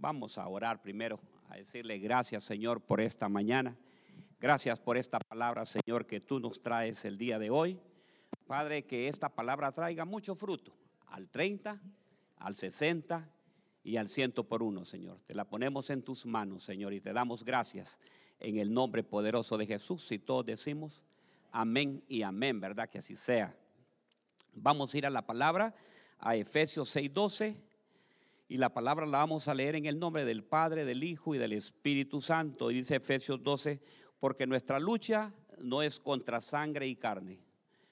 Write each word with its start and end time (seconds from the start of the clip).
Vamos 0.00 0.38
a 0.38 0.46
orar 0.46 0.80
primero, 0.80 1.18
a 1.48 1.56
decirle 1.56 1.98
gracias 1.98 2.44
Señor 2.44 2.80
por 2.80 3.00
esta 3.00 3.28
mañana. 3.28 3.76
Gracias 4.38 4.78
por 4.78 4.96
esta 4.96 5.18
palabra 5.18 5.66
Señor 5.66 6.06
que 6.06 6.20
tú 6.20 6.38
nos 6.38 6.60
traes 6.60 7.04
el 7.04 7.18
día 7.18 7.40
de 7.40 7.50
hoy. 7.50 7.80
Padre, 8.46 8.84
que 8.84 9.08
esta 9.08 9.28
palabra 9.28 9.72
traiga 9.72 10.04
mucho 10.04 10.36
fruto, 10.36 10.72
al 11.08 11.28
30, 11.28 11.80
al 12.36 12.54
60 12.54 13.28
y 13.82 13.96
al 13.96 14.08
ciento 14.08 14.44
por 14.44 14.62
uno, 14.62 14.84
Señor. 14.84 15.18
Te 15.26 15.34
la 15.34 15.44
ponemos 15.44 15.90
en 15.90 16.02
tus 16.02 16.24
manos, 16.26 16.62
Señor, 16.62 16.92
y 16.92 17.00
te 17.00 17.12
damos 17.12 17.44
gracias 17.44 17.98
en 18.38 18.58
el 18.58 18.72
nombre 18.72 19.02
poderoso 19.02 19.58
de 19.58 19.66
Jesús. 19.66 20.12
Y 20.12 20.20
todos 20.20 20.46
decimos 20.46 21.02
amén 21.50 22.04
y 22.06 22.22
amén, 22.22 22.60
¿verdad? 22.60 22.88
Que 22.88 22.98
así 22.98 23.16
sea. 23.16 23.52
Vamos 24.54 24.94
a 24.94 24.98
ir 24.98 25.06
a 25.06 25.10
la 25.10 25.26
palabra, 25.26 25.74
a 26.20 26.36
Efesios 26.36 26.94
6:12, 26.94 27.56
y 28.48 28.56
la 28.56 28.72
palabra 28.72 29.04
la 29.04 29.18
vamos 29.18 29.46
a 29.46 29.54
leer 29.54 29.76
en 29.76 29.84
el 29.84 29.98
nombre 29.98 30.24
del 30.24 30.42
Padre, 30.42 30.86
del 30.86 31.04
Hijo 31.04 31.34
y 31.34 31.38
del 31.38 31.52
Espíritu 31.52 32.22
Santo. 32.22 32.70
Y 32.70 32.76
dice 32.76 32.96
Efesios 32.96 33.42
12, 33.42 33.80
porque 34.18 34.46
nuestra 34.46 34.80
lucha 34.80 35.34
no 35.58 35.82
es 35.82 36.00
contra 36.00 36.40
sangre 36.40 36.88
y 36.88 36.96
carne, 36.96 37.40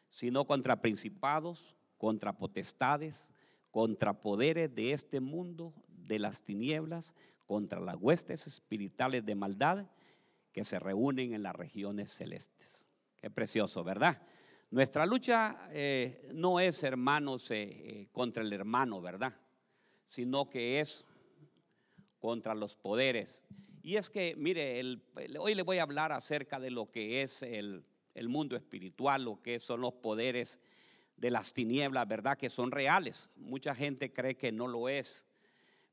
sino 0.08 0.46
contra 0.46 0.80
principados, 0.80 1.76
contra 1.98 2.38
potestades, 2.38 3.32
contra 3.70 4.18
poderes 4.20 4.74
de 4.74 4.92
este 4.92 5.20
mundo, 5.20 5.74
de 5.88 6.18
las 6.18 6.42
tinieblas, 6.42 7.14
contra 7.44 7.78
las 7.80 7.96
huestes 7.96 8.46
espirituales 8.46 9.26
de 9.26 9.34
maldad 9.34 9.86
que 10.52 10.64
se 10.64 10.78
reúnen 10.78 11.34
en 11.34 11.42
las 11.42 11.54
regiones 11.54 12.10
celestes. 12.10 12.86
Qué 13.16 13.30
precioso, 13.30 13.84
¿verdad? 13.84 14.22
Nuestra 14.70 15.04
lucha 15.04 15.68
eh, 15.70 16.30
no 16.34 16.60
es, 16.60 16.82
hermanos, 16.82 17.50
eh, 17.50 17.62
eh, 17.62 18.08
contra 18.10 18.42
el 18.42 18.52
hermano, 18.52 19.02
¿verdad? 19.02 19.34
Sino 20.08 20.48
que 20.48 20.80
es 20.80 21.04
contra 22.18 22.54
los 22.54 22.74
poderes. 22.74 23.44
Y 23.82 23.96
es 23.96 24.10
que, 24.10 24.34
mire, 24.36 24.82
hoy 25.38 25.54
le 25.54 25.62
voy 25.62 25.78
a 25.78 25.82
hablar 25.82 26.12
acerca 26.12 26.58
de 26.58 26.70
lo 26.70 26.90
que 26.90 27.22
es 27.22 27.42
el, 27.42 27.84
el 28.14 28.28
mundo 28.28 28.56
espiritual, 28.56 29.24
lo 29.24 29.42
que 29.42 29.60
son 29.60 29.80
los 29.80 29.94
poderes 29.94 30.58
de 31.16 31.30
las 31.30 31.52
tinieblas, 31.52 32.08
¿verdad? 32.08 32.36
Que 32.36 32.50
son 32.50 32.70
reales. 32.70 33.30
Mucha 33.36 33.74
gente 33.74 34.12
cree 34.12 34.36
que 34.36 34.52
no 34.52 34.66
lo 34.66 34.88
es, 34.88 35.22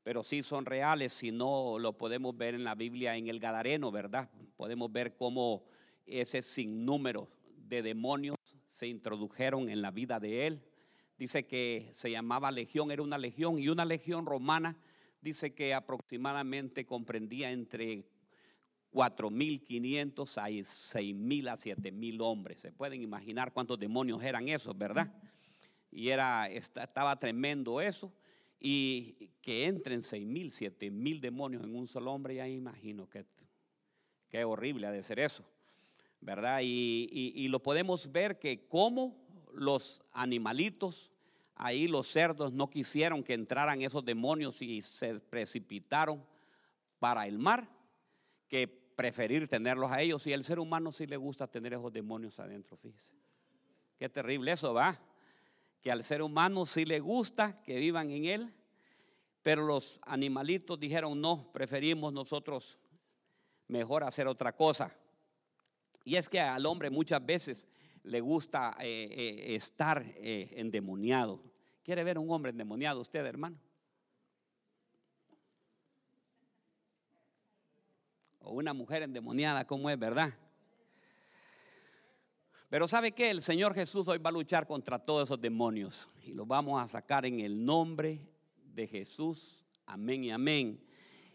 pero 0.02 0.22
sí 0.22 0.42
son 0.42 0.66
reales. 0.66 1.12
Si 1.12 1.30
no, 1.30 1.78
lo 1.78 1.96
podemos 1.96 2.36
ver 2.36 2.54
en 2.54 2.64
la 2.64 2.74
Biblia, 2.74 3.16
en 3.16 3.28
el 3.28 3.40
Gadareno, 3.40 3.90
¿verdad? 3.90 4.28
Podemos 4.56 4.90
ver 4.92 5.16
cómo 5.16 5.64
ese 6.06 6.42
sinnúmero 6.42 7.28
de 7.56 7.82
demonios 7.82 8.36
se 8.68 8.86
introdujeron 8.86 9.68
en 9.68 9.82
la 9.82 9.90
vida 9.90 10.20
de 10.20 10.46
él. 10.46 10.62
Dice 11.16 11.46
que 11.46 11.90
se 11.92 12.10
llamaba 12.10 12.50
legión, 12.50 12.90
era 12.90 13.02
una 13.02 13.18
legión 13.18 13.58
y 13.58 13.68
una 13.68 13.84
legión 13.84 14.26
romana 14.26 14.76
dice 15.20 15.54
que 15.54 15.72
aproximadamente 15.72 16.84
comprendía 16.84 17.50
entre 17.50 18.04
4.500 18.92 20.38
a 20.38 20.48
6.000 20.50 21.48
a 21.48 21.56
7.000 21.56 22.20
hombres. 22.20 22.60
Se 22.60 22.72
pueden 22.72 23.02
imaginar 23.02 23.52
cuántos 23.52 23.78
demonios 23.78 24.22
eran 24.22 24.48
esos, 24.48 24.76
¿verdad? 24.76 25.12
Y 25.90 26.08
era, 26.08 26.46
estaba 26.48 27.18
tremendo 27.18 27.80
eso. 27.80 28.12
Y 28.60 29.30
que 29.40 29.66
entren 29.66 30.00
6.000, 30.00 30.76
7.000 30.78 31.20
demonios 31.20 31.64
en 31.64 31.74
un 31.74 31.86
solo 31.86 32.12
hombre, 32.12 32.36
ya 32.36 32.48
imagino 32.48 33.08
que 33.08 34.44
horrible 34.44 34.86
ha 34.86 34.90
de 34.90 35.02
ser 35.02 35.20
eso. 35.20 35.44
¿verdad? 36.24 36.60
Y, 36.62 37.46
lo 37.48 37.62
podemos 37.62 38.10
ver 38.10 38.38
que 38.38 38.66
como 38.66 39.23
los 39.56 40.02
animalitos, 40.12 41.12
ahí 41.54 41.88
los 41.88 42.06
cerdos 42.08 42.52
no 42.52 42.68
quisieron 42.68 43.22
que 43.22 43.34
entraran 43.34 43.82
esos 43.82 44.04
demonios 44.04 44.60
y 44.62 44.82
se 44.82 45.20
precipitaron 45.20 46.24
para 46.98 47.26
el 47.26 47.38
mar, 47.38 47.68
que 48.48 48.68
preferir 48.68 49.48
tenerlos 49.48 49.90
a 49.90 50.00
ellos. 50.00 50.26
Y 50.26 50.32
el 50.32 50.44
ser 50.44 50.58
humano 50.58 50.92
sí 50.92 51.06
le 51.06 51.16
gusta 51.16 51.46
tener 51.46 51.74
esos 51.74 51.92
demonios 51.92 52.38
adentro, 52.38 52.76
fíjese. 52.76 53.12
Qué 53.98 54.08
terrible 54.08 54.52
eso, 54.52 54.74
va. 54.74 54.98
Que 55.80 55.90
al 55.90 56.02
ser 56.02 56.22
humano 56.22 56.66
sí 56.66 56.84
le 56.84 57.00
gusta 57.00 57.60
que 57.62 57.78
vivan 57.78 58.10
en 58.10 58.24
él, 58.24 58.54
pero 59.42 59.64
los 59.64 59.98
animalitos 60.02 60.80
dijeron, 60.80 61.20
no, 61.20 61.50
preferimos 61.52 62.12
nosotros 62.12 62.78
mejor 63.68 64.04
hacer 64.04 64.26
otra 64.26 64.54
cosa. 64.54 64.94
Y 66.04 66.16
es 66.16 66.28
que 66.28 66.40
al 66.40 66.66
hombre 66.66 66.90
muchas 66.90 67.24
veces 67.24 67.66
le 68.04 68.20
gusta 68.20 68.76
eh, 68.80 69.08
eh, 69.10 69.54
estar 69.54 70.04
eh, 70.16 70.50
endemoniado. 70.52 71.42
¿Quiere 71.82 72.04
ver 72.04 72.18
un 72.18 72.30
hombre 72.30 72.50
endemoniado 72.50 73.00
usted, 73.00 73.24
hermano? 73.24 73.58
O 78.40 78.52
una 78.52 78.74
mujer 78.74 79.02
endemoniada, 79.02 79.66
¿cómo 79.66 79.88
es, 79.88 79.98
verdad? 79.98 80.34
Pero 82.68 82.88
¿sabe 82.88 83.12
qué? 83.12 83.30
El 83.30 83.40
Señor 83.40 83.74
Jesús 83.74 84.06
hoy 84.08 84.18
va 84.18 84.28
a 84.30 84.32
luchar 84.32 84.66
contra 84.66 84.98
todos 84.98 85.24
esos 85.24 85.40
demonios 85.40 86.08
y 86.24 86.32
los 86.32 86.46
vamos 86.46 86.82
a 86.82 86.88
sacar 86.88 87.24
en 87.24 87.40
el 87.40 87.64
nombre 87.64 88.20
de 88.74 88.86
Jesús. 88.86 89.64
Amén 89.86 90.24
y 90.24 90.30
amén. 90.30 90.84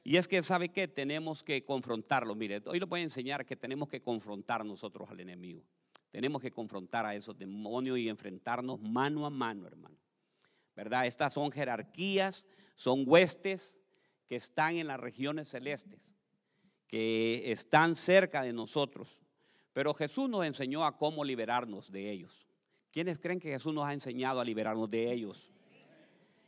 Y 0.04 0.18
es 0.18 0.28
que, 0.28 0.42
¿sabe 0.44 0.70
qué? 0.70 0.88
Tenemos 0.88 1.44
que 1.44 1.64
confrontarlo. 1.64 2.36
Mire, 2.36 2.62
hoy 2.66 2.80
le 2.80 2.86
voy 2.86 3.00
a 3.00 3.04
enseñar 3.04 3.46
que 3.46 3.56
tenemos 3.56 3.90
que 3.90 4.02
confrontar 4.02 4.66
nosotros 4.66 5.10
al 5.10 5.20
enemigo. 5.20 5.64
Tenemos 6.12 6.42
que 6.42 6.52
confrontar 6.52 7.06
a 7.06 7.16
esos 7.16 7.38
demonios 7.38 7.98
y 7.98 8.10
enfrentarnos 8.10 8.82
mano 8.82 9.26
a 9.26 9.30
mano, 9.30 9.68
hermano. 9.68 9.98
¿Verdad? 10.76 11.06
Estas 11.06 11.34
son 11.34 11.52
jerarquías, 11.52 12.48
son 12.76 13.04
huestes 13.06 13.78
que 14.28 14.36
están 14.36 14.78
en 14.78 14.88
las 14.88 15.00
regiones 15.00 15.50
celestes, 15.50 16.00
que 16.88 17.52
están 17.52 17.96
cerca 17.96 18.44
de 18.44 18.54
nosotros. 18.54 19.22
Pero 19.74 19.94
Jesús 19.94 20.30
nos 20.30 20.46
enseñó 20.46 20.86
a 20.86 20.98
cómo 20.98 21.24
liberarnos 21.24 21.92
de 21.92 22.10
ellos. 22.12 22.48
¿Quiénes 22.92 23.20
creen 23.20 23.40
que 23.40 23.52
Jesús 23.52 23.74
nos 23.74 23.86
ha 23.86 23.94
enseñado 23.94 24.40
a 24.40 24.46
liberarnos 24.46 24.90
de 24.90 25.12
ellos? 25.12 25.52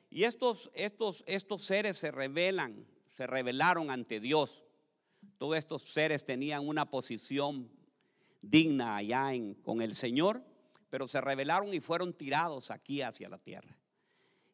Y 0.09 0.23
estos, 0.23 0.71
estos, 0.73 1.23
estos 1.27 1.61
seres 1.63 1.97
se 1.97 2.11
revelan 2.11 2.85
se 3.21 3.27
rebelaron 3.27 3.91
ante 3.91 4.19
Dios. 4.19 4.63
Todos 5.37 5.57
estos 5.57 5.83
seres 5.83 6.25
tenían 6.25 6.67
una 6.67 6.89
posición 6.89 7.69
digna 8.41 8.95
allá 8.95 9.29
con 9.63 9.81
el 9.81 9.95
Señor, 9.95 10.43
pero 10.89 11.07
se 11.07 11.21
rebelaron 11.21 11.73
y 11.73 11.79
fueron 11.79 12.13
tirados 12.13 12.71
aquí 12.71 13.01
hacia 13.01 13.29
la 13.29 13.37
tierra. 13.37 13.77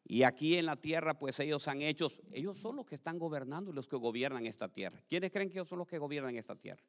Y 0.04 0.22
aquí 0.22 0.56
en 0.56 0.66
la 0.66 0.76
tierra, 0.76 1.18
pues 1.18 1.38
ellos 1.40 1.68
han 1.68 1.82
hecho, 1.82 2.10
ellos 2.32 2.58
son 2.58 2.76
los 2.76 2.86
que 2.86 2.94
están 2.94 3.18
gobernando 3.18 3.70
y 3.70 3.74
los 3.74 3.86
que 3.86 3.96
gobiernan 3.96 4.46
esta 4.46 4.68
tierra. 4.68 5.02
¿Quiénes 5.06 5.30
creen 5.30 5.50
que 5.50 5.58
ellos 5.58 5.68
son 5.68 5.78
los 5.78 5.86
que 5.86 5.98
gobiernan 5.98 6.34
esta 6.36 6.54
tierra? 6.54 6.82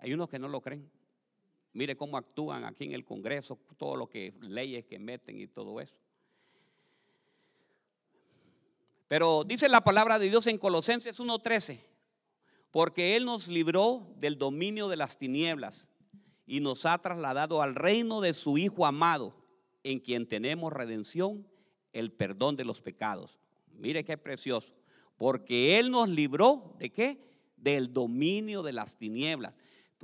Hay 0.00 0.12
unos 0.12 0.28
que 0.28 0.38
no 0.38 0.48
lo 0.48 0.60
creen. 0.60 0.90
Mire 1.74 1.96
cómo 1.96 2.16
actúan 2.16 2.64
aquí 2.64 2.84
en 2.84 2.92
el 2.92 3.04
Congreso, 3.04 3.58
todo 3.76 3.94
lo 3.94 4.08
que 4.08 4.34
leyes 4.40 4.86
que 4.86 4.98
meten 4.98 5.38
y 5.38 5.46
todo 5.46 5.80
eso. 5.80 5.94
Pero 9.06 9.44
dice 9.44 9.68
la 9.68 9.82
palabra 9.82 10.18
de 10.18 10.28
Dios 10.28 10.46
en 10.48 10.58
Colosenses 10.58 11.18
1:13, 11.20 11.80
porque 12.70 13.16
Él 13.16 13.24
nos 13.24 13.48
libró 13.48 14.14
del 14.16 14.38
dominio 14.38 14.88
de 14.88 14.96
las 14.96 15.18
tinieblas 15.18 15.88
y 16.46 16.60
nos 16.60 16.86
ha 16.86 16.98
trasladado 16.98 17.62
al 17.62 17.74
reino 17.74 18.20
de 18.20 18.32
su 18.32 18.58
Hijo 18.58 18.86
amado, 18.86 19.34
en 19.82 20.00
quien 20.00 20.26
tenemos 20.26 20.72
redención, 20.72 21.46
el 21.92 22.12
perdón 22.12 22.56
de 22.56 22.64
los 22.64 22.80
pecados. 22.80 23.38
Mire 23.72 24.04
qué 24.04 24.18
precioso, 24.18 24.74
porque 25.16 25.78
Él 25.78 25.90
nos 25.90 26.08
libró 26.08 26.74
de 26.78 26.90
qué? 26.90 27.20
Del 27.56 27.92
dominio 27.92 28.62
de 28.62 28.72
las 28.72 28.96
tinieblas. 28.96 29.54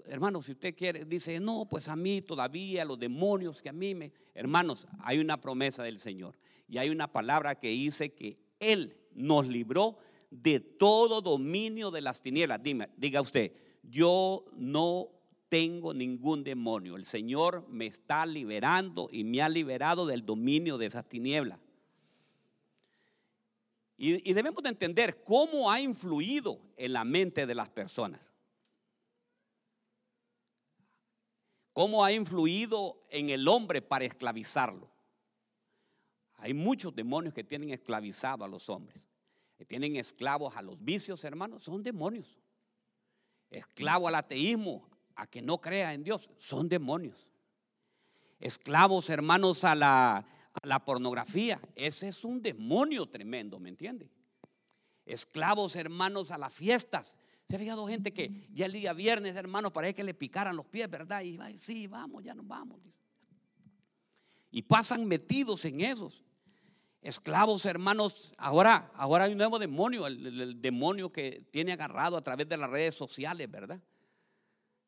Hermanos, 0.06 0.46
si 0.46 0.52
usted 0.52 0.74
quiere, 0.74 1.04
dice, 1.04 1.38
no, 1.40 1.66
pues 1.68 1.88
a 1.88 1.96
mí 1.96 2.20
todavía, 2.20 2.84
los 2.84 2.98
demonios 2.98 3.62
que 3.62 3.68
a 3.68 3.72
mí 3.72 3.94
me... 3.94 4.12
Hermanos, 4.34 4.88
hay 5.00 5.18
una 5.18 5.40
promesa 5.40 5.82
del 5.82 5.98
Señor 5.98 6.36
y 6.68 6.78
hay 6.78 6.90
una 6.90 7.12
palabra 7.12 7.54
que 7.54 7.68
dice 7.68 8.12
que 8.12 8.38
él 8.58 8.96
nos 9.14 9.46
libró 9.46 9.98
de 10.42 10.58
todo 10.58 11.20
dominio 11.20 11.90
de 11.90 12.00
las 12.00 12.20
tinieblas. 12.20 12.62
Dime, 12.62 12.88
diga 12.96 13.20
usted, 13.20 13.52
yo 13.82 14.44
no 14.56 15.10
tengo 15.48 15.94
ningún 15.94 16.42
demonio. 16.42 16.96
El 16.96 17.04
Señor 17.04 17.66
me 17.68 17.86
está 17.86 18.26
liberando 18.26 19.08
y 19.12 19.22
me 19.22 19.42
ha 19.42 19.48
liberado 19.48 20.06
del 20.06 20.26
dominio 20.26 20.76
de 20.76 20.86
esas 20.86 21.08
tinieblas. 21.08 21.60
Y, 23.96 24.28
y, 24.28 24.32
debemos 24.32 24.60
de 24.64 24.70
entender 24.70 25.22
cómo 25.22 25.70
ha 25.70 25.80
influido 25.80 26.60
en 26.76 26.92
la 26.92 27.04
mente 27.04 27.46
de 27.46 27.54
las 27.54 27.68
personas. 27.68 28.28
Cómo 31.72 32.04
ha 32.04 32.10
influido 32.10 33.00
en 33.08 33.30
el 33.30 33.46
hombre 33.46 33.80
para 33.82 34.04
esclavizarlo. 34.04 34.90
Hay 36.38 36.54
muchos 36.54 36.92
demonios 36.94 37.32
que 37.32 37.44
tienen 37.44 37.70
esclavizado 37.70 38.44
a 38.44 38.48
los 38.48 38.68
hombres. 38.68 39.00
Tienen 39.66 39.96
esclavos 39.96 40.56
a 40.56 40.62
los 40.62 40.82
vicios, 40.82 41.24
hermanos, 41.24 41.64
son 41.64 41.82
demonios. 41.82 42.38
Esclavo 43.50 44.08
al 44.08 44.16
ateísmo, 44.16 44.88
a 45.14 45.26
que 45.26 45.42
no 45.42 45.60
crea 45.60 45.94
en 45.94 46.04
Dios, 46.04 46.30
son 46.38 46.68
demonios. 46.68 47.28
Esclavos, 48.40 49.10
hermanos, 49.10 49.64
a 49.64 49.74
la, 49.74 50.26
la 50.62 50.84
pornografía, 50.84 51.60
ese 51.76 52.08
es 52.08 52.24
un 52.24 52.42
demonio 52.42 53.06
tremendo, 53.06 53.58
¿me 53.58 53.68
entiende? 53.68 54.10
esclavos 55.06 55.76
hermanos 55.76 56.30
a 56.30 56.38
las 56.38 56.52
fiestas. 56.52 57.16
Se 57.48 57.56
ha 57.56 57.58
fijado 57.58 57.86
gente 57.86 58.12
que 58.12 58.48
ya 58.50 58.66
el 58.66 58.72
día 58.72 58.92
viernes, 58.92 59.36
hermanos, 59.36 59.72
parece 59.72 59.94
que 59.94 60.04
le 60.04 60.14
picaran 60.14 60.56
los 60.56 60.66
pies, 60.66 60.88
¿verdad? 60.88 61.22
Y 61.22 61.36
va, 61.36 61.50
sí, 61.58 61.86
vamos, 61.86 62.24
ya 62.24 62.34
nos 62.34 62.46
vamos. 62.46 62.80
Y 64.50 64.62
pasan 64.62 65.04
metidos 65.04 65.64
en 65.64 65.80
esos. 65.80 66.22
Esclavos, 67.04 67.66
hermanos, 67.66 68.32
ahora, 68.38 68.90
ahora 68.94 69.24
hay 69.24 69.32
un 69.32 69.36
nuevo 69.36 69.58
demonio, 69.58 70.06
el, 70.06 70.60
demonio 70.62 71.12
que 71.12 71.46
tiene 71.50 71.72
agarrado 71.72 72.16
a 72.16 72.24
través 72.24 72.48
de 72.48 72.56
las 72.56 72.70
redes 72.70 72.94
sociales, 72.94 73.50
¿verdad? 73.50 73.78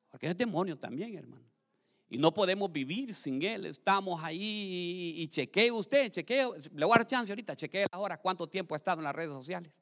Porque 0.08 0.28
es 0.28 0.36
demonio 0.36 0.78
también, 0.78 1.14
hermano. 1.14 1.44
Y 2.08 2.16
no 2.16 2.32
podemos 2.32 2.72
vivir 2.72 3.12
sin 3.12 3.42
él. 3.42 3.66
Estamos 3.66 4.24
ahí 4.24 5.12
y, 5.14 5.28
chequee 5.28 5.70
usted, 5.70 6.10
chequee, 6.10 6.48
le 6.72 6.86
voy 6.86 6.94
a 6.94 7.00
dar 7.00 7.06
chance 7.06 7.30
ahorita, 7.30 7.54
chequee 7.54 7.84
ahora 7.92 8.16
cuánto 8.16 8.48
tiempo 8.48 8.74
ha 8.74 8.78
estado 8.78 9.00
en 9.00 9.04
las 9.04 9.14
redes 9.14 9.32
sociales. 9.32 9.78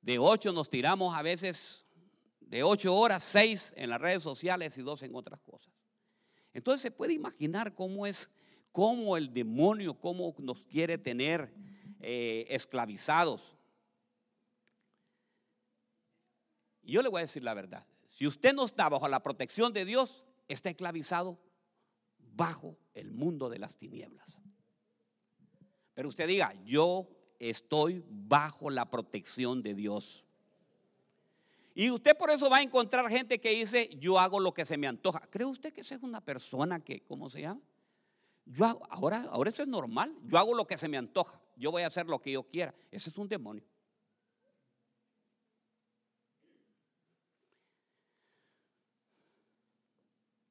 De 0.00 0.16
ocho 0.20 0.52
nos 0.52 0.70
tiramos 0.70 1.12
a 1.12 1.22
veces, 1.22 1.84
de 2.38 2.62
ocho 2.62 2.94
horas, 2.94 3.24
seis 3.24 3.74
en 3.76 3.90
las 3.90 4.00
redes 4.00 4.22
sociales 4.22 4.78
y 4.78 4.82
dos 4.82 5.02
en 5.02 5.12
otras 5.16 5.40
cosas. 5.40 5.74
Entonces 6.52 6.82
se 6.82 6.92
puede 6.92 7.14
imaginar 7.14 7.74
cómo 7.74 8.06
es, 8.06 8.30
cómo 8.78 9.16
el 9.16 9.34
demonio, 9.34 9.98
cómo 9.98 10.36
nos 10.38 10.64
quiere 10.64 10.98
tener 10.98 11.52
eh, 11.98 12.46
esclavizados. 12.48 13.56
Y 16.84 16.92
yo 16.92 17.02
le 17.02 17.08
voy 17.08 17.18
a 17.18 17.22
decir 17.22 17.42
la 17.42 17.54
verdad. 17.54 17.84
Si 18.06 18.24
usted 18.24 18.54
no 18.54 18.64
está 18.64 18.88
bajo 18.88 19.08
la 19.08 19.20
protección 19.20 19.72
de 19.72 19.84
Dios, 19.84 20.22
está 20.46 20.68
esclavizado 20.70 21.40
bajo 22.36 22.76
el 22.94 23.10
mundo 23.10 23.50
de 23.50 23.58
las 23.58 23.74
tinieblas. 23.74 24.40
Pero 25.94 26.08
usted 26.08 26.28
diga, 26.28 26.54
yo 26.64 27.08
estoy 27.40 28.04
bajo 28.08 28.70
la 28.70 28.88
protección 28.88 29.60
de 29.60 29.74
Dios. 29.74 30.24
Y 31.74 31.90
usted 31.90 32.16
por 32.16 32.30
eso 32.30 32.48
va 32.48 32.58
a 32.58 32.62
encontrar 32.62 33.10
gente 33.10 33.40
que 33.40 33.50
dice, 33.50 33.90
yo 33.98 34.20
hago 34.20 34.38
lo 34.38 34.54
que 34.54 34.64
se 34.64 34.78
me 34.78 34.86
antoja. 34.86 35.26
¿Cree 35.30 35.46
usted 35.46 35.72
que 35.72 35.80
esa 35.80 35.96
es 35.96 36.02
una 36.04 36.20
persona 36.20 36.78
que, 36.78 37.00
¿cómo 37.00 37.28
se 37.28 37.40
llama? 37.40 37.60
Yo 38.48 38.64
ahora, 38.90 39.22
ahora 39.30 39.50
eso 39.50 39.62
es 39.62 39.68
normal. 39.68 40.16
Yo 40.24 40.38
hago 40.38 40.54
lo 40.54 40.66
que 40.66 40.78
se 40.78 40.88
me 40.88 40.96
antoja. 40.96 41.40
Yo 41.56 41.70
voy 41.70 41.82
a 41.82 41.86
hacer 41.86 42.06
lo 42.06 42.20
que 42.20 42.32
yo 42.32 42.42
quiera. 42.44 42.74
Ese 42.90 43.10
es 43.10 43.18
un 43.18 43.28
demonio. 43.28 43.64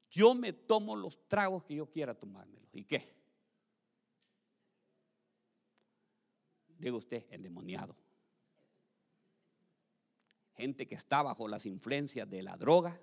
Yo 0.10 0.34
me 0.34 0.54
tomo 0.54 0.96
los 0.96 1.28
tragos 1.28 1.64
que 1.64 1.76
yo 1.76 1.90
quiera 1.90 2.14
tomármelos. 2.14 2.70
¿Y 2.74 2.86
qué? 2.86 3.16
Diga 6.78 6.96
usted, 6.96 7.26
endemoniado 7.30 7.96
gente 10.58 10.88
que 10.88 10.96
está 10.96 11.22
bajo 11.22 11.48
las 11.48 11.68
influencias 11.68 12.28
de 12.28 12.42
la 12.42 12.58
droga, 12.58 13.00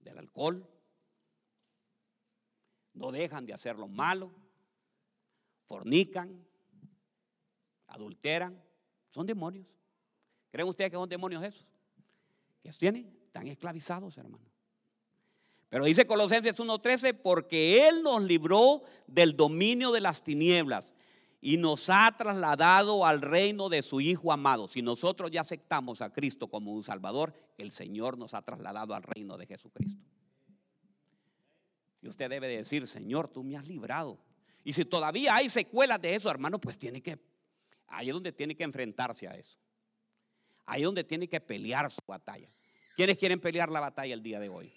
del 0.00 0.18
alcohol, 0.18 0.68
no 2.98 3.12
dejan 3.12 3.46
de 3.46 3.54
hacer 3.54 3.76
lo 3.76 3.86
malo, 3.86 4.32
fornican, 5.66 6.44
adulteran, 7.86 8.60
son 9.08 9.26
demonios. 9.26 9.66
¿Creen 10.50 10.68
ustedes 10.68 10.90
que 10.90 10.96
son 10.96 11.08
demonios 11.08 11.42
esos? 11.44 11.66
¿Qué 12.62 12.70
tienen? 12.72 13.16
Están 13.26 13.46
esclavizados, 13.46 14.18
hermano. 14.18 14.44
Pero 15.68 15.84
dice 15.84 16.06
Colosenses 16.06 16.58
1:13, 16.58 17.14
porque 17.14 17.86
Él 17.88 18.02
nos 18.02 18.22
libró 18.22 18.82
del 19.06 19.36
dominio 19.36 19.92
de 19.92 20.00
las 20.00 20.24
tinieblas 20.24 20.92
y 21.40 21.56
nos 21.56 21.88
ha 21.90 22.12
trasladado 22.18 23.06
al 23.06 23.20
reino 23.20 23.68
de 23.68 23.82
su 23.82 24.00
Hijo 24.00 24.32
amado. 24.32 24.66
Si 24.66 24.82
nosotros 24.82 25.30
ya 25.30 25.42
aceptamos 25.42 26.00
a 26.00 26.10
Cristo 26.12 26.48
como 26.48 26.72
un 26.72 26.82
Salvador, 26.82 27.32
el 27.58 27.70
Señor 27.70 28.18
nos 28.18 28.34
ha 28.34 28.42
trasladado 28.42 28.94
al 28.94 29.04
reino 29.04 29.36
de 29.36 29.46
Jesucristo. 29.46 30.02
Y 32.00 32.08
usted 32.08 32.30
debe 32.30 32.48
decir, 32.48 32.86
Señor, 32.86 33.28
tú 33.28 33.42
me 33.42 33.56
has 33.56 33.66
librado. 33.66 34.18
Y 34.64 34.72
si 34.72 34.84
todavía 34.84 35.34
hay 35.34 35.48
secuelas 35.48 36.00
de 36.00 36.14
eso, 36.14 36.30
hermano, 36.30 36.60
pues 36.60 36.78
tiene 36.78 37.02
que, 37.02 37.18
ahí 37.86 38.08
es 38.08 38.14
donde 38.14 38.32
tiene 38.32 38.54
que 38.54 38.64
enfrentarse 38.64 39.26
a 39.26 39.36
eso. 39.36 39.58
Ahí 40.66 40.82
es 40.82 40.86
donde 40.86 41.04
tiene 41.04 41.28
que 41.28 41.40
pelear 41.40 41.90
su 41.90 42.00
batalla. 42.06 42.50
¿Quiénes 42.94 43.16
quieren 43.16 43.40
pelear 43.40 43.70
la 43.70 43.80
batalla 43.80 44.12
el 44.12 44.22
día 44.22 44.38
de 44.38 44.48
hoy? 44.48 44.72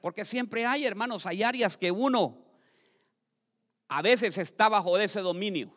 Porque 0.00 0.24
siempre 0.24 0.66
hay, 0.66 0.84
hermanos, 0.84 1.24
hay 1.24 1.42
áreas 1.42 1.78
que 1.78 1.90
uno 1.90 2.44
a 3.88 4.02
veces 4.02 4.36
está 4.38 4.68
bajo 4.68 4.98
ese 4.98 5.20
dominio. 5.20 5.74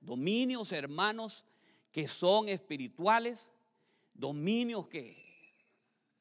Dominios, 0.00 0.72
hermanos, 0.72 1.44
que 1.92 2.08
son 2.08 2.48
espirituales. 2.48 3.52
Dominios 4.12 4.88
que, 4.88 5.21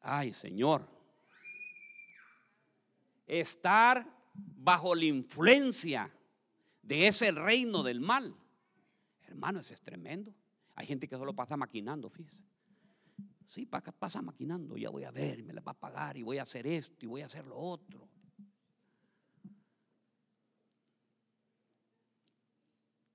ay 0.01 0.33
Señor, 0.33 0.87
estar 3.27 4.05
bajo 4.33 4.95
la 4.95 5.05
influencia 5.05 6.11
de 6.81 7.07
ese 7.07 7.31
reino 7.31 7.83
del 7.83 8.01
mal. 8.01 8.35
Hermano, 9.27 9.59
eso 9.59 9.73
es 9.73 9.81
tremendo. 9.81 10.33
Hay 10.75 10.85
gente 10.87 11.07
que 11.07 11.15
solo 11.15 11.33
pasa 11.33 11.55
maquinando, 11.55 12.09
fíjese. 12.09 12.37
Sí, 13.47 13.65
pasa 13.65 14.21
maquinando, 14.21 14.77
ya 14.77 14.89
voy 14.89 15.03
a 15.03 15.11
ver, 15.11 15.43
me 15.43 15.53
la 15.53 15.61
va 15.61 15.73
a 15.73 15.79
pagar 15.79 16.15
y 16.15 16.23
voy 16.23 16.37
a 16.37 16.43
hacer 16.43 16.65
esto 16.65 17.05
y 17.05 17.07
voy 17.07 17.21
a 17.21 17.25
hacer 17.25 17.45
lo 17.45 17.57
otro. 17.57 18.07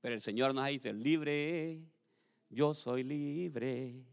Pero 0.02 0.14
el 0.14 0.20
Señor 0.20 0.54
nos 0.54 0.66
dice, 0.68 0.92
libre, 0.92 1.82
yo 2.50 2.74
soy 2.74 3.02
libre. 3.02 4.04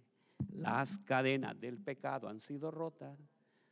Las 0.51 0.97
cadenas 0.99 1.59
del 1.59 1.77
pecado 1.77 2.27
han 2.27 2.39
sido 2.39 2.71
rotas. 2.71 3.17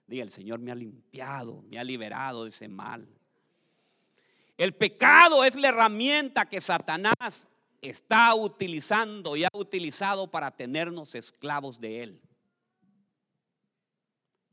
Diga, 0.08 0.24
el 0.24 0.32
Señor 0.32 0.60
me 0.60 0.72
ha 0.72 0.76
limpiado, 0.76 1.64
me 1.64 1.80
ha 1.80 1.84
liberado 1.84 2.44
de 2.44 2.50
ese 2.50 2.68
mal. 2.68 3.08
El 4.58 4.76
pecado 4.76 5.44
es 5.44 5.56
la 5.56 5.70
herramienta 5.70 6.48
que 6.48 6.62
Satanás 6.62 7.48
está 7.82 8.36
utilizando 8.36 9.36
y 9.36 9.44
ha 9.44 9.50
utilizado 9.54 10.30
para 10.30 10.52
tenernos 10.52 11.16
esclavos 11.16 11.80
de 11.80 12.04
él. 12.04 12.22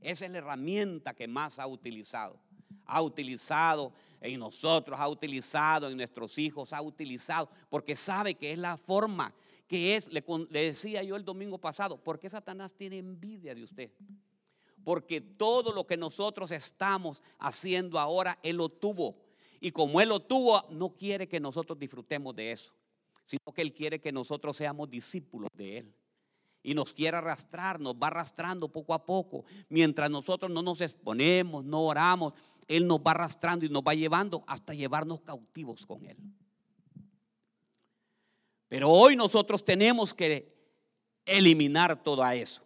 Esa 0.00 0.26
es 0.26 0.30
la 0.30 0.38
herramienta 0.38 1.12
que 1.14 1.26
más 1.26 1.58
ha 1.58 1.66
utilizado 1.66 2.40
ha 2.88 3.02
utilizado 3.02 3.92
en 4.20 4.40
nosotros, 4.40 4.98
ha 4.98 5.08
utilizado 5.08 5.88
en 5.88 5.96
nuestros 5.96 6.36
hijos, 6.38 6.72
ha 6.72 6.82
utilizado, 6.82 7.48
porque 7.68 7.94
sabe 7.94 8.34
que 8.34 8.52
es 8.52 8.58
la 8.58 8.76
forma 8.76 9.32
que 9.68 9.96
es, 9.96 10.08
le, 10.10 10.22
decía 10.50 11.02
yo 11.02 11.14
el 11.14 11.24
domingo 11.24 11.58
pasado, 11.58 12.02
¿por 12.02 12.18
qué 12.18 12.28
Satanás 12.28 12.74
tiene 12.74 12.96
envidia 12.96 13.54
de 13.54 13.62
usted? 13.62 13.92
Porque 14.82 15.20
todo 15.20 15.72
lo 15.72 15.86
que 15.86 15.98
nosotros 15.98 16.50
estamos 16.50 17.22
haciendo 17.38 18.00
ahora, 18.00 18.38
Él 18.42 18.56
lo 18.56 18.70
tuvo. 18.70 19.16
Y 19.60 19.70
como 19.70 20.00
Él 20.00 20.08
lo 20.08 20.20
tuvo, 20.20 20.64
no 20.70 20.96
quiere 20.96 21.28
que 21.28 21.38
nosotros 21.38 21.78
disfrutemos 21.78 22.34
de 22.34 22.52
eso, 22.52 22.72
sino 23.26 23.52
que 23.54 23.60
Él 23.60 23.74
quiere 23.74 24.00
que 24.00 24.10
nosotros 24.10 24.56
seamos 24.56 24.88
discípulos 24.88 25.50
de 25.54 25.78
Él 25.78 25.94
y 26.62 26.74
nos 26.74 26.92
quiere 26.92 27.16
arrastrar, 27.16 27.78
nos 27.78 27.94
va 27.94 28.08
arrastrando 28.08 28.68
poco 28.68 28.94
a 28.94 29.04
poco. 29.04 29.44
Mientras 29.68 30.10
nosotros 30.10 30.50
no 30.50 30.62
nos 30.62 30.80
exponemos, 30.80 31.64
no 31.64 31.82
oramos, 31.84 32.32
Él 32.66 32.86
nos 32.86 33.00
va 33.00 33.12
arrastrando 33.12 33.66
y 33.66 33.68
nos 33.68 33.82
va 33.82 33.94
llevando 33.94 34.44
hasta 34.46 34.74
llevarnos 34.74 35.20
cautivos 35.20 35.84
con 35.86 36.04
Él. 36.06 36.16
Pero 38.68 38.90
hoy 38.90 39.16
nosotros 39.16 39.64
tenemos 39.64 40.14
que 40.14 40.54
eliminar 41.24 42.02
todo 42.02 42.26
eso. 42.30 42.62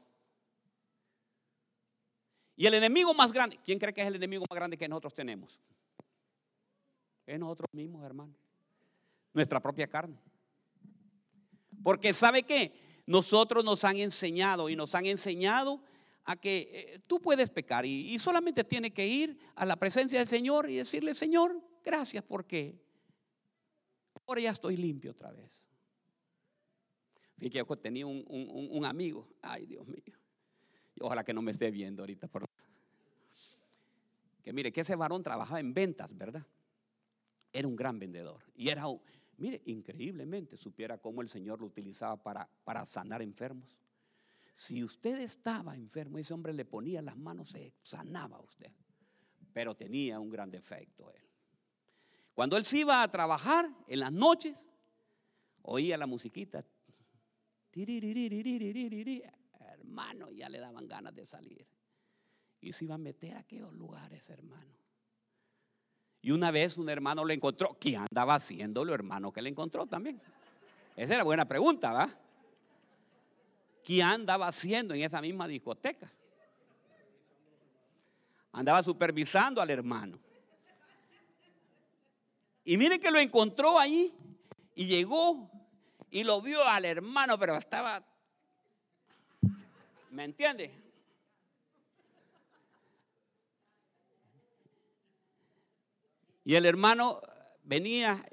Y 2.57 2.67
el 2.67 2.75
enemigo 2.75 3.15
más 3.15 3.33
grande, 3.33 3.59
¿quién 3.65 3.79
cree 3.79 3.95
que 3.95 4.03
es 4.03 4.07
el 4.07 4.17
enemigo 4.17 4.45
más 4.49 4.57
grande 4.57 4.77
que 4.77 4.89
nosotros 4.89 5.15
tenemos? 5.15 5.59
Es 7.27 7.39
nosotros 7.39 7.69
mismos, 7.73 8.05
hermano. 8.05 8.35
Nuestra 9.33 9.61
propia 9.61 9.87
carne. 9.87 10.19
Porque 11.83 12.13
¿sabe 12.13 12.43
qué? 12.43 12.73
nosotros 13.07 13.65
nos 13.65 13.85
han 13.85 13.97
enseñado 13.97 14.69
y 14.69 14.77
nos 14.77 14.95
han 14.95 15.07
enseñado 15.07 15.81
a 16.25 16.37
que 16.37 16.71
eh, 16.73 17.01
tú 17.07 17.21
puedes 17.21 17.51
pecar 17.51 17.85
y, 17.85 18.19
solamente 18.19 18.63
tiene 18.65 18.93
que 18.93 19.07
ir 19.07 19.39
a 19.57 19.67
la 19.67 19.77
presencia 19.77 20.19
del 20.19 20.29
Señor 20.29 20.71
y 20.71 20.77
decirle, 20.77 21.15
Señor, 21.15 21.61
gracias 21.85 22.23
porque 22.23 22.81
ahora 24.27 24.41
ya 24.41 24.51
estoy 24.51 24.77
limpio 24.77 25.11
otra 25.11 25.33
vez. 25.33 25.65
Fíjate, 27.39 27.59
yo 27.59 27.77
tenía 27.77 28.07
un, 28.07 28.85
amigo, 28.85 29.29
ay 29.41 29.67
Dios 29.67 29.87
mío, 29.87 30.15
ojalá 31.01 31.25
que 31.25 31.35
no 31.35 31.43
me 31.43 31.51
esté 31.51 31.71
viendo 31.71 32.03
ahorita, 32.03 32.29
por 32.29 32.49
que 34.43 34.53
mire, 34.53 34.73
que 34.73 34.81
ese 34.81 34.97
varón 34.97 35.23
trabajaba 35.23 35.61
en 35.61 35.73
ventas, 35.73 36.17
¿verdad? 36.17 36.45
Era 37.53 37.69
un 37.69 37.77
gran 37.77 37.99
vendedor 37.99 38.43
y 38.55 38.71
era 38.71 38.89
un, 38.89 39.01
Mire, 39.43 39.61
increíblemente 39.67 40.57
supiera 40.57 40.99
cómo 40.99 41.21
el 41.23 41.29
Señor 41.29 41.61
lo 41.61 41.67
utilizaba 41.67 42.17
para, 42.23 42.49
para 42.63 42.87
sanar 42.87 43.23
enfermos. 43.23 43.77
Si 44.55 44.85
usted 44.85 45.19
estaba 45.21 45.75
enfermo, 45.75 46.19
ese 46.19 46.35
hombre 46.35 46.53
le 46.53 46.65
ponía 46.65 47.03
las 47.03 47.17
manos, 47.17 47.51
se 47.51 47.75
sanaba 47.83 48.37
a 48.37 48.41
usted. 48.41 48.71
pero 49.53 49.75
tenía 49.75 50.21
un 50.21 50.31
gran 50.31 50.51
defecto 50.51 51.13
él. 51.13 51.29
Cuando 52.35 52.57
él 52.57 52.65
se 52.65 52.79
iba 52.79 53.03
a 53.03 53.11
trabajar 53.11 53.69
en 53.87 53.99
las 54.01 54.13
noches, 54.13 54.69
oía 55.63 55.97
la 55.97 56.07
musiquita. 56.07 56.65
Hermano, 59.61 60.31
ya 60.31 60.49
le 60.49 60.59
daban 60.59 60.87
ganas 60.87 61.15
de 61.15 61.27
salir. 61.27 61.67
Y 62.61 62.73
se 62.73 62.85
iba 62.85 62.95
a 62.95 62.99
meter 62.99 63.35
a 63.35 63.41
aquellos 63.41 63.73
lugares, 63.73 64.29
hermano. 64.31 64.73
Y 66.21 66.31
una 66.31 66.51
vez 66.51 66.79
un 66.79 66.89
hermano 66.89 67.25
lo 67.25 67.33
encontró. 67.33 67.77
¿Qué 67.81 67.97
andaba 67.97 68.37
haciendo 68.37 68.85
lo 68.85 68.95
hermano 68.95 69.33
que 69.33 69.43
le 69.43 69.49
encontró 69.49 69.87
también? 69.87 70.21
Esa 70.95 71.15
era 71.15 71.25
buena 71.25 71.47
pregunta, 71.47 71.93
¿va? 71.93 72.09
¿Qué 73.83 74.03
andaba 74.03 74.47
haciendo 74.47 74.95
en 74.95 75.03
esa 75.03 75.21
misma 75.21 75.49
discoteca? 75.49 76.13
Andaba 78.53 78.83
supervisando 78.83 79.61
al 79.61 79.71
hermano. 79.71 80.19
Y 82.65 82.77
miren 82.77 83.01
que 83.01 83.11
lo 83.11 83.19
encontró 83.19 83.79
ahí 83.79 84.15
y 84.77 84.87
llegó 84.87 85.51
y 86.13 86.25
lo 86.25 86.43
vio 86.43 86.63
al 86.63 86.85
hermano, 86.85 87.39
pero 87.39 87.57
estaba, 87.57 88.05
¿me 90.11 90.25
entiende? 90.25 90.71
Y 96.45 96.55
el 96.55 96.67
hermano 96.67 97.23
venía 97.65 98.25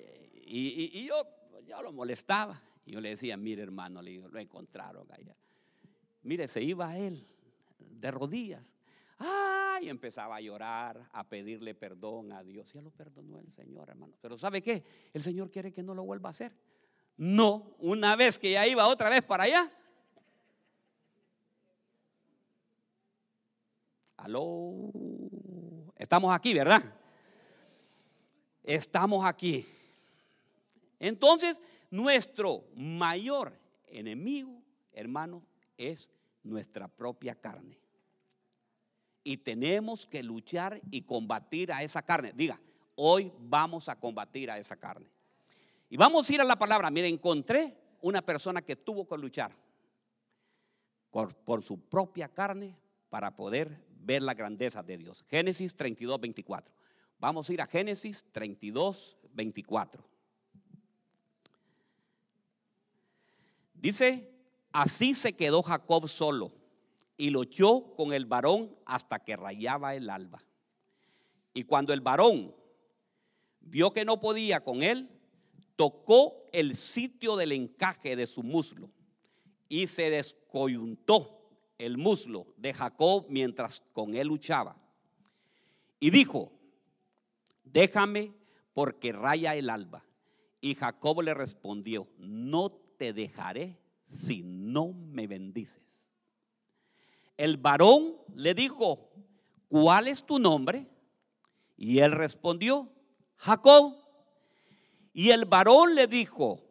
y, 0.46 1.08
yo, 1.08 1.26
yo, 1.66 1.82
lo 1.82 1.94
molestaba. 1.94 2.62
Y 2.86 2.92
yo 2.94 3.02
le 3.02 3.10
decía, 3.10 3.38
mire 3.38 3.62
hermano, 3.62 4.02
le 4.02 4.18
lo 4.18 4.40
encontraron 4.40 5.08
allá. 5.14 5.36
Mire, 6.24 6.50
se 6.50 6.62
iba 6.62 6.98
él 6.98 7.26
de 7.78 8.12
rodillas. 8.12 8.76
Ay, 9.20 9.88
empezaba 9.90 10.36
a 10.36 10.42
llorar, 10.42 11.08
a 11.14 11.24
pedirle 11.30 11.76
perdón 11.76 12.34
a 12.34 12.44
Dios. 12.44 12.74
Ya 12.74 12.82
lo 12.82 12.90
perdonó 12.90 13.40
el 13.40 13.54
Señor, 13.54 13.90
hermano. 13.90 14.16
Pero 14.20 14.38
¿sabe 14.38 14.62
qué? 14.62 14.84
El 15.14 15.22
Señor 15.22 15.50
quiere 15.50 15.72
que 15.72 15.84
no 15.84 15.94
lo 15.94 16.04
vuelva 16.04 16.28
a 16.28 16.32
hacer. 16.32 16.52
No, 17.20 17.76
una 17.80 18.16
vez 18.16 18.40
que 18.40 18.52
ya 18.52 18.66
iba 18.66 18.88
otra 18.88 19.10
vez 19.10 19.22
para 19.22 19.44
allá. 19.44 19.70
Aló. 24.16 24.90
Estamos 25.98 26.34
aquí, 26.34 26.54
¿verdad? 26.54 26.82
Estamos 28.64 29.26
aquí. 29.26 29.68
Entonces, 30.98 31.60
nuestro 31.92 32.64
mayor 32.74 33.60
enemigo, 33.88 34.64
hermano, 34.94 35.44
es 35.78 36.10
nuestra 36.42 36.88
propia 36.88 37.36
carne. 37.36 37.82
Y 39.26 39.36
tenemos 39.36 40.06
que 40.06 40.24
luchar 40.24 40.80
y 40.90 41.02
combatir 41.02 41.74
a 41.74 41.84
esa 41.84 42.02
carne. 42.02 42.32
Diga, 42.34 42.62
hoy 42.96 43.30
vamos 43.40 43.90
a 43.90 44.00
combatir 44.00 44.50
a 44.50 44.58
esa 44.58 44.78
carne. 44.78 45.19
Y 45.90 45.98
vamos 45.98 46.30
a 46.30 46.34
ir 46.34 46.42
a 46.42 46.46
la 46.46 46.58
palabra. 46.58 46.92
Mire, 46.92 47.08
encontré 47.08 47.76
una 48.02 48.22
persona 48.22 48.62
que 48.62 48.76
tuvo 48.76 49.08
que 49.08 49.18
luchar 49.18 49.52
por, 51.10 51.64
su 51.64 51.80
propia 51.80 52.30
carne 52.30 52.78
para 53.10 53.36
poder 53.36 53.84
ver 54.02 54.22
la 54.22 54.36
grandeza 54.36 54.84
de 54.84 54.98
Dios. 54.98 55.26
Génesis 55.28 55.76
32, 55.76 56.20
24. 56.20 56.74
Vamos 57.20 57.50
a 57.50 57.54
ir 57.54 57.62
a 57.62 57.66
Génesis 57.66 58.24
32, 58.32 59.18
24. 59.34 60.04
Dice, 63.74 64.32
así 64.72 65.14
se 65.14 65.34
quedó 65.34 65.64
Jacob 65.64 66.08
solo 66.08 66.52
y 67.18 67.32
luchó 67.32 67.96
con 67.96 68.14
el 68.14 68.26
varón 68.26 68.78
hasta 68.86 69.20
que 69.20 69.36
rayaba 69.36 69.96
el 69.96 70.10
alba. 70.10 70.44
Y 71.54 71.64
cuando 71.64 71.94
el 71.94 72.02
varón 72.02 72.56
vio 73.60 73.92
que 73.92 74.06
no 74.06 74.22
podía 74.22 74.64
con 74.64 74.84
él, 74.84 75.19
tocó 75.80 76.44
el 76.52 76.76
sitio 76.76 77.38
del 77.38 77.54
encaje 77.54 78.18
de 78.18 78.28
su 78.28 78.44
muslo 78.44 78.90
y 79.70 79.88
se 79.88 80.10
descoyuntó 80.10 81.50
el 81.78 81.98
muslo 81.98 82.48
de 82.58 82.74
Jacob 82.74 83.28
mientras 83.30 83.82
con 83.94 84.14
él 84.14 84.28
luchaba. 84.28 84.76
Y 86.02 86.10
dijo, 86.10 86.52
déjame 87.64 88.34
porque 88.74 89.14
raya 89.14 89.56
el 89.56 89.70
alba. 89.70 90.04
Y 90.60 90.76
Jacob 90.76 91.22
le 91.22 91.34
respondió, 91.34 92.10
no 92.18 92.72
te 92.98 93.14
dejaré 93.14 93.80
si 94.10 94.44
no 94.44 94.92
me 94.92 95.28
bendices. 95.28 95.82
El 97.38 97.56
varón 97.56 98.18
le 98.36 98.54
dijo, 98.54 99.12
¿cuál 99.70 100.10
es 100.10 100.26
tu 100.26 100.40
nombre? 100.40 100.90
Y 101.78 102.00
él 102.00 102.12
respondió, 102.12 102.92
Jacob. 103.38 103.99
Y 105.14 105.32
el 105.32 105.46
varón 105.46 105.96
le 105.96 106.08
dijo, 106.08 106.62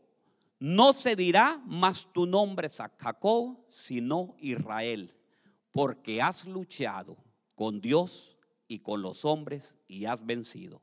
no 0.59 0.92
se 0.92 1.16
dirá 1.16 1.62
más 1.66 2.12
tu 2.12 2.26
nombre 2.26 2.68
Jacob, 2.68 3.59
sino 3.71 4.35
Israel, 4.40 5.14
porque 5.73 6.21
has 6.21 6.47
luchado 6.47 7.16
con 7.54 7.80
Dios 7.80 8.37
y 8.66 8.80
con 8.80 9.02
los 9.02 9.25
hombres 9.25 9.76
y 9.87 10.04
has 10.04 10.25
vencido. 10.25 10.83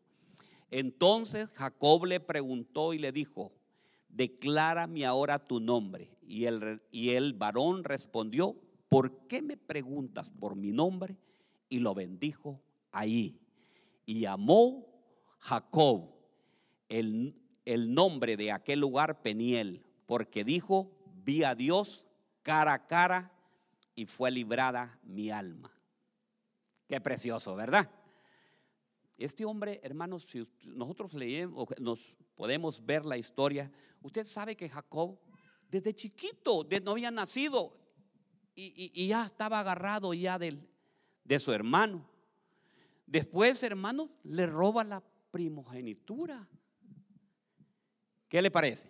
Entonces 0.71 1.49
Jacob 1.51 2.05
le 2.05 2.19
preguntó 2.19 2.93
y 2.93 2.99
le 2.99 3.11
dijo, 3.11 3.53
declárame 4.09 5.05
ahora 5.05 5.39
tu 5.39 5.59
nombre. 5.59 6.17
Y 6.21 6.45
el, 6.45 6.81
y 6.91 7.11
el 7.11 7.33
varón 7.33 7.83
respondió, 7.83 8.55
¿por 8.89 9.27
qué 9.27 9.41
me 9.41 9.57
preguntas 9.57 10.29
por 10.29 10.55
mi 10.55 10.71
nombre? 10.71 11.17
Y 11.69 11.79
lo 11.79 11.93
bendijo 11.93 12.61
ahí. 12.91 13.39
Y 14.05 14.21
llamó 14.21 14.87
Jacob 15.39 16.09
el, 16.89 17.35
el 17.65 17.93
nombre 17.93 18.37
de 18.37 18.51
aquel 18.51 18.79
lugar 18.79 19.21
Peniel, 19.21 19.83
porque 20.05 20.43
dijo, 20.43 20.91
vi 21.23 21.43
a 21.43 21.55
Dios 21.55 22.05
cara 22.43 22.73
a 22.73 22.87
cara 22.87 23.31
y 23.95 24.05
fue 24.05 24.31
librada 24.31 24.99
mi 25.03 25.31
alma. 25.31 25.71
Qué 26.87 27.01
precioso, 27.01 27.55
¿verdad? 27.55 27.89
Este 29.17 29.45
hombre, 29.45 29.79
hermanos, 29.83 30.23
si 30.23 30.47
nosotros 30.65 31.13
leemos, 31.13 31.67
nos 31.79 32.17
podemos 32.35 32.85
ver 32.85 33.05
la 33.05 33.17
historia, 33.17 33.71
usted 34.01 34.25
sabe 34.25 34.55
que 34.55 34.69
Jacob 34.69 35.17
desde 35.69 35.93
chiquito, 35.93 36.65
no 36.83 36.91
había 36.91 37.11
nacido 37.11 37.77
y, 38.55 39.07
ya 39.07 39.25
estaba 39.25 39.59
agarrado 39.59 40.13
ya 40.13 40.39
del, 40.39 40.67
de 41.23 41.39
su 41.39 41.51
hermano. 41.51 42.09
Después, 43.05 43.61
hermano, 43.63 44.09
le 44.23 44.45
roba 44.45 44.83
la 44.83 45.03
primogenitura. 45.31 46.47
¿Qué 48.29 48.41
le 48.41 48.51
parece? 48.51 48.89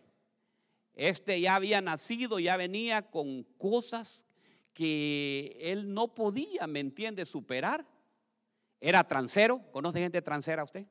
Este 0.94 1.40
ya 1.42 1.56
había 1.56 1.82
nacido, 1.82 2.40
ya 2.40 2.56
venía 2.58 3.10
con 3.10 3.44
cosas 3.58 4.26
que 4.74 5.58
él 5.60 5.94
no 5.94 6.14
podía, 6.14 6.68
¿me 6.68 6.80
entiende?, 6.80 7.26
superar. 7.26 7.86
Era 8.80 9.06
transero. 9.08 9.62
¿Conoce 9.72 10.00
gente 10.00 10.22
transera 10.22 10.64
usted? 10.64 10.86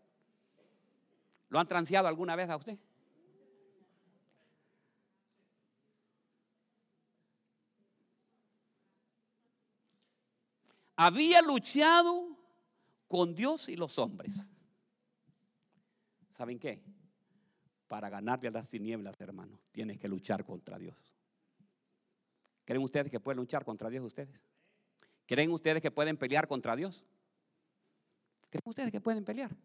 ¿Lo 1.49 1.59
han 1.59 1.69
transeado 1.69 2.09
alguna 2.09 2.35
vez 2.37 2.51
a 2.51 2.57
usted? 2.57 2.79
Había 10.97 11.43
luchado 11.43 12.39
con 13.09 13.35
Dios 13.35 13.69
y 13.69 13.77
los 13.77 13.99
hombres. 13.99 14.49
¿Saben 16.31 16.59
qué? 16.59 16.83
Para 17.95 18.11
ganarle 18.11 18.49
a 18.49 18.51
las 18.51 18.69
tinieblas, 18.69 19.21
hermano, 19.21 19.61
tienes 19.71 20.01
que 20.01 20.09
luchar 20.09 20.45
contra 20.45 20.77
Dios. 20.81 20.97
¿Creen 22.65 22.83
ustedes 22.83 23.09
que 23.09 23.21
pueden 23.21 23.37
luchar 23.37 23.65
contra 23.65 23.89
Dios 23.89 24.05
ustedes? 24.05 24.35
¿Creen 25.27 25.53
ustedes 25.53 25.81
que 25.81 25.93
pueden 25.93 26.17
pelear 26.17 26.49
contra 26.49 26.75
Dios? 26.75 27.05
¿Creen 28.51 28.65
ustedes 28.65 28.91
que 28.91 29.01
pueden 29.01 29.25
pelear? 29.25 29.57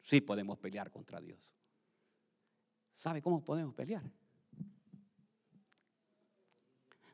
Sí 0.00 0.22
podemos 0.22 0.58
pelear 0.58 0.90
contra 0.90 1.20
Dios. 1.20 1.38
¿Sabe 2.94 3.20
cómo 3.20 3.44
podemos 3.44 3.74
pelear? 3.74 4.10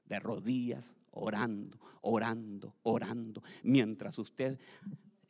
De 0.04 0.20
rodillas, 0.20 0.94
orando, 1.10 1.80
orando, 2.02 2.76
orando. 2.84 3.42
Mientras 3.64 4.16
usted 4.20 4.60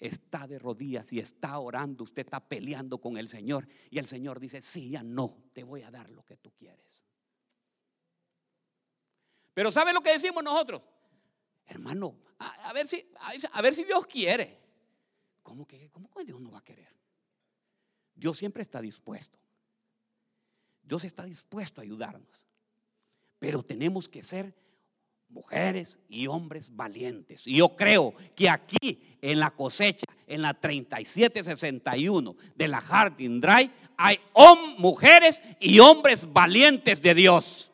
está 0.06 0.46
de 0.46 0.58
rodillas 0.58 1.12
y 1.12 1.18
está 1.18 1.58
orando, 1.58 2.04
usted 2.04 2.24
está 2.24 2.40
peleando 2.40 3.00
con 3.00 3.16
el 3.16 3.28
Señor 3.28 3.66
y 3.90 3.98
el 3.98 4.06
Señor 4.06 4.38
dice, 4.38 4.60
sí, 4.60 4.90
ya 4.90 5.02
no, 5.02 5.34
te 5.52 5.64
voy 5.64 5.82
a 5.82 5.90
dar 5.90 6.10
lo 6.10 6.24
que 6.24 6.36
tú 6.36 6.52
quieres. 6.52 7.06
Pero 9.54 9.72
¿sabe 9.72 9.94
lo 9.94 10.02
que 10.02 10.12
decimos 10.12 10.44
nosotros? 10.44 10.82
Hermano, 11.66 12.18
a, 12.38 12.72
ver, 12.74 12.86
si, 12.86 13.10
a, 13.52 13.62
ver 13.62 13.74
si 13.74 13.84
Dios 13.84 14.06
quiere. 14.06 14.60
¿Cómo 15.42 15.66
que, 15.66 15.90
cómo 15.90 16.10
Dios 16.24 16.40
no 16.40 16.50
va 16.50 16.58
a 16.58 16.64
querer? 16.64 16.92
Dios 18.14 18.36
siempre 18.36 18.62
está 18.62 18.82
dispuesto. 18.82 19.38
Dios 20.82 21.04
está 21.04 21.24
dispuesto 21.24 21.80
a 21.80 21.84
ayudarnos. 21.84 22.42
Pero 23.38 23.62
tenemos 23.62 24.08
que 24.08 24.22
ser 24.22 24.54
mujeres 25.34 25.98
y 26.08 26.28
hombres 26.28 26.74
valientes. 26.74 27.46
Y 27.46 27.56
yo 27.56 27.74
creo 27.74 28.14
que 28.36 28.48
aquí 28.48 29.18
en 29.20 29.40
la 29.40 29.50
cosecha 29.50 30.06
en 30.26 30.40
la 30.40 30.54
3761 30.54 32.36
de 32.54 32.68
la 32.68 32.80
Harding 32.80 33.40
Drive 33.40 33.70
hay 33.96 34.20
mujeres 34.78 35.42
y 35.60 35.80
hombres 35.80 36.32
valientes 36.32 37.02
de 37.02 37.14
Dios. 37.14 37.70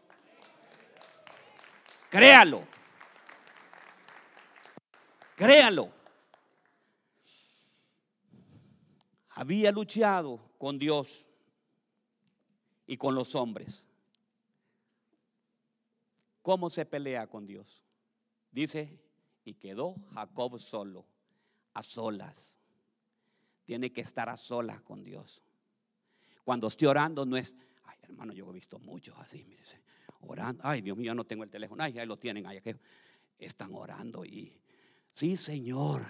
Créalo. 2.09 2.63
Créalo. 5.37 5.93
Había 9.31 9.71
luchado 9.71 10.41
con 10.59 10.79
Dios 10.79 11.27
y 12.87 12.97
con 12.97 13.15
los 13.15 13.35
hombres. 13.35 13.90
¿Cómo 16.43 16.71
se 16.71 16.87
pelea 16.87 17.27
con 17.27 17.47
Dios? 17.47 17.85
Dice, 18.51 18.99
y 19.45 19.55
quedó 19.55 19.97
Jacob 20.15 20.59
solo, 20.59 21.07
a 21.75 21.83
solas. 21.83 22.59
Tiene 23.65 23.93
que 23.93 24.01
estar 24.01 24.29
a 24.29 24.37
solas 24.37 24.81
con 24.81 25.05
Dios. 25.05 25.43
Cuando 26.45 26.67
estoy 26.67 26.89
orando 26.89 27.25
no 27.25 27.37
es, 27.37 27.55
ay 27.85 27.99
hermano, 28.03 28.33
yo 28.33 28.49
he 28.51 28.55
visto 28.55 28.79
muchos 28.79 29.17
así, 29.19 29.45
mire, 29.45 29.63
orando, 30.23 30.63
ay 30.65 30.81
Dios 30.81 30.97
mío, 30.97 31.15
no 31.15 31.25
tengo 31.25 31.45
el 31.45 31.51
teléfono, 31.51 31.83
ay, 31.83 31.99
ahí 31.99 32.07
lo 32.07 32.19
tienen, 32.19 32.47
ahí 32.47 32.61
que 32.61 32.77
están 33.39 33.75
orando 33.75 34.25
y, 34.25 34.61
sí 35.15 35.37
Señor, 35.37 36.07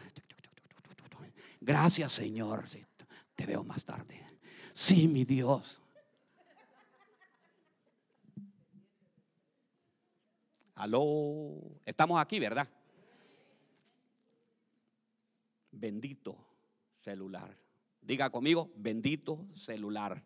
gracias 1.61 2.13
Señor, 2.13 2.65
te 3.35 3.47
veo 3.47 3.63
más 3.65 3.85
tarde, 3.85 4.25
sí 4.73 5.09
mi 5.09 5.25
Dios. 5.25 5.83
Aló, 10.81 11.79
estamos 11.85 12.19
aquí, 12.19 12.41
¿verdad? 12.41 12.67
Bendito 15.73 16.39
celular. 17.01 17.55
Diga 18.01 18.31
conmigo, 18.31 18.73
bendito 18.77 19.47
celular. 19.55 20.25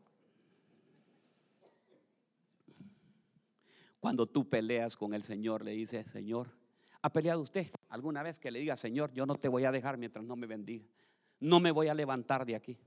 Cuando 3.99 4.29
tú 4.29 4.49
peleas 4.49 4.97
con 4.97 5.13
el 5.13 5.25
Señor, 5.25 5.65
le 5.65 5.73
dices, 5.73 6.07
Señor, 6.13 6.57
¿ha 7.03 7.13
peleado 7.13 7.41
usted 7.41 7.73
alguna 7.89 8.23
vez 8.23 8.39
que 8.39 8.53
le 8.53 8.61
diga, 8.61 8.77
Señor, 8.77 9.13
yo 9.13 9.27
no 9.27 9.35
te 9.35 9.49
voy 9.49 9.65
a 9.65 9.73
dejar 9.73 9.99
mientras 9.99 10.25
no 10.25 10.37
me 10.37 10.47
bendiga? 10.47 10.87
No 11.41 11.59
me 11.59 11.73
voy 11.73 11.89
a 11.89 11.95
levantar 11.95 12.47
de 12.47 12.55
aquí. 12.55 12.79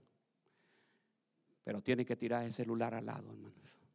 Pero 1.65 1.81
tiene 1.81 2.05
que 2.05 2.15
tirar 2.15 2.45
ese 2.45 2.63
celular 2.63 2.93
al 2.93 3.07
lado, 3.07 3.29
hermanos. 3.29 3.87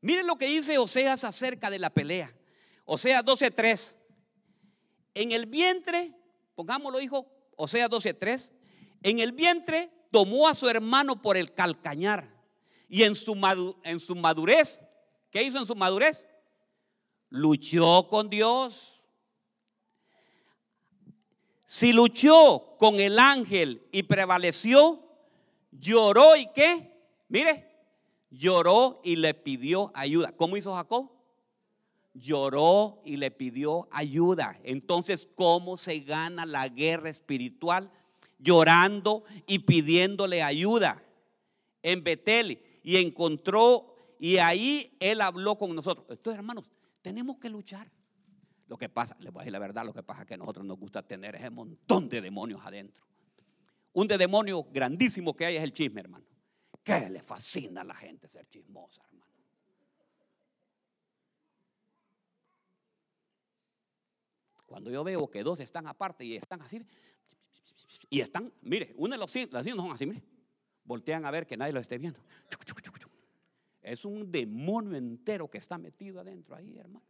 Miren 0.00 0.26
lo 0.26 0.36
que 0.36 0.46
dice 0.46 0.78
Oseas 0.78 1.24
acerca 1.24 1.70
de 1.70 1.78
la 1.78 1.90
pelea. 1.90 2.34
Oseas 2.84 3.24
12:3. 3.24 3.96
En 5.14 5.32
el 5.32 5.46
vientre, 5.46 6.14
pongámoslo, 6.54 7.00
hijo, 7.00 7.26
Oseas 7.56 7.90
12:3. 7.90 8.52
En 9.02 9.18
el 9.18 9.32
vientre 9.32 9.90
tomó 10.10 10.48
a 10.48 10.54
su 10.54 10.68
hermano 10.68 11.20
por 11.20 11.36
el 11.36 11.52
calcañar 11.54 12.38
y 12.88 13.02
en 13.02 13.14
su, 13.14 13.36
en 13.84 14.00
su 14.00 14.16
madurez, 14.16 14.82
¿qué 15.30 15.42
hizo 15.42 15.58
en 15.58 15.66
su 15.66 15.74
madurez? 15.74 16.26
Luchó 17.28 18.08
con 18.08 18.30
Dios. 18.30 19.04
Si 21.66 21.92
luchó 21.92 22.76
con 22.78 22.98
el 22.98 23.18
ángel 23.18 23.86
y 23.92 24.04
prevaleció, 24.04 25.04
lloró 25.70 26.34
y 26.34 26.50
qué? 26.54 26.98
Mire, 27.28 27.67
lloró 28.30 29.00
y 29.04 29.16
le 29.16 29.34
pidió 29.34 29.90
ayuda. 29.94 30.32
¿Cómo 30.32 30.56
hizo 30.56 30.74
Jacob? 30.74 31.10
Lloró 32.14 33.00
y 33.04 33.16
le 33.16 33.30
pidió 33.30 33.88
ayuda. 33.90 34.58
Entonces, 34.64 35.28
¿cómo 35.34 35.76
se 35.76 36.00
gana 36.00 36.46
la 36.46 36.68
guerra 36.68 37.10
espiritual? 37.10 37.90
Llorando 38.38 39.24
y 39.46 39.60
pidiéndole 39.60 40.42
ayuda. 40.42 41.02
En 41.82 42.02
Betel 42.02 42.62
y 42.82 42.96
encontró, 42.96 43.94
y 44.18 44.38
ahí 44.38 44.96
él 45.00 45.20
habló 45.20 45.56
con 45.56 45.74
nosotros. 45.74 46.06
Entonces, 46.10 46.38
hermanos, 46.38 46.64
tenemos 47.02 47.38
que 47.38 47.48
luchar. 47.48 47.90
Lo 48.66 48.76
que 48.76 48.88
pasa, 48.88 49.16
les 49.20 49.32
voy 49.32 49.40
a 49.40 49.42
decir 49.44 49.52
la 49.52 49.58
verdad, 49.58 49.84
lo 49.84 49.94
que 49.94 50.02
pasa 50.02 50.22
es 50.22 50.26
que 50.26 50.34
a 50.34 50.36
nosotros 50.36 50.66
nos 50.66 50.78
gusta 50.78 51.02
tener 51.02 51.36
ese 51.36 51.50
montón 51.50 52.08
de 52.08 52.20
demonios 52.20 52.60
adentro. 52.64 53.04
Un 53.92 54.06
de 54.08 54.18
demonio 54.18 54.66
grandísimo 54.72 55.34
que 55.34 55.46
hay 55.46 55.56
es 55.56 55.62
el 55.62 55.72
chisme, 55.72 56.00
hermano. 56.00 56.26
Que 56.88 57.10
le 57.10 57.22
fascina 57.22 57.82
a 57.82 57.84
la 57.84 57.94
gente 57.94 58.28
ser 58.28 58.48
chismosa, 58.48 59.02
hermano. 59.04 59.32
Cuando 64.64 64.90
yo 64.90 65.04
veo 65.04 65.28
que 65.30 65.42
dos 65.42 65.60
están 65.60 65.86
aparte 65.86 66.24
y 66.24 66.36
están 66.36 66.62
así, 66.62 66.80
y 68.08 68.20
están, 68.20 68.52
mire, 68.62 68.94
uno 68.96 69.12
de 69.12 69.18
los 69.18 69.34
no 69.36 69.82
son 69.82 69.92
así, 69.92 70.06
mire 70.06 70.22
voltean 70.88 71.26
a 71.26 71.30
ver 71.30 71.46
que 71.46 71.56
nadie 71.56 71.72
lo 71.72 71.80
esté 71.80 71.98
viendo. 71.98 72.18
Es 73.82 74.04
un 74.06 74.32
demonio 74.32 74.96
entero 74.96 75.48
que 75.48 75.58
está 75.58 75.76
metido 75.76 76.20
adentro 76.20 76.56
ahí, 76.56 76.78
hermano. 76.78 77.06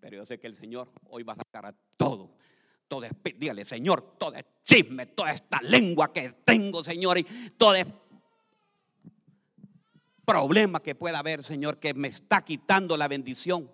Pero 0.00 0.16
yo 0.16 0.26
sé 0.26 0.40
que 0.40 0.46
el 0.46 0.56
Señor 0.56 0.90
hoy 1.04 1.22
va 1.22 1.34
a 1.34 1.36
sacar 1.36 1.66
a 1.66 1.72
todo. 1.96 2.34
Todo 2.92 3.06
dígale, 3.24 3.64
Señor, 3.64 4.18
todo 4.18 4.34
es 4.34 4.44
chisme, 4.62 5.06
toda 5.06 5.32
esta 5.32 5.62
lengua 5.62 6.12
que 6.12 6.30
tengo, 6.44 6.84
Señor, 6.84 7.16
y 7.16 7.24
todo 7.56 7.74
es 7.74 7.86
problema 10.26 10.82
que 10.82 10.94
pueda 10.94 11.20
haber, 11.20 11.42
Señor, 11.42 11.78
que 11.78 11.94
me 11.94 12.08
está 12.08 12.44
quitando 12.44 12.98
la 12.98 13.08
bendición 13.08 13.70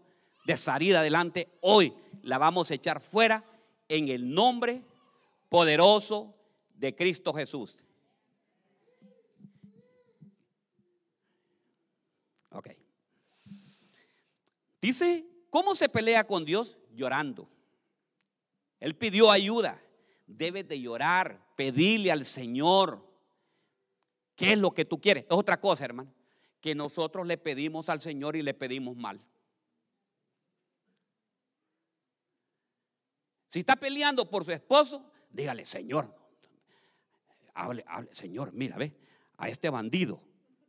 de 0.47 0.57
salir 0.57 0.97
adelante. 0.97 1.49
Hoy 1.63 1.93
la 2.23 2.39
vamos 2.39 2.71
a 2.71 2.75
echar 2.75 3.01
fuera 3.01 3.45
en 3.89 4.07
el 4.07 4.33
nombre 4.33 4.85
poderoso 5.49 6.37
de 6.77 6.95
Cristo 6.95 7.35
Jesús. 7.35 7.77
Ok. 12.51 12.69
Dice, 14.81 15.27
¿cómo 15.51 15.75
se 15.75 15.89
pelea 15.89 16.25
con 16.25 16.45
Dios? 16.45 16.79
Llorando. 16.95 17.58
Él 18.81 18.97
pidió 18.97 19.31
ayuda. 19.31 19.83
Debes 20.27 20.69
de 20.69 20.81
llorar, 20.81 21.41
pedirle 21.57 22.13
al 22.13 22.25
Señor. 22.25 23.07
¿Qué 24.37 24.53
es 24.53 24.59
lo 24.59 24.73
que 24.73 24.85
tú 24.85 25.01
quieres? 25.01 25.25
Es 25.25 25.33
otra 25.33 25.61
cosa, 25.61 25.85
hermano. 25.85 26.13
Que 26.61 26.75
nosotros 26.75 27.27
le 27.27 27.39
pedimos 27.39 27.89
al 27.89 28.01
Señor 28.01 28.37
y 28.37 28.43
le 28.43 28.55
pedimos 28.55 28.97
mal. 28.97 29.21
Si 33.49 33.61
está 33.61 33.77
peleando 33.77 34.29
por 34.29 34.45
su 34.45 34.53
esposo, 34.53 35.11
dígale, 35.31 35.65
Señor, 35.65 36.15
hable, 37.55 37.85
hable, 37.89 38.15
Señor, 38.15 38.53
mira, 38.53 38.77
ve, 38.77 38.95
a 39.39 39.49
este 39.49 39.71
bandido, 39.71 40.21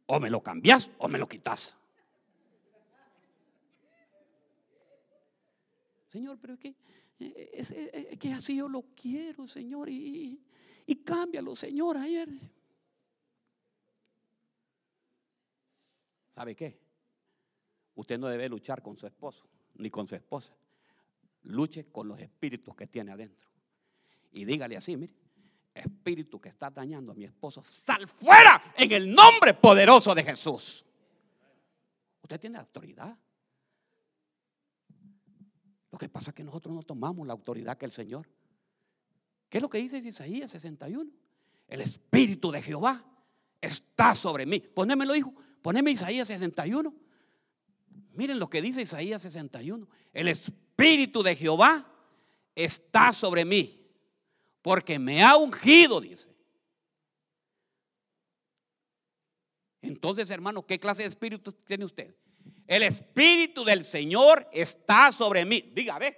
o 0.06 0.20
me 0.20 0.30
lo 0.30 0.42
cambias 0.42 0.90
o 0.98 1.08
me 1.08 1.20
lo 1.20 1.28
quitas. 1.28 1.76
Señor, 6.08 6.40
pero 6.42 6.54
es 6.54 6.60
que, 6.60 6.76
es, 7.20 7.74
que 8.18 8.34
así 8.34 8.56
yo 8.56 8.70
lo 8.70 8.84
quiero, 8.96 9.48
Señor, 9.48 9.90
y, 9.90 10.42
y 10.86 10.96
cámbialo, 10.98 11.56
Señor, 11.56 11.98
ayer. 11.98 12.30
¿Sabe 16.30 16.56
qué? 16.56 16.80
Usted 17.96 18.18
no 18.18 18.28
debe 18.28 18.48
luchar 18.48 18.82
con 18.82 18.98
su 18.98 19.06
esposo 19.06 19.46
ni 19.76 19.90
con 19.90 20.08
su 20.08 20.16
esposa. 20.16 20.54
Luche 21.44 21.86
con 21.86 22.08
los 22.08 22.20
espíritus 22.20 22.76
que 22.76 22.88
tiene 22.88 23.12
adentro. 23.12 23.50
Y 24.32 24.46
dígale 24.46 24.78
así, 24.78 24.96
mire, 24.96 25.14
espíritu 25.74 26.40
que 26.40 26.50
está 26.50 26.70
dañando 26.70 27.12
a 27.12 27.16
mi 27.16 27.26
esposo, 27.26 27.64
sal 27.64 28.08
fuera 28.08 28.74
en 28.76 28.92
el 28.92 29.14
nombre 29.14 29.54
poderoso 29.54 30.14
de 30.14 30.24
Jesús. 30.24 30.86
Usted 32.22 32.40
tiene 32.40 32.58
autoridad. 32.58 33.18
Lo 36.00 36.08
que 36.08 36.14
pasa 36.14 36.32
que 36.32 36.46
nosotros 36.46 36.74
no 36.74 36.82
tomamos 36.82 37.28
la 37.28 37.34
autoridad 37.34 37.78
que 37.78 37.86
el 37.86 37.92
Señor. 37.92 38.26
¿Qué 39.50 39.58
es 39.58 39.62
lo 39.62 39.70
que 39.70 39.80
dice 39.80 39.98
Isaías 39.98 40.50
61? 40.50 41.12
El 41.68 41.82
espíritu 41.82 42.52
de 42.52 42.62
Jehová 42.62 43.04
está 43.60 44.16
sobre 44.16 44.46
mí. 44.46 44.62
Ponémelo, 44.62 45.14
hijo. 45.14 45.34
Poneme 45.62 45.92
Isaías 45.92 46.30
61. 46.30 46.96
Miren 48.14 48.40
lo 48.40 48.50
que 48.50 48.62
dice 48.62 48.82
Isaías 48.82 49.22
61. 49.24 49.90
El 50.14 50.30
espíritu 50.30 51.22
de 51.22 51.36
Jehová 51.36 51.86
está 52.56 53.12
sobre 53.12 53.44
mí 53.44 53.86
porque 54.62 54.98
me 55.00 55.22
ha 55.22 55.36
ungido, 55.36 56.00
dice. 56.00 56.30
Entonces, 59.82 60.30
hermano, 60.30 60.66
¿qué 60.66 60.80
clase 60.80 61.02
de 61.02 61.10
espíritu 61.10 61.52
tiene 61.52 61.84
usted? 61.84 62.16
El 62.70 62.84
espíritu 62.84 63.64
del 63.64 63.84
Señor 63.84 64.48
está 64.54 65.12
sobre 65.12 65.44
mí. 65.44 65.72
Diga, 65.74 65.98
ve, 65.98 66.16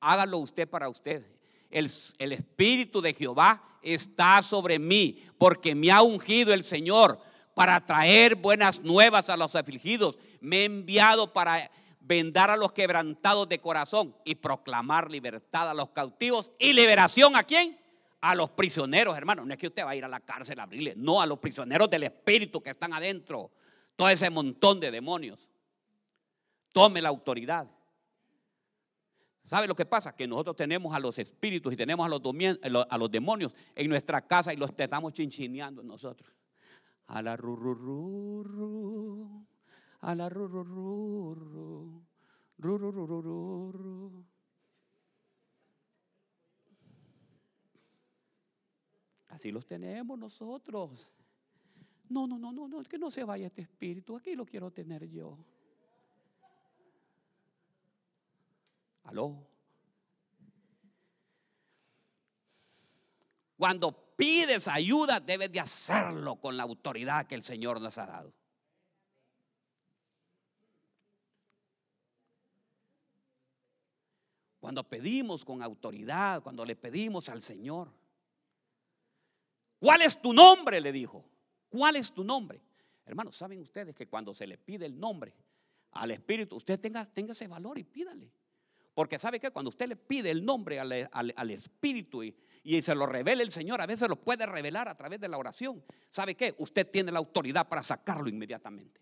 hágalo 0.00 0.38
usted 0.38 0.68
para 0.68 0.88
usted. 0.88 1.24
El, 1.70 1.88
el 2.18 2.32
espíritu 2.32 3.00
de 3.00 3.14
Jehová 3.14 3.62
está 3.80 4.42
sobre 4.42 4.80
mí, 4.80 5.22
porque 5.38 5.76
me 5.76 5.92
ha 5.92 6.02
ungido 6.02 6.52
el 6.52 6.64
Señor 6.64 7.20
para 7.54 7.86
traer 7.86 8.34
buenas 8.34 8.80
nuevas 8.80 9.30
a 9.30 9.36
los 9.36 9.54
afligidos. 9.54 10.18
Me 10.40 10.62
ha 10.62 10.64
enviado 10.64 11.32
para 11.32 11.70
vendar 12.00 12.50
a 12.50 12.56
los 12.56 12.72
quebrantados 12.72 13.48
de 13.48 13.60
corazón 13.60 14.16
y 14.24 14.34
proclamar 14.34 15.08
libertad 15.12 15.70
a 15.70 15.74
los 15.74 15.90
cautivos 15.90 16.50
y 16.58 16.72
liberación 16.72 17.36
a 17.36 17.44
quién? 17.44 17.78
A 18.20 18.34
los 18.34 18.50
prisioneros, 18.50 19.16
hermano. 19.16 19.44
No 19.44 19.52
es 19.52 19.60
que 19.60 19.68
usted 19.68 19.84
va 19.84 19.90
a 19.90 19.96
ir 19.96 20.04
a 20.04 20.08
la 20.08 20.18
cárcel 20.18 20.58
a 20.58 20.64
abrirle, 20.64 20.94
no, 20.96 21.20
a 21.20 21.26
los 21.26 21.38
prisioneros 21.38 21.88
del 21.88 22.02
espíritu 22.02 22.60
que 22.60 22.70
están 22.70 22.92
adentro. 22.94 23.52
Todo 23.94 24.08
ese 24.08 24.28
montón 24.28 24.80
de 24.80 24.90
demonios. 24.90 25.53
Tome 26.74 27.00
la 27.00 27.08
autoridad. 27.08 27.70
¿Sabe 29.46 29.68
lo 29.68 29.76
que 29.76 29.86
pasa? 29.86 30.12
Que 30.16 30.26
nosotros 30.26 30.56
tenemos 30.56 30.92
a 30.92 30.98
los 30.98 31.16
espíritus 31.20 31.72
y 31.72 31.76
tenemos 31.76 32.04
a 32.04 32.08
los, 32.08 32.20
a 32.90 32.98
los 32.98 33.10
demonios 33.12 33.54
en 33.76 33.88
nuestra 33.88 34.26
casa 34.26 34.52
y 34.52 34.56
los 34.56 34.70
estamos 34.76 35.12
chinchineando 35.12 35.84
nosotros. 35.84 36.28
A 37.06 37.22
la 37.22 37.36
ru, 37.36 37.54
ru, 37.54 38.42
ru, 38.42 39.46
a 40.00 40.16
la 40.16 40.28
ru, 40.28 40.48
ru, 40.48 40.64
ru, 42.58 42.84
ru, 43.72 44.24
Así 49.28 49.52
los 49.52 49.64
tenemos 49.64 50.18
nosotros. 50.18 51.12
No, 52.08 52.26
no, 52.26 52.36
no, 52.36 52.52
no, 52.52 52.66
no, 52.66 52.82
que 52.82 52.98
no 52.98 53.12
se 53.12 53.22
vaya 53.22 53.46
este 53.46 53.62
espíritu, 53.62 54.16
aquí 54.16 54.34
lo 54.34 54.44
quiero 54.44 54.72
tener 54.72 55.08
yo. 55.08 55.38
Aló. 59.04 59.46
Cuando 63.56 63.92
pides 64.16 64.68
ayuda, 64.68 65.20
debes 65.20 65.50
de 65.50 65.60
hacerlo 65.60 66.36
con 66.36 66.56
la 66.56 66.64
autoridad 66.64 67.26
que 67.26 67.34
el 67.34 67.42
Señor 67.42 67.80
nos 67.80 67.96
ha 67.98 68.06
dado. 68.06 68.32
Cuando 74.60 74.82
pedimos 74.88 75.44
con 75.44 75.62
autoridad, 75.62 76.42
cuando 76.42 76.64
le 76.64 76.74
pedimos 76.74 77.28
al 77.28 77.42
Señor. 77.42 77.92
¿Cuál 79.78 80.02
es 80.02 80.20
tu 80.20 80.32
nombre? 80.32 80.80
Le 80.80 80.90
dijo. 80.90 81.24
¿Cuál 81.68 81.96
es 81.96 82.12
tu 82.12 82.24
nombre? 82.24 82.62
Hermanos, 83.04 83.36
¿saben 83.36 83.60
ustedes 83.60 83.94
que 83.94 84.06
cuando 84.06 84.34
se 84.34 84.46
le 84.46 84.56
pide 84.56 84.86
el 84.86 84.98
nombre 84.98 85.34
al 85.90 86.10
Espíritu, 86.12 86.56
usted 86.56 86.80
tenga, 86.80 87.04
tenga 87.04 87.32
ese 87.32 87.46
valor 87.46 87.78
y 87.78 87.84
pídale? 87.84 88.30
Porque 88.94 89.18
sabe 89.18 89.40
que 89.40 89.50
cuando 89.50 89.70
usted 89.70 89.88
le 89.88 89.96
pide 89.96 90.30
el 90.30 90.44
nombre 90.44 90.78
al, 90.78 91.50
Espíritu 91.50 92.22
y, 92.22 92.34
y, 92.62 92.80
se 92.80 92.94
lo 92.94 93.06
revela 93.06 93.42
el 93.42 93.50
Señor, 93.50 93.80
a 93.80 93.86
veces 93.86 94.08
lo 94.08 94.16
puede 94.16 94.46
revelar 94.46 94.88
a 94.88 94.96
través 94.96 95.20
de 95.20 95.28
la 95.28 95.36
oración. 95.36 95.84
¿Sabe 96.10 96.36
qué? 96.36 96.54
Usted 96.58 96.88
tiene 96.88 97.10
la 97.10 97.18
autoridad 97.18 97.68
para 97.68 97.82
sacarlo 97.82 98.28
inmediatamente. 98.28 99.00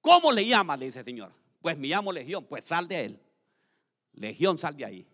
¿Cómo 0.00 0.32
le 0.32 0.46
llama? 0.46 0.76
Le 0.76 0.86
dice 0.86 1.00
el 1.00 1.04
Señor. 1.04 1.32
Pues 1.60 1.76
me 1.76 1.88
llamo 1.88 2.12
Legión. 2.12 2.46
Pues 2.46 2.64
sal 2.64 2.88
de 2.88 3.04
él. 3.04 3.20
Legión, 4.12 4.56
sal 4.56 4.76
de 4.76 4.84
ahí. 4.84 5.08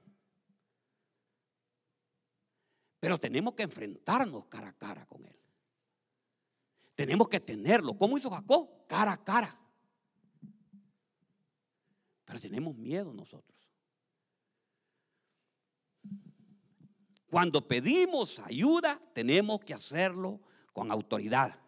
Pero 3.01 3.19
tenemos 3.19 3.55
que 3.55 3.65
enfrentarnos 3.65 4.47
cara 4.47 4.69
a 4.69 4.73
cara 4.75 5.07
con 5.07 5.25
él. 5.27 5.37
Tenemos 6.95 7.29
que 7.29 7.41
tenerlo. 7.41 7.97
¿Cómo 7.99 8.17
hizo 8.17 8.31
Jacob? 8.31 8.87
Cara 8.87 9.13
a 9.13 9.25
cara. 9.25 9.59
Pero 12.33 12.41
tenemos 12.41 12.75
miedo 12.79 13.13
nosotros. 13.13 13.69
Cuando 17.27 17.69
pedimos 17.69 18.39
ayuda, 18.39 18.99
tenemos 19.13 19.61
que 19.61 19.75
hacerlo 19.75 20.41
con 20.73 20.91
autoridad. 20.91 21.61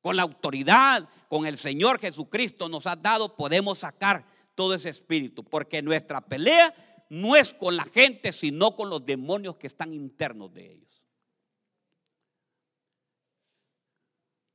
Con 0.00 0.14
la 0.14 0.22
autoridad, 0.22 1.08
con 1.28 1.44
el 1.44 1.58
Señor 1.58 1.98
Jesucristo 1.98 2.68
nos 2.68 2.86
ha 2.86 2.94
dado, 2.94 3.34
podemos 3.34 3.78
sacar 3.78 4.24
todo 4.54 4.74
ese 4.74 4.90
espíritu. 4.90 5.42
Porque 5.42 5.82
nuestra 5.82 6.20
pelea 6.20 6.72
no 7.10 7.34
es 7.34 7.52
con 7.52 7.74
la 7.74 7.84
gente, 7.84 8.30
sino 8.30 8.76
con 8.76 8.88
los 8.88 9.04
demonios 9.04 9.56
que 9.56 9.66
están 9.66 9.92
internos 9.92 10.54
de 10.54 10.70
ellos. 10.70 11.04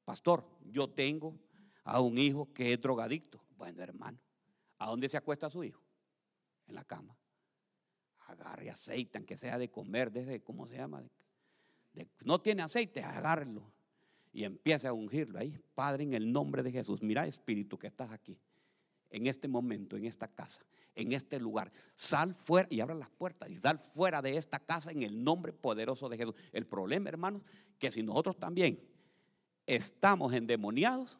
Pastor, 0.05 0.47
yo 0.63 0.89
tengo 0.89 1.38
a 1.84 1.99
un 1.99 2.17
hijo 2.17 2.53
que 2.53 2.71
es 2.71 2.79
drogadicto. 2.79 3.43
Bueno, 3.57 3.84
hermano, 3.84 4.17
¿A 4.81 4.87
dónde 4.87 5.07
se 5.07 5.15
acuesta 5.15 5.47
su 5.47 5.63
hijo? 5.63 5.79
En 6.65 6.73
la 6.73 6.83
cama. 6.83 7.15
Agarre 8.21 8.71
aceite, 8.71 9.19
aunque 9.19 9.37
sea 9.37 9.59
de 9.59 9.69
comer, 9.69 10.11
desde, 10.11 10.41
¿cómo 10.41 10.65
se 10.67 10.75
llama? 10.75 11.03
no 12.21 12.41
tiene 12.41 12.63
aceite, 12.63 13.03
agárrelo. 13.03 13.71
Y 14.33 14.43
empiece 14.43 14.87
a 14.87 14.93
ungirlo 14.93 15.37
ahí. 15.37 15.55
Padre, 15.75 16.05
en 16.05 16.15
el 16.15 16.31
nombre 16.31 16.63
de 16.63 16.71
Jesús, 16.71 17.03
mira 17.03 17.27
Espíritu 17.27 17.77
que 17.77 17.85
estás 17.85 18.09
aquí, 18.09 18.39
en 19.11 19.27
este 19.27 19.47
momento, 19.47 19.97
en 19.97 20.05
esta 20.05 20.27
casa, 20.27 20.65
en 20.95 21.11
este 21.11 21.39
lugar. 21.39 21.71
Sal 21.93 22.33
fuera 22.33 22.67
y 22.71 22.79
abra 22.79 22.95
las 22.95 23.11
puertas 23.11 23.51
y 23.51 23.57
sal 23.57 23.77
fuera 23.77 24.19
de 24.23 24.35
esta 24.35 24.57
casa 24.57 24.89
en 24.89 25.03
el 25.03 25.23
nombre 25.23 25.53
poderoso 25.53 26.09
de 26.09 26.17
Jesús. 26.17 26.33
El 26.51 26.65
problema, 26.65 27.07
hermanos, 27.07 27.43
que 27.77 27.91
si 27.91 28.01
nosotros 28.01 28.35
también 28.39 28.79
estamos 29.67 30.33
endemoniados, 30.33 31.19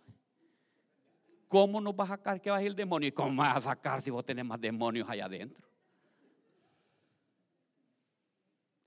¿Cómo 1.52 1.82
nos 1.82 1.94
va 1.94 2.06
a 2.06 2.08
sacar 2.08 2.40
que 2.40 2.50
va 2.50 2.56
a 2.56 2.62
ir 2.62 2.70
el 2.70 2.78
demonio? 2.78 3.10
¿Y 3.10 3.12
cómo 3.12 3.42
vas 3.42 3.58
a 3.58 3.62
sacar 3.62 4.02
si 4.02 4.10
vos 4.10 4.24
tenés 4.24 4.46
más 4.46 4.62
demonios 4.62 5.10
allá 5.10 5.26
adentro? 5.26 5.68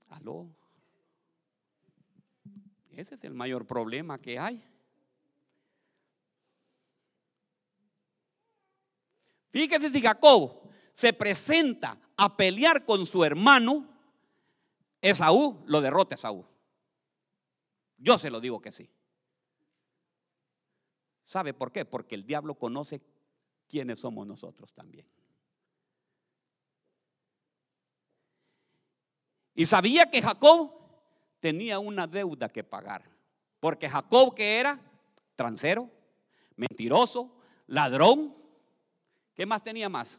Aló. 0.09 0.49
Ese 2.89 3.13
es 3.13 3.23
el 3.23 3.35
mayor 3.35 3.67
problema 3.67 4.17
que 4.17 4.39
hay. 4.39 4.65
Fíjese 9.51 9.91
si 9.91 10.01
Jacob 10.01 10.67
se 10.91 11.13
presenta 11.13 11.99
a 12.17 12.35
pelear 12.35 12.83
con 12.83 13.05
su 13.05 13.23
hermano, 13.23 13.87
Esaú 15.01 15.61
lo 15.67 15.81
derrota 15.81 16.15
Esaú. 16.15 16.43
Yo 17.99 18.17
se 18.17 18.31
lo 18.31 18.41
digo 18.41 18.59
que 18.59 18.71
sí. 18.71 18.89
¿Sabe 21.35 21.53
por 21.53 21.69
qué? 21.73 21.83
Porque 21.83 22.15
el 22.15 22.25
diablo 22.25 22.55
conoce 22.55 23.01
quiénes 23.67 23.99
somos 23.99 24.25
nosotros 24.25 24.71
también. 24.71 25.05
Y 29.53 29.65
sabía 29.65 30.09
que 30.09 30.21
Jacob 30.21 30.71
tenía 31.41 31.77
una 31.79 32.07
deuda 32.07 32.47
que 32.47 32.63
pagar. 32.63 33.03
Porque 33.59 33.89
Jacob 33.89 34.33
que 34.33 34.61
era 34.61 34.79
transero, 35.35 35.91
mentiroso, 36.55 37.35
ladrón. 37.67 38.33
¿Qué 39.33 39.45
más 39.45 39.61
tenía 39.61 39.89
más? 39.89 40.17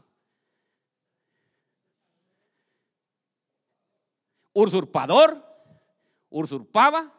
Usurpador, 4.52 5.42
usurpaba. 6.28 7.10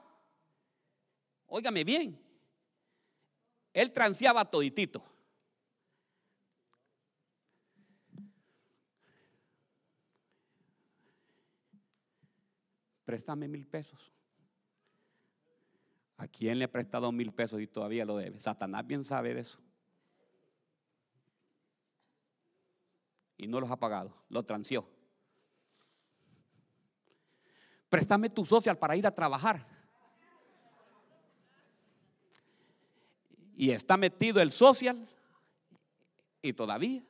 Óigame 1.48 1.84
bien, 1.84 2.27
él 3.78 3.94
transeaba 3.94 4.44
toditito. 4.44 5.04
Préstame 13.06 13.48
mil 13.48 13.68
pesos. 13.68 14.12
¿A 16.18 16.28
quién 16.28 16.58
le 16.58 16.66
ha 16.66 16.72
prestado 16.72 17.12
mil 17.12 17.32
pesos 17.32 17.62
y 17.62 17.68
todavía 17.68 18.04
lo 18.04 18.18
debe? 18.18 18.40
Satanás 18.40 18.86
bien 18.88 19.06
sabe 19.06 19.36
de 19.36 19.42
eso. 19.42 19.60
Y 23.38 23.46
no 23.46 23.62
los 23.62 23.70
ha 23.70 23.78
pagado, 23.78 24.12
lo 24.30 24.44
transió. 24.44 24.90
Préstame 27.90 28.32
tu 28.32 28.44
social 28.44 28.80
para 28.80 28.96
ir 28.96 29.06
a 29.06 29.14
trabajar. 29.14 29.77
Y 33.58 33.72
está 33.72 33.98
metido 33.98 34.40
el 34.40 34.52
social 34.52 35.10
y 36.44 36.54
todavía. 36.54 37.04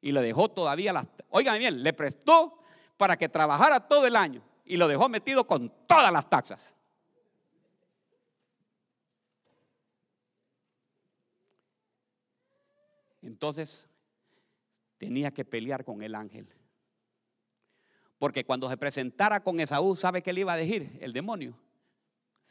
Y 0.00 0.10
le 0.10 0.20
dejó 0.20 0.50
todavía 0.50 0.92
las... 0.92 1.06
Oigan 1.30 1.58
bien, 1.58 1.82
le 1.84 1.92
prestó 1.92 2.58
para 2.96 3.16
que 3.16 3.28
trabajara 3.28 3.88
todo 3.88 4.06
el 4.06 4.16
año 4.16 4.42
y 4.64 4.76
lo 4.76 4.88
dejó 4.88 5.08
metido 5.08 5.46
con 5.46 5.72
todas 5.86 6.12
las 6.12 6.28
taxas. 6.28 6.74
Entonces 13.22 13.88
tenía 14.98 15.30
que 15.30 15.44
pelear 15.44 15.84
con 15.84 16.02
el 16.02 16.16
ángel. 16.16 16.52
Porque 18.18 18.44
cuando 18.44 18.68
se 18.68 18.76
presentara 18.76 19.40
con 19.40 19.60
Esaú, 19.60 19.94
¿sabe 19.94 20.22
qué 20.22 20.32
le 20.32 20.40
iba 20.40 20.52
a 20.52 20.56
decir 20.56 20.98
el 21.00 21.12
demonio? 21.12 21.56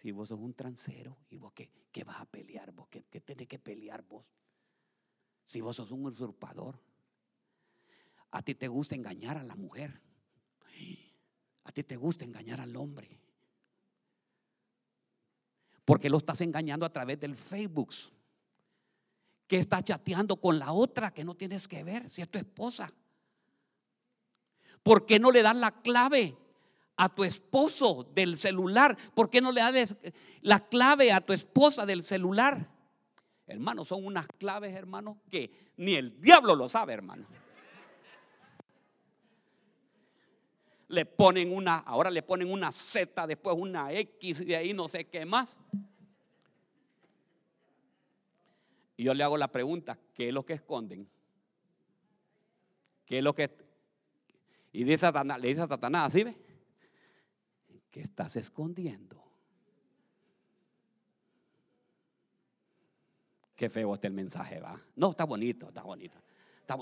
Si 0.06 0.12
vos 0.12 0.30
sos 0.30 0.40
un 0.40 0.54
transero, 0.54 1.18
¿y 1.32 1.38
vos 1.38 1.52
qué, 1.54 1.72
qué 1.92 2.04
vas 2.04 2.22
a 2.22 2.26
pelear? 2.26 2.72
¿Vos 2.72 2.88
qué, 2.90 3.06
qué 3.10 3.22
tenés 3.22 3.48
que 3.48 3.58
pelear 3.58 4.04
vos? 4.04 4.24
Si 5.48 5.62
vos 5.62 5.78
sos 5.78 5.90
un 5.90 6.06
usurpador, 6.06 6.80
a 8.30 8.44
ti 8.44 8.54
te 8.54 8.68
gusta 8.68 8.94
engañar 8.94 9.36
a 9.36 9.44
la 9.44 9.56
mujer, 9.56 10.00
a 11.64 11.72
ti 11.72 11.84
te 11.84 11.96
gusta 11.96 12.24
engañar 12.24 12.60
al 12.60 12.76
hombre. 12.76 13.20
Porque 15.84 16.12
lo 16.12 16.20
estás 16.20 16.40
engañando 16.42 16.86
a 16.86 16.94
través 16.94 17.20
del 17.20 17.36
Facebook. 17.36 17.92
que 19.48 19.58
está 19.58 19.84
chateando 19.84 20.36
con 20.40 20.60
la 20.60 20.72
otra 20.72 21.12
que 21.12 21.26
no 21.26 21.34
tienes 21.34 21.68
que 21.68 21.84
ver, 21.84 22.12
si 22.12 22.22
es 22.22 22.30
tu 22.30 22.38
esposa? 22.38 22.94
¿Por 24.84 25.08
qué 25.08 25.20
no 25.20 25.32
le 25.32 25.42
das 25.42 25.56
la 25.56 25.82
clave 25.82 26.45
a 26.98 27.10
tu 27.10 27.24
esposo 27.24 28.04
del 28.14 28.38
celular? 28.38 28.98
¿Por 29.14 29.30
qué 29.30 29.42
no 29.42 29.52
le 29.52 29.62
das 29.62 29.96
la 30.42 30.60
clave 30.68 31.12
a 31.12 31.22
tu 31.22 31.34
esposa 31.34 31.86
del 31.86 32.04
celular? 32.04 32.70
Hermanos, 33.48 33.88
son 33.88 34.06
unas 34.06 34.28
claves, 34.28 34.74
hermanos, 34.74 35.18
que 35.30 35.74
ni 35.78 35.96
el 35.96 36.20
diablo 36.20 36.56
lo 36.56 36.68
sabe, 36.68 36.94
hermano. 36.94 37.28
Le 40.88 41.06
ponen 41.06 41.52
una, 41.52 41.78
ahora 41.78 42.10
le 42.10 42.22
ponen 42.22 42.52
una 42.52 42.72
Z, 42.72 43.28
después 43.28 43.56
una 43.58 43.92
X 43.92 44.42
y 44.42 44.46
de 44.46 44.56
ahí 44.56 44.74
no 44.74 44.88
sé 44.88 45.06
qué 45.06 45.26
más. 45.26 45.58
Y 48.98 49.04
yo 49.04 49.14
le 49.14 49.24
hago 49.24 49.38
la 49.38 49.52
pregunta, 49.52 50.00
¿qué 50.14 50.30
es 50.30 50.34
lo 50.34 50.46
que 50.46 50.54
esconden? 50.54 51.10
¿Qué 53.06 53.18
es 53.18 53.24
lo 53.24 53.36
que... 53.36 53.52
Y 54.72 54.84
dice 54.84 55.00
Satanás, 55.00 55.40
le 55.40 55.50
dice 55.50 55.62
a 55.62 55.68
Satanás, 55.68 56.14
¿sí 56.14 56.24
ve? 56.24 56.45
¿Qué 57.96 58.02
estás 58.02 58.36
escondiendo? 58.36 59.24
Qué 63.56 63.70
feo 63.70 63.94
está 63.94 64.08
el 64.08 64.14
mensaje, 64.14 64.60
va. 64.60 64.78
No, 64.98 65.12
está 65.12 65.24
bonito, 65.24 65.70
está 65.70 65.82
bonito. 65.82 66.18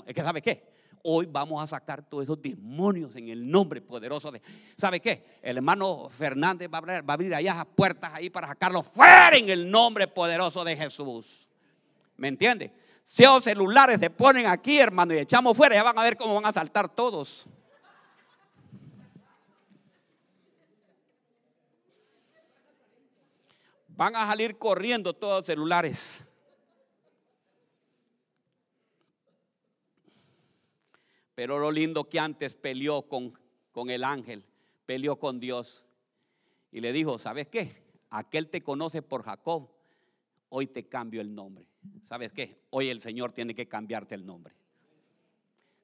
es 0.06 0.12
que, 0.12 0.22
¿sabe 0.22 0.42
qué? 0.42 0.72
Hoy 1.04 1.26
vamos 1.26 1.62
a 1.62 1.68
sacar 1.68 2.02
todos 2.02 2.24
esos 2.24 2.42
demonios 2.42 3.14
en 3.14 3.28
el 3.28 3.48
nombre 3.48 3.80
poderoso 3.80 4.32
de. 4.32 4.42
¿Sabe 4.76 4.98
qué? 4.98 5.38
El 5.40 5.58
hermano 5.58 6.08
Fernández 6.08 6.68
va 6.68 6.78
a 6.78 6.80
abrir, 6.80 7.08
va 7.08 7.12
a 7.12 7.14
abrir 7.14 7.32
allá 7.32 7.54
las 7.54 7.66
puertas 7.66 8.12
ahí 8.12 8.28
para 8.28 8.48
sacarlos 8.48 8.84
fuera 8.88 9.36
en 9.36 9.48
el 9.48 9.70
nombre 9.70 10.08
poderoso 10.08 10.64
de 10.64 10.76
Jesús. 10.76 11.48
¿Me 12.16 12.26
entiende? 12.26 12.72
Si 13.04 13.22
los 13.22 13.44
celulares 13.44 14.00
se 14.00 14.10
ponen 14.10 14.46
aquí, 14.46 14.80
hermano, 14.80 15.14
y 15.14 15.18
echamos 15.18 15.56
fuera, 15.56 15.76
ya 15.76 15.84
van 15.84 15.96
a 15.96 16.02
ver 16.02 16.16
cómo 16.16 16.34
van 16.34 16.46
a 16.46 16.52
saltar 16.52 16.88
todos. 16.88 17.46
Van 23.96 24.16
a 24.16 24.26
salir 24.26 24.58
corriendo 24.58 25.12
todos 25.12 25.38
los 25.38 25.46
celulares. 25.46 26.24
Pero 31.34 31.58
lo 31.58 31.70
lindo 31.70 32.08
que 32.08 32.18
antes 32.18 32.54
peleó 32.54 33.02
con, 33.02 33.38
con 33.72 33.90
el 33.90 34.04
ángel, 34.04 34.44
peleó 34.86 35.18
con 35.18 35.40
Dios 35.40 35.86
y 36.70 36.80
le 36.80 36.92
dijo, 36.92 37.18
¿sabes 37.18 37.48
qué? 37.48 37.82
Aquel 38.10 38.48
te 38.48 38.62
conoce 38.62 39.02
por 39.02 39.22
Jacob, 39.22 39.68
hoy 40.48 40.66
te 40.66 40.86
cambio 40.88 41.20
el 41.20 41.34
nombre. 41.34 41.66
¿Sabes 42.08 42.32
qué? 42.32 42.62
Hoy 42.70 42.88
el 42.88 43.00
Señor 43.00 43.32
tiene 43.32 43.54
que 43.54 43.66
cambiarte 43.66 44.14
el 44.14 44.24
nombre. 44.24 44.54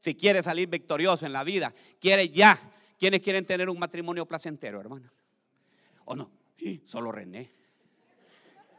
Si 0.01 0.14
quieres 0.14 0.44
salir 0.44 0.68
victorioso 0.68 1.27
en 1.27 1.33
la 1.33 1.44
vida, 1.44 1.75
quieres 2.01 2.33
ya. 2.33 2.59
¿Quiénes 2.99 3.20
quieren 3.20 3.46
tener 3.46 3.68
un 3.68 3.79
matrimonio 3.79 4.27
placentero, 4.27 4.81
hermano? 4.81 5.11
¿O 6.05 6.16
no? 6.16 6.31
Solo 6.85 7.12
René. 7.12 7.60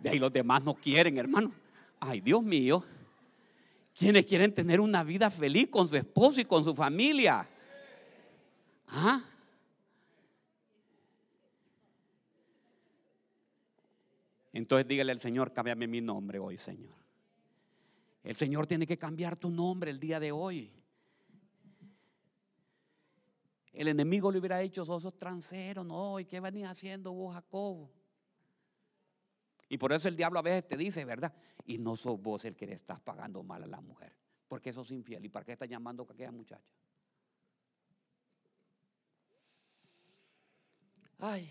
De 0.02 0.10
ahí 0.10 0.20
los 0.20 0.34
demás 0.34 0.64
no 0.64 0.74
quieren, 0.74 1.18
hermano. 1.18 1.52
Ay, 2.00 2.22
Dios 2.22 2.42
mío. 2.42 2.84
¿Quiénes 3.98 4.26
quieren 4.26 4.54
tener 4.54 4.80
una 4.80 5.04
vida 5.04 5.30
feliz 5.30 5.70
con 5.70 5.88
su 5.88 5.96
esposo 5.96 6.42
y 6.42 6.46
con 6.46 6.64
su 6.64 6.74
familia? 6.74 7.48
¿Ah? 8.88 9.22
Entonces 14.54 14.88
dígale 14.88 15.12
al 15.12 15.20
Señor, 15.20 15.54
cámbiame 15.54 15.88
mi 15.88 16.02
nombre 16.02 16.40
hoy, 16.40 16.58
Señor. 16.58 16.94
El 18.24 18.36
Señor 18.36 18.68
tiene 18.68 18.88
que 18.88 18.98
cambiar 18.98 19.36
tu 19.36 19.50
nombre 19.50 19.92
el 19.92 20.00
día 20.00 20.20
de 20.20 20.32
hoy. 20.32 20.72
El 23.74 23.88
enemigo 23.88 24.32
le 24.32 24.40
hubiera 24.40 24.58
dicho, 24.60 24.84
sos 24.84 25.18
transero, 25.18 25.84
no, 25.84 26.20
¿y 26.20 26.26
qué 26.26 26.40
venís 26.40 26.66
haciendo 26.66 27.14
vos, 27.14 27.34
Jacobo? 27.34 27.90
Y 29.72 29.78
por 29.78 29.94
eso 29.94 30.10
el 30.10 30.18
diablo 30.18 30.38
a 30.38 30.42
veces 30.42 30.68
te 30.68 30.76
dice, 30.76 31.06
¿verdad? 31.06 31.34
Y 31.66 31.78
no 31.78 31.96
sos 31.96 32.22
vos 32.22 32.44
el 32.44 32.58
que 32.58 32.68
le 32.68 32.74
estás 32.74 33.00
pagando 33.00 33.42
mal 33.42 33.64
a 33.64 33.68
la 33.68 33.80
mujer. 33.80 34.14
Porque 34.50 34.74
sos 34.74 34.92
infiel. 34.92 35.24
¿Y 35.24 35.30
para 35.30 35.46
qué 35.46 35.54
estás 35.54 35.70
llamando 35.70 36.06
a 36.10 36.12
aquella 36.12 36.30
muchacha? 36.30 36.62
Ay, 41.20 41.50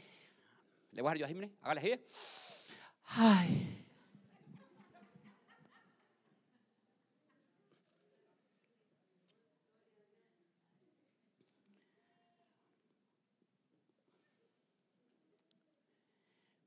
le 0.92 1.00
voy 1.00 1.08
a 1.08 1.10
dar 1.12 1.16
yo 1.16 1.24
a 1.24 1.28
Jiménez. 1.28 1.50
Hágale 1.62 1.80
así. 1.80 2.04
Ay. 3.06 3.86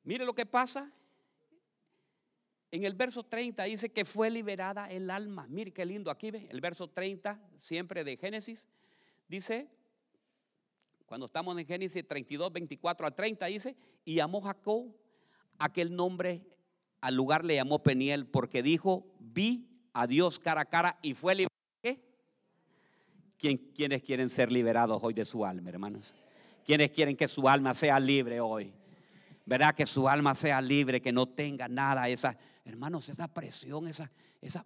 Mire 0.04 0.26
lo 0.26 0.34
que 0.34 0.48
pasa 0.48 0.92
en 2.74 2.86
el 2.86 2.96
verso 2.96 3.22
30 3.22 3.66
dice 3.66 3.92
que 3.92 4.04
fue 4.04 4.32
liberada 4.32 4.90
el 4.90 5.12
alma. 5.12 5.46
Mire 5.48 5.72
qué 5.72 5.86
lindo 5.86 6.10
aquí 6.10 6.32
ve. 6.32 6.48
El 6.50 6.60
verso 6.60 6.90
30, 6.90 7.40
siempre 7.62 8.04
de 8.04 8.18
Génesis, 8.18 8.68
dice, 9.28 9.70
cuando 11.06 11.28
estamos 11.28 11.56
en 11.60 11.68
Génesis 11.68 12.04
32, 12.08 12.52
24 12.52 13.06
a 13.06 13.12
30, 13.12 13.46
dice, 13.46 13.76
y 14.04 14.16
llamó 14.16 14.42
Jacob 14.42 14.92
aquel 15.60 15.96
nombre, 15.96 16.42
al 17.00 17.14
lugar 17.14 17.46
le 17.46 17.54
llamó 17.54 17.84
Peniel, 17.84 18.26
porque 18.26 18.64
dijo, 18.64 19.06
vi 19.20 19.70
a 19.94 20.08
Dios 20.08 20.40
cara 20.40 20.62
a 20.62 20.66
cara 20.66 20.98
y 21.04 21.14
fue 21.14 21.36
liberado. 21.36 21.50
¿Qué? 21.84 22.02
¿Quiénes 23.76 24.02
quieren 24.02 24.32
ser 24.32 24.52
liberados 24.52 25.00
hoy 25.04 25.14
de 25.14 25.26
su 25.26 25.46
alma, 25.46 25.70
hermanos? 25.70 26.16
¿Quiénes 26.66 26.90
quieren 26.90 27.16
que 27.16 27.28
su 27.28 27.48
alma 27.48 27.76
sea 27.76 28.00
libre 28.00 28.42
hoy? 28.42 28.74
¿Verdad? 29.46 29.76
Que 29.76 29.86
su 29.86 30.08
alma 30.08 30.36
sea 30.36 30.62
libre, 30.62 31.02
que 31.02 31.12
no 31.12 31.26
tenga 31.26 31.68
nada 31.68 32.08
esa 32.10 32.38
Hermanos, 32.66 33.10
esa 33.10 33.28
presión, 33.28 33.88
esa, 33.88 34.10
esa. 34.42 34.66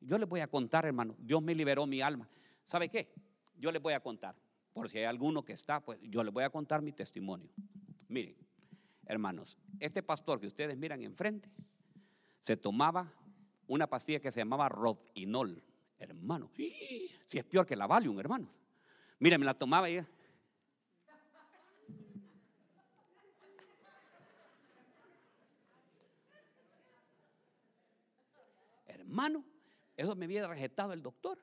Yo 0.00 0.18
les 0.18 0.28
voy 0.28 0.40
a 0.40 0.48
contar, 0.48 0.84
hermano. 0.84 1.14
Dios 1.18 1.40
me 1.42 1.54
liberó 1.54 1.86
mi 1.86 2.00
alma. 2.00 2.28
¿Sabe 2.66 2.88
qué? 2.88 3.12
Yo 3.56 3.70
les 3.70 3.80
voy 3.80 3.92
a 3.92 4.00
contar. 4.00 4.34
Por 4.72 4.88
si 4.88 4.98
hay 4.98 5.04
alguno 5.04 5.44
que 5.44 5.52
está, 5.52 5.80
pues 5.80 5.98
yo 6.02 6.24
les 6.24 6.32
voy 6.32 6.44
a 6.44 6.50
contar 6.50 6.82
mi 6.82 6.92
testimonio. 6.92 7.48
Miren, 8.08 8.34
hermanos, 9.06 9.58
este 9.78 10.02
pastor 10.02 10.40
que 10.40 10.46
ustedes 10.46 10.76
miran 10.76 11.02
enfrente 11.02 11.48
se 12.42 12.56
tomaba 12.56 13.12
una 13.68 13.86
pastilla 13.86 14.18
que 14.18 14.32
se 14.32 14.40
llamaba 14.40 14.68
Robinol, 14.68 15.62
hermano. 15.98 16.50
Si 17.26 17.38
es 17.38 17.44
peor 17.44 17.66
que 17.66 17.76
la 17.76 17.86
Valium, 17.86 18.18
hermano. 18.18 18.48
Miren, 19.20 19.38
me 19.38 19.46
la 19.46 19.54
tomaba 19.54 19.88
y 19.88 20.04
Hermano, 29.12 29.44
eso 29.94 30.16
me 30.16 30.24
había 30.24 30.48
recetado 30.48 30.94
el 30.94 31.02
doctor. 31.02 31.38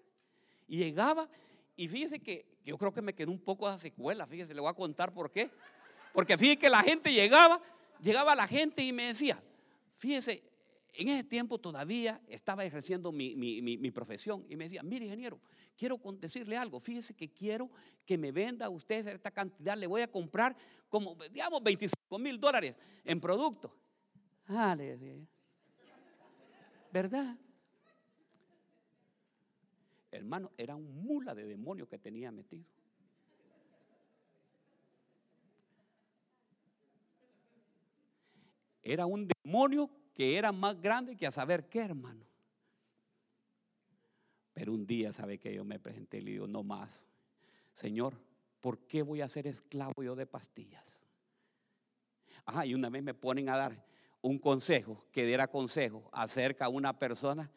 Y 0.68 0.78
llegaba, 0.78 1.30
y 1.76 1.88
fíjese 1.88 2.20
que 2.20 2.48
yo 2.66 2.80
creo 2.80 2.92
que 2.92 3.04
me 3.04 3.14
quedó 3.14 3.30
un 3.30 3.38
poco 3.38 3.72
de 3.72 3.78
secuela, 3.78 4.26
fíjese, 4.26 4.56
le 4.56 4.62
voy 4.62 4.72
a 4.72 4.74
contar 4.74 5.14
por 5.14 5.30
qué. 5.30 5.52
Porque 6.12 6.36
fíjese 6.36 6.58
que 6.58 6.70
la 6.72 6.82
gente 6.82 7.14
llegaba, 7.14 7.62
llegaba 8.02 8.34
la 8.34 8.48
gente 8.48 8.82
y 8.82 8.92
me 8.92 9.04
decía, 9.04 9.40
fíjese, 9.98 10.42
en 10.94 11.10
ese 11.10 11.24
tiempo 11.24 11.60
todavía 11.60 12.20
estaba 12.28 12.66
ejerciendo 12.66 13.12
mi, 13.12 13.36
mi, 13.36 13.92
profesión 13.92 14.44
y 14.50 14.56
me 14.56 14.64
decía, 14.64 14.82
mire 14.82 15.06
ingeniero, 15.06 15.40
quiero 15.78 16.00
decirle 16.20 16.58
algo, 16.58 16.80
fíjese 16.80 17.14
que 17.14 17.30
quiero 17.30 17.70
que 18.04 18.18
me 18.18 18.32
venda 18.32 18.68
usted 18.68 19.08
esta 19.08 19.30
cantidad, 19.30 19.78
le 19.78 19.86
voy 19.86 20.02
a 20.02 20.12
comprar 20.12 20.58
como, 20.90 21.16
digamos, 21.32 21.62
25 21.62 22.18
mil 22.18 22.40
dólares 22.40 22.74
en 23.06 23.22
producto. 23.22 23.72
Ah, 24.48 24.74
le 24.76 24.98
decía 24.98 25.14
¿Verdad? 26.92 27.38
Hermano, 30.12 30.52
era 30.58 30.76
un 30.76 31.04
mula 31.04 31.36
de 31.36 31.46
demonio 31.46 31.88
que 31.88 32.00
tenía 32.00 32.32
metido. 32.32 32.66
Era 38.82 39.06
un 39.06 39.28
demonio 39.44 39.90
que 40.16 40.38
era 40.38 40.52
más 40.52 40.82
grande 40.82 41.16
que 41.16 41.28
a 41.28 41.32
saber 41.32 41.70
qué, 41.70 41.80
hermano. 41.80 42.26
Pero 44.54 44.74
un 44.74 44.86
día, 44.86 45.14
¿sabe 45.14 45.38
que 45.38 45.54
Yo 45.54 45.64
me 45.64 45.80
presenté 45.80 46.18
y 46.18 46.22
le 46.22 46.32
digo, 46.32 46.48
no 46.48 46.64
más. 46.64 47.06
Señor, 47.74 48.16
¿por 48.60 48.80
qué 48.88 49.04
voy 49.04 49.22
a 49.22 49.30
ser 49.30 49.48
esclavo 49.48 50.04
yo 50.04 50.16
de 50.16 50.26
pastillas? 50.26 51.04
Ajá, 52.46 52.66
y 52.66 52.74
una 52.74 52.90
vez 52.90 53.04
me 53.04 53.14
ponen 53.14 53.48
a 53.50 53.58
dar 53.58 53.86
un 54.22 54.40
consejo, 54.40 55.06
que 55.12 55.26
diera 55.26 55.48
consejo 55.48 56.10
acerca 56.12 56.66
a 56.66 56.70
una 56.70 56.98
persona 56.98 57.52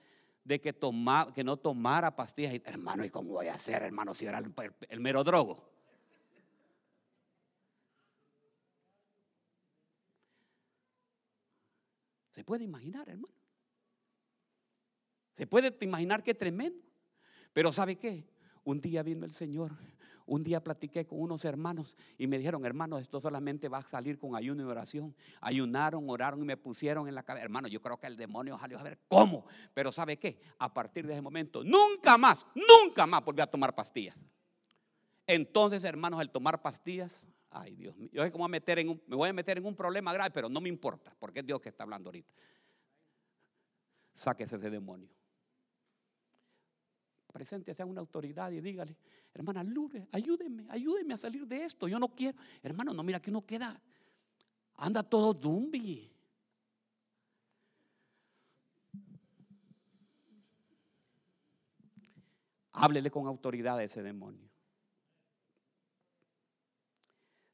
de 0.44 0.60
que, 0.60 0.72
toma, 0.72 1.32
que 1.32 1.44
no 1.44 1.56
tomara 1.56 2.14
pastillas. 2.14 2.54
Y, 2.54 2.62
hermano, 2.64 3.04
¿y 3.04 3.10
cómo 3.10 3.30
voy 3.32 3.48
a 3.48 3.54
hacer, 3.54 3.82
hermano, 3.82 4.14
si 4.14 4.26
era 4.26 4.38
el, 4.88 5.00
mero 5.00 5.24
drogo? 5.24 5.70
¿Se 12.32 12.44
puede 12.44 12.64
imaginar, 12.64 13.08
hermano? 13.08 13.34
¿Se 15.34 15.46
puede 15.46 15.76
imaginar 15.80 16.22
qué 16.22 16.34
tremendo? 16.34 16.82
Pero 17.52 17.72
¿sabe 17.72 17.96
qué? 17.96 18.26
Un 18.64 18.80
día 18.80 19.02
vino 19.02 19.24
el 19.24 19.32
Señor 19.32 19.72
un 20.26 20.42
día 20.42 20.62
platiqué 20.62 21.06
con 21.06 21.20
unos 21.20 21.44
hermanos 21.44 21.96
y 22.18 22.26
me 22.26 22.38
dijeron, 22.38 22.64
hermanos, 22.64 23.00
esto 23.00 23.20
solamente 23.20 23.68
va 23.68 23.78
a 23.78 23.82
salir 23.82 24.18
con 24.18 24.36
ayuno 24.36 24.62
y 24.62 24.66
oración. 24.66 25.14
Ayunaron, 25.40 26.08
oraron 26.08 26.42
y 26.42 26.44
me 26.44 26.56
pusieron 26.56 27.08
en 27.08 27.14
la 27.14 27.22
cabeza. 27.22 27.44
Hermano, 27.44 27.68
yo 27.68 27.80
creo 27.80 27.98
que 27.98 28.06
el 28.06 28.16
demonio 28.16 28.58
salió 28.58 28.78
a 28.78 28.82
ver 28.82 28.98
cómo. 29.08 29.46
Pero 29.74 29.92
¿sabe 29.92 30.18
qué? 30.18 30.40
A 30.58 30.72
partir 30.72 31.06
de 31.06 31.14
ese 31.14 31.22
momento, 31.22 31.64
nunca 31.64 32.16
más, 32.18 32.46
nunca 32.54 33.06
más 33.06 33.24
volví 33.24 33.40
a 33.40 33.46
tomar 33.46 33.74
pastillas. 33.74 34.16
Entonces, 35.26 35.84
hermanos, 35.84 36.20
el 36.20 36.30
tomar 36.30 36.60
pastillas, 36.62 37.24
ay 37.50 37.76
Dios 37.76 37.96
mío, 37.96 38.10
yo 38.12 38.24
en 38.24 38.88
un, 38.88 39.02
me 39.06 39.16
voy 39.16 39.28
a 39.28 39.32
meter 39.32 39.58
en 39.58 39.66
un 39.66 39.76
problema 39.76 40.12
grave, 40.12 40.30
pero 40.30 40.48
no 40.48 40.60
me 40.60 40.68
importa, 40.68 41.14
porque 41.18 41.40
es 41.40 41.46
Dios 41.46 41.60
que 41.60 41.68
está 41.68 41.84
hablando 41.84 42.08
ahorita. 42.08 42.32
Sáquese 44.14 44.56
ese 44.56 44.68
demonio 44.68 45.08
presente 47.32 47.74
sea 47.74 47.86
una 47.86 48.00
autoridad 48.00 48.52
y 48.52 48.60
dígale, 48.60 48.96
hermana 49.34 49.64
Lourdes, 49.64 50.06
ayúdeme, 50.12 50.66
ayúdeme 50.68 51.14
a 51.14 51.18
salir 51.18 51.46
de 51.46 51.64
esto. 51.64 51.88
Yo 51.88 51.98
no 51.98 52.08
quiero. 52.08 52.38
Hermano, 52.62 52.92
no 52.92 53.02
mira 53.02 53.20
que 53.20 53.30
uno 53.30 53.44
queda, 53.44 53.80
anda 54.76 55.02
todo 55.02 55.32
dumbi. 55.32 56.10
Háblele 62.74 63.10
con 63.10 63.26
autoridad 63.26 63.78
a 63.78 63.84
ese 63.84 64.02
demonio. 64.02 64.48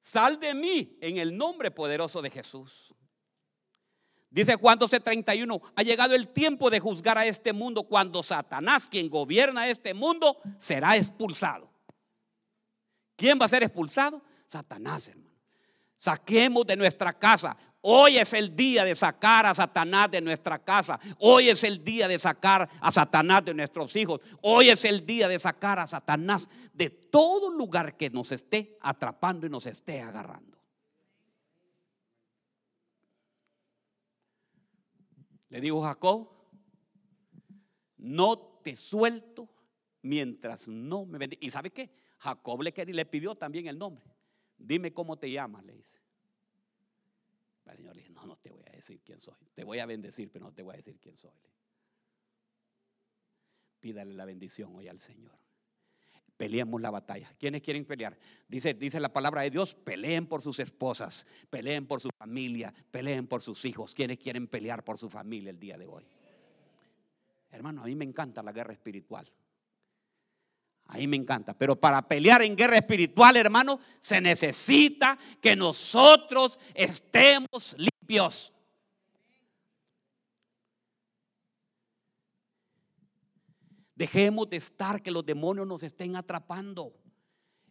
Sal 0.01 0.41
de 0.41 0.55
mí 0.55 0.97
en 1.01 1.19
el 1.19 1.37
nombre 1.37 1.71
poderoso 1.71 2.23
de 2.23 2.31
Jesús. 2.31 2.88
Dice 4.31 4.57
Juan 4.57 4.79
12:31, 4.79 5.61
ha 5.75 5.83
llegado 5.83 6.15
el 6.15 6.29
tiempo 6.29 6.69
de 6.71 6.81
juzgar 6.81 7.17
a 7.17 7.27
este 7.27 7.53
mundo 7.53 7.85
cuando 7.85 8.23
Satanás, 8.23 8.89
quien 8.89 9.09
gobierna 9.09 9.69
este 9.69 9.95
mundo, 9.95 10.37
será 10.59 10.97
expulsado. 10.97 11.71
¿Quién 13.17 13.39
va 13.41 13.47
a 13.47 13.49
ser 13.49 13.63
expulsado? 13.63 14.23
Satanás, 14.49 15.09
hermano. 15.09 15.29
Saquemos 15.97 16.67
de 16.67 16.77
nuestra 16.77 17.13
casa. 17.13 17.57
Hoy 17.81 18.19
es 18.19 18.33
el 18.33 18.55
día 18.55 18.85
de 18.85 18.95
sacar 18.95 19.47
a 19.47 19.55
Satanás 19.55 20.11
de 20.11 20.21
nuestra 20.21 20.59
casa. 20.59 21.01
Hoy 21.19 21.49
es 21.49 21.65
el 21.65 21.83
día 21.83 22.07
de 22.07 22.19
sacar 22.19 22.69
a 22.81 22.93
Satanás 22.93 23.45
de 23.45 23.55
nuestros 23.55 23.97
hijos. 23.97 24.21
Hoy 24.43 24.69
es 24.69 24.85
el 24.85 25.07
día 25.07 25.27
de 25.27 25.39
sacar 25.39 25.79
a 25.79 25.87
Satanás 25.87 26.49
de 26.73 26.91
todo 26.91 27.51
lugar 27.51 27.97
que 27.97 28.11
nos 28.11 28.31
esté 28.31 28.77
atrapando 28.81 29.47
y 29.47 29.51
nos 29.51 29.67
esté 29.67 30.01
agarrando. 30.01 30.58
Le 35.51 35.61
dijo 35.61 35.83
Jacob, 35.83 36.29
no 37.97 38.61
te 38.63 38.77
suelto 38.77 39.49
mientras 40.03 40.69
no 40.69 41.07
me 41.07 41.19
bendiga. 41.19 41.41
¿Y 41.45 41.51
sabe 41.51 41.71
qué? 41.71 41.91
Jacob 42.19 42.63
le, 42.63 42.73
le 42.73 43.07
pidió 43.07 43.35
también 43.35 43.67
el 43.67 43.79
nombre. 43.79 44.05
Dime 44.57 44.93
cómo 44.93 45.19
te 45.19 45.31
llamas, 45.31 45.65
le 45.65 45.75
dice. 45.75 45.99
El 47.67 47.77
Señor 47.77 47.97
le 47.97 48.03
dice, 48.03 48.13
no, 48.13 48.27
no 48.27 48.37
te 48.37 48.51
voy 48.51 48.65
a 48.67 48.73
decir 48.73 49.01
quién 49.03 49.21
soy. 49.21 49.37
Te 49.55 49.65
voy 49.65 49.79
a 49.79 49.87
bendecir, 49.87 50.31
pero 50.31 50.47
no 50.47 50.53
te 50.53 50.63
voy 50.63 50.75
a 50.75 50.77
decir 50.79 50.99
quién 50.99 51.17
soy. 51.17 51.33
Pídale 53.81 54.15
la 54.15 54.25
bendición 54.25 54.75
hoy 54.75 54.89
al 54.89 54.99
Señor 54.99 55.48
peleemos 56.39 56.81
la 56.81 56.91
batalla. 56.91 57.31
¿Quiénes 57.39 57.61
quieren 57.61 57.85
pelear? 57.85 58.17
Dice, 58.47 58.73
dice 58.73 59.01
la 59.01 59.13
palabra 59.13 59.43
de 59.43 59.51
Dios, 59.51 59.75
peleen 59.75 60.27
por 60.27 60.41
sus 60.41 60.61
esposas, 60.61 61.27
peleen 61.51 61.87
por 61.87 62.01
su 62.01 62.09
familia, 62.17 62.73
peleen 62.91 63.27
por 63.27 63.43
sus 63.43 63.65
hijos. 63.67 63.95
¿Quiénes 63.95 64.19
quieren 64.19 64.47
pelear 64.47 64.85
por 64.85 64.97
su 64.97 65.11
familia 65.11 65.51
el 65.51 65.59
día 65.59 65.77
de 65.77 65.87
hoy? 65.87 66.07
Hermano, 67.51 67.83
a 67.83 67.87
mí 67.87 67.95
me 67.97 68.05
encanta 68.05 68.43
la 68.43 68.53
guerra 68.53 68.73
espiritual. 68.73 69.31
A 70.87 70.97
mí 70.97 71.07
me 71.09 71.17
encanta. 71.17 71.55
Pero 71.55 71.77
para 71.77 72.07
pelear 72.07 72.41
en 72.43 72.57
guerra 72.57 72.77
espiritual, 72.77 73.37
hermano, 73.37 73.81
se 74.01 74.21
necesita 74.21 75.19
que 75.41 75.57
nosotros 75.57 76.59
estemos 76.73 77.75
limpios. 77.77 78.55
Dejemos 83.99 84.49
de 84.49 84.59
estar 84.59 85.03
que 85.03 85.11
los 85.11 85.27
demonios 85.27 85.67
nos 85.67 85.83
estén 85.83 86.15
atrapando. 86.15 86.95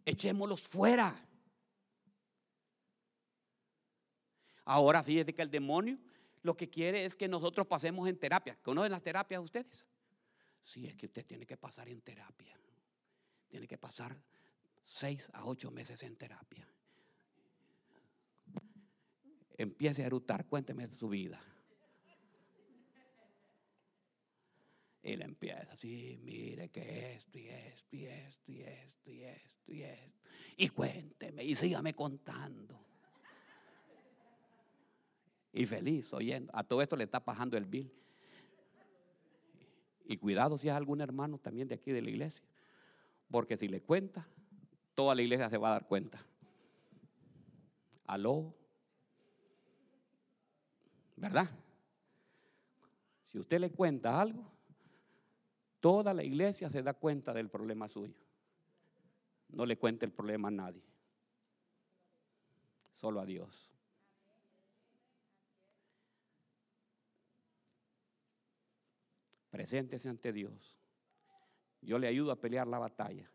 Echémoslos 0.04 0.60
fuera. 0.68 1.16
Ahora 4.66 5.02
fíjese 5.02 5.34
que 5.34 5.42
el 5.42 5.50
demonio 5.50 5.98
lo 6.44 6.58
que 6.58 6.70
quiere 6.70 7.06
es 7.06 7.16
que 7.16 7.30
nosotros 7.30 7.66
pasemos 7.66 8.10
en 8.10 8.18
terapia. 8.18 8.58
¿Conocen 8.62 8.92
las 8.92 9.02
terapias 9.02 9.42
ustedes? 9.42 9.88
Sí, 10.62 10.86
es 10.86 10.98
que 10.98 11.06
usted 11.06 11.26
tiene 11.26 11.46
que 11.46 11.56
pasar 11.56 11.88
en 11.88 12.02
terapia. 12.02 12.60
Tiene 13.48 13.66
que 13.66 13.78
pasar 13.78 14.22
seis 14.84 15.30
a 15.32 15.46
ocho 15.46 15.72
meses 15.72 16.04
en 16.04 16.18
terapia. 16.18 16.68
Empiece 19.58 20.04
a 20.04 20.08
erutar, 20.08 20.46
cuénteme 20.46 20.90
su 20.90 21.08
vida. 21.08 21.42
Y 25.08 25.16
le 25.16 25.24
empieza 25.24 25.72
así, 25.72 26.20
mire 26.22 26.68
que 26.68 27.14
esto 27.14 27.38
y 27.40 27.48
esto 27.48 27.96
y 27.96 28.06
esto 28.08 28.52
y 28.52 28.62
esto 28.62 29.10
y 29.10 29.24
esto 29.24 29.72
y 29.72 29.84
esto. 29.84 30.20
Y 30.58 30.68
cuénteme 30.68 31.46
y 31.46 31.56
sígame 31.56 31.94
contando. 31.94 32.78
Y 35.54 35.66
feliz 35.66 36.12
oyendo. 36.12 36.52
A 36.54 36.62
todo 36.66 36.82
esto 36.82 36.98
le 36.98 37.06
está 37.06 37.24
pasando 37.24 37.56
el 37.56 37.64
bill. 37.64 37.90
Y 40.04 40.18
cuidado 40.18 40.58
si 40.58 40.68
es 40.68 40.74
algún 40.74 41.00
hermano 41.00 41.38
también 41.38 41.70
de 41.70 41.76
aquí 41.76 41.92
de 41.92 42.02
la 42.02 42.10
iglesia. 42.10 42.44
Porque 43.32 43.56
si 43.56 43.70
le 43.70 43.80
cuenta, 43.80 44.28
toda 44.94 45.16
la 45.16 45.22
iglesia 45.22 45.50
se 45.50 45.58
va 45.58 45.70
a 45.70 45.72
dar 45.72 45.88
cuenta. 45.88 46.22
Aló. 48.08 48.54
¿Verdad? 51.16 51.50
Si 53.28 53.40
usted 53.40 53.62
le 53.62 53.72
cuenta 53.72 54.20
algo, 54.20 54.57
Toda 55.88 56.14
la 56.14 56.22
iglesia 56.22 56.70
se 56.70 56.84
da 56.84 56.94
cuenta 56.94 57.34
del 57.34 57.48
problema 57.48 57.88
suyo. 57.88 58.14
No 59.48 59.66
le 59.66 59.78
cuente 59.78 60.06
el 60.06 60.12
problema 60.12 60.50
a 60.50 60.52
nadie. 60.52 60.84
Solo 62.94 63.22
a 63.22 63.26
Dios. 63.26 63.72
Preséntese 69.50 70.10
ante 70.10 70.34
Dios. 70.34 70.78
Yo 71.82 72.00
le 72.00 72.10
ayudo 72.10 72.34
a 72.34 72.42
pelear 72.42 72.68
la 72.68 72.80
batalla. 72.80 73.32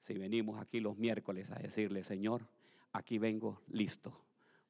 Si 0.00 0.14
venimos 0.14 0.60
aquí 0.60 0.80
los 0.80 0.98
miércoles 0.98 1.52
a 1.52 1.60
decirle, 1.60 2.02
Señor, 2.02 2.44
aquí 2.90 3.18
vengo 3.18 3.62
listo 3.68 4.20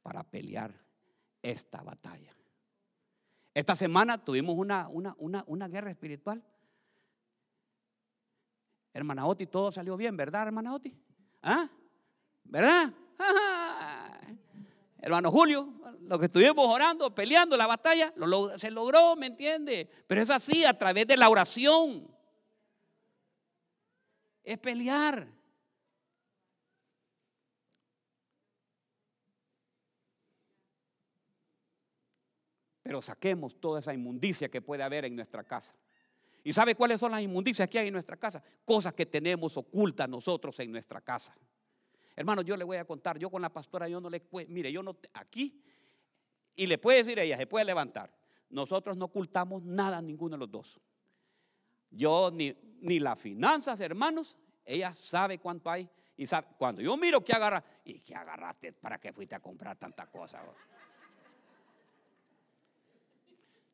para 0.03 0.25
pelear 0.25 0.79
esta 1.41 1.83
batalla. 1.83 2.37
Esta 3.55 3.77
semana 3.77 4.23
tuvimos 4.23 4.57
una, 4.59 4.89
una, 4.89 5.17
una, 5.17 5.43
una 5.47 5.69
guerra 5.69 5.91
espiritual 5.91 6.45
Hermana 8.93 9.27
Oti, 9.27 9.47
todo 9.47 9.73
salió 9.73 9.97
bien, 9.97 10.17
¿verdad, 10.17 10.47
hermana 10.47 10.75
Oti? 10.75 10.95
¿Ah? 11.43 11.69
¿Verdad? 12.45 12.93
Hermano 14.99 15.31
Julio, 15.31 15.73
lo 16.03 16.19
que 16.19 16.27
estuvimos 16.27 16.67
orando, 16.69 17.15
peleando 17.15 17.57
la 17.57 17.67
batalla, 17.67 18.13
se 18.57 18.71
logró, 18.71 19.17
¿me 19.17 19.27
entiende? 19.27 19.91
Pero 20.07 20.23
es 20.23 20.31
así, 20.31 20.65
a 20.65 20.79
través 20.79 21.07
de 21.07 21.17
la 21.17 21.29
oración. 21.29 22.09
Es 24.45 24.59
pelear. 24.59 25.27
Pero 32.83 33.01
saquemos 33.01 33.59
toda 33.59 33.81
esa 33.81 33.95
inmundicia 33.95 34.49
que 34.49 34.61
puede 34.61 34.83
haber 34.83 35.05
en 35.05 35.17
nuestra 35.17 35.43
casa. 35.43 35.75
¿Y 36.45 36.53
sabe 36.53 36.75
cuáles 36.75 37.01
son 37.01 37.13
las 37.13 37.23
inmundicias 37.23 37.69
que 37.69 37.79
hay 37.79 37.89
en 37.89 37.93
nuestra 37.93 38.17
casa? 38.17 38.43
Cosas 38.65 38.93
que 38.93 39.07
tenemos 39.07 39.57
ocultas 39.57 40.09
nosotros 40.09 40.59
en 40.61 40.73
nuestra 40.73 41.01
casa. 41.01 41.37
Hermano, 42.17 42.43
yo 42.43 42.57
le 42.57 42.65
voy 42.65 42.77
a 42.77 42.85
contar, 42.85 43.19
yo 43.19 43.31
con 43.31 43.41
la 43.41 43.49
pastora, 43.49 43.89
yo 43.89 44.01
no 44.01 44.11
le 44.11 44.23
mire, 44.49 44.71
yo 44.71 44.83
no, 44.83 44.97
aquí, 45.15 45.63
y 46.55 46.67
le 46.67 46.79
puede 46.79 47.05
decir 47.05 47.19
ella, 47.19 47.37
se 47.37 47.47
puede 47.47 47.65
levantar. 47.65 48.15
Nosotros 48.51 48.97
no 48.97 49.07
ocultamos 49.07 49.63
nada 49.63 49.99
a 49.99 50.03
ninguno 50.03 50.37
de 50.37 50.41
los 50.41 50.51
dos. 50.51 50.81
Yo 51.91 52.31
ni, 52.33 52.55
ni 52.81 52.99
las 52.99 53.19
finanzas, 53.19 53.81
hermanos, 53.81 54.37
ella 54.65 54.95
sabe 54.95 55.39
cuánto 55.39 55.71
hay. 55.71 55.89
Y 56.17 56.27
sabe, 56.27 56.49
cuando 56.59 56.83
yo 56.83 56.97
miro 56.97 57.25
que 57.25 57.33
agarra, 57.33 57.65
¿y 57.85 57.99
qué 58.01 58.15
agarraste 58.15 58.73
para 58.75 58.99
que 58.99 59.13
fuiste 59.13 59.35
a 59.35 59.41
comprar 59.41 59.77
tanta 59.77 60.07
cosa? 60.07 60.43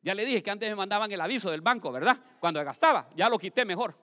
Ya 0.01 0.15
le 0.15 0.25
dije 0.25 0.41
que 0.41 0.51
antes 0.51 0.69
me 0.69 0.75
mandaban 0.75 1.11
el 1.11 1.19
aviso 1.19 1.51
del 1.51 1.61
banco, 1.61 1.91
¿verdad? 1.91 2.17
Cuando 2.39 2.63
gastaba, 2.63 3.09
ya 3.15 3.29
lo 3.29 3.37
quité 3.37 3.65
mejor. 3.65 3.97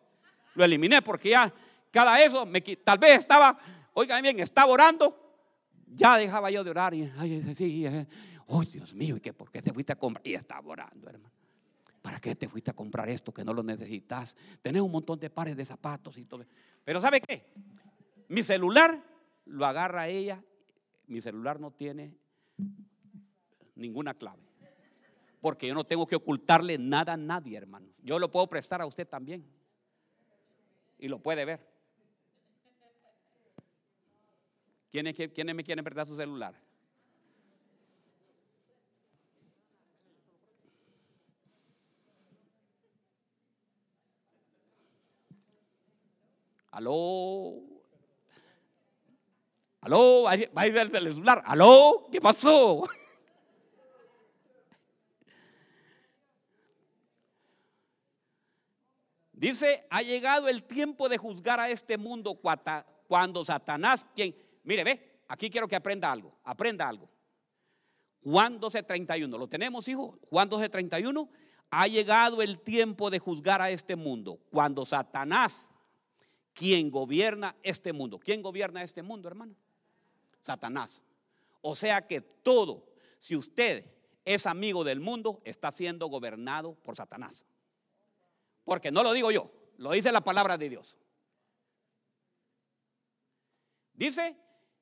Lo 0.54 0.64
eliminé 0.64 1.02
porque 1.02 1.30
ya 1.30 1.52
cada 1.90 2.22
eso, 2.22 2.44
me, 2.44 2.60
tal 2.60 2.98
vez 2.98 3.18
estaba, 3.18 3.58
oigan 3.94 4.22
bien, 4.22 4.38
estaba 4.40 4.70
orando, 4.70 5.16
ya 5.86 6.18
dejaba 6.18 6.50
yo 6.50 6.62
de 6.62 6.70
orar 6.70 6.94
y, 6.94 7.10
ay, 7.16 7.54
sí, 7.54 7.86
oh 8.46 8.62
Dios 8.62 8.94
mío, 8.94 9.16
¿y 9.16 9.20
qué, 9.20 9.32
por 9.32 9.50
qué 9.50 9.62
te 9.62 9.72
fuiste 9.72 9.92
a 9.92 9.96
comprar? 9.96 10.26
Y 10.26 10.34
estaba 10.34 10.68
orando, 10.68 11.08
hermano. 11.08 11.36
¿para 12.06 12.20
qué 12.20 12.36
te 12.36 12.48
fuiste 12.48 12.70
a 12.70 12.72
comprar 12.72 13.08
esto 13.08 13.34
que 13.34 13.44
no 13.44 13.52
lo 13.52 13.64
necesitas? 13.64 14.36
Tenés 14.62 14.80
un 14.80 14.92
montón 14.92 15.18
de 15.18 15.28
pares 15.28 15.56
de 15.56 15.64
zapatos 15.64 16.16
y 16.18 16.24
todo. 16.24 16.44
Pero 16.84 17.00
¿sabe 17.00 17.20
qué? 17.20 17.52
Mi 18.28 18.44
celular 18.44 19.02
lo 19.46 19.66
agarra 19.66 20.06
ella. 20.06 20.40
Mi 21.08 21.20
celular 21.20 21.58
no 21.58 21.72
tiene 21.72 22.16
ninguna 23.74 24.14
clave. 24.14 24.45
Porque 25.40 25.66
yo 25.68 25.74
no 25.74 25.84
tengo 25.84 26.06
que 26.06 26.16
ocultarle 26.16 26.78
nada 26.78 27.12
a 27.12 27.16
nadie, 27.16 27.56
hermano. 27.56 27.88
Yo 28.02 28.18
lo 28.18 28.30
puedo 28.30 28.48
prestar 28.48 28.80
a 28.80 28.86
usted 28.86 29.06
también. 29.06 29.46
Y 30.98 31.08
lo 31.08 31.18
puede 31.18 31.44
ver. 31.44 31.60
¿Quiénes, 34.90 35.14
quiénes 35.14 35.54
me 35.54 35.62
quieren 35.62 35.84
prestar 35.84 36.06
su 36.06 36.16
celular? 36.16 36.54
Aló. 46.70 47.62
Aló, 49.80 50.24
va 50.24 50.30
a 50.32 50.66
ir 50.66 50.76
el 50.76 50.90
celular. 50.90 51.42
Aló, 51.46 52.08
¿qué 52.10 52.20
pasó? 52.20 52.86
Dice, 59.36 59.86
ha 59.90 60.00
llegado 60.00 60.48
el 60.48 60.62
tiempo 60.62 61.10
de 61.10 61.18
juzgar 61.18 61.60
a 61.60 61.68
este 61.68 61.98
mundo 61.98 62.40
cuando 63.06 63.44
Satanás, 63.44 64.08
quien, 64.14 64.34
mire, 64.64 64.82
ve, 64.82 65.20
aquí 65.28 65.50
quiero 65.50 65.68
que 65.68 65.76
aprenda 65.76 66.10
algo, 66.10 66.34
aprenda 66.42 66.88
algo. 66.88 67.10
Juan 68.24 68.58
12:31, 68.58 69.38
¿lo 69.38 69.46
tenemos, 69.46 69.86
hijo? 69.88 70.18
Juan 70.30 70.48
12:31, 70.48 71.28
ha 71.70 71.86
llegado 71.86 72.40
el 72.40 72.58
tiempo 72.60 73.10
de 73.10 73.18
juzgar 73.18 73.60
a 73.60 73.70
este 73.70 73.94
mundo 73.94 74.40
cuando 74.50 74.86
Satanás, 74.86 75.68
quien 76.54 76.90
gobierna 76.90 77.54
este 77.62 77.92
mundo, 77.92 78.18
¿quién 78.18 78.40
gobierna 78.40 78.82
este 78.82 79.02
mundo, 79.02 79.28
hermano? 79.28 79.54
Satanás. 80.40 81.04
O 81.60 81.74
sea 81.74 82.06
que 82.06 82.22
todo, 82.22 82.86
si 83.18 83.36
usted 83.36 83.84
es 84.24 84.46
amigo 84.46 84.82
del 84.82 85.00
mundo, 85.00 85.42
está 85.44 85.70
siendo 85.70 86.06
gobernado 86.06 86.74
por 86.74 86.96
Satanás. 86.96 87.44
Porque 88.66 88.90
no 88.90 89.04
lo 89.04 89.12
digo 89.12 89.30
yo, 89.30 89.48
lo 89.78 89.92
dice 89.92 90.10
la 90.10 90.20
palabra 90.20 90.58
de 90.58 90.68
Dios. 90.68 90.98
Dice, 93.94 94.36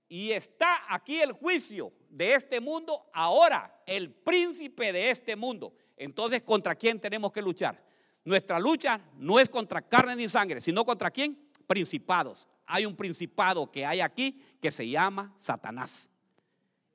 y 0.08 0.32
está 0.32 0.82
aquí 0.88 1.20
el 1.20 1.32
juicio 1.32 1.92
de 2.08 2.34
este 2.34 2.60
mundo 2.60 3.10
ahora, 3.12 3.82
el 3.86 4.10
príncipe 4.10 4.90
de 4.90 5.10
este 5.10 5.36
mundo. 5.36 5.74
Entonces, 5.98 6.42
¿contra 6.42 6.74
quién 6.74 6.98
tenemos 6.98 7.30
que 7.30 7.42
luchar? 7.42 7.84
Nuestra 8.24 8.58
lucha 8.58 9.00
no 9.16 9.38
es 9.38 9.50
contra 9.50 9.82
carne 9.82 10.16
ni 10.16 10.30
sangre, 10.30 10.62
sino 10.62 10.82
contra 10.86 11.10
quién? 11.10 11.50
Principados. 11.66 12.48
Hay 12.64 12.86
un 12.86 12.96
principado 12.96 13.70
que 13.70 13.84
hay 13.84 14.00
aquí 14.00 14.42
que 14.62 14.70
se 14.70 14.88
llama 14.88 15.34
Satanás. 15.38 16.08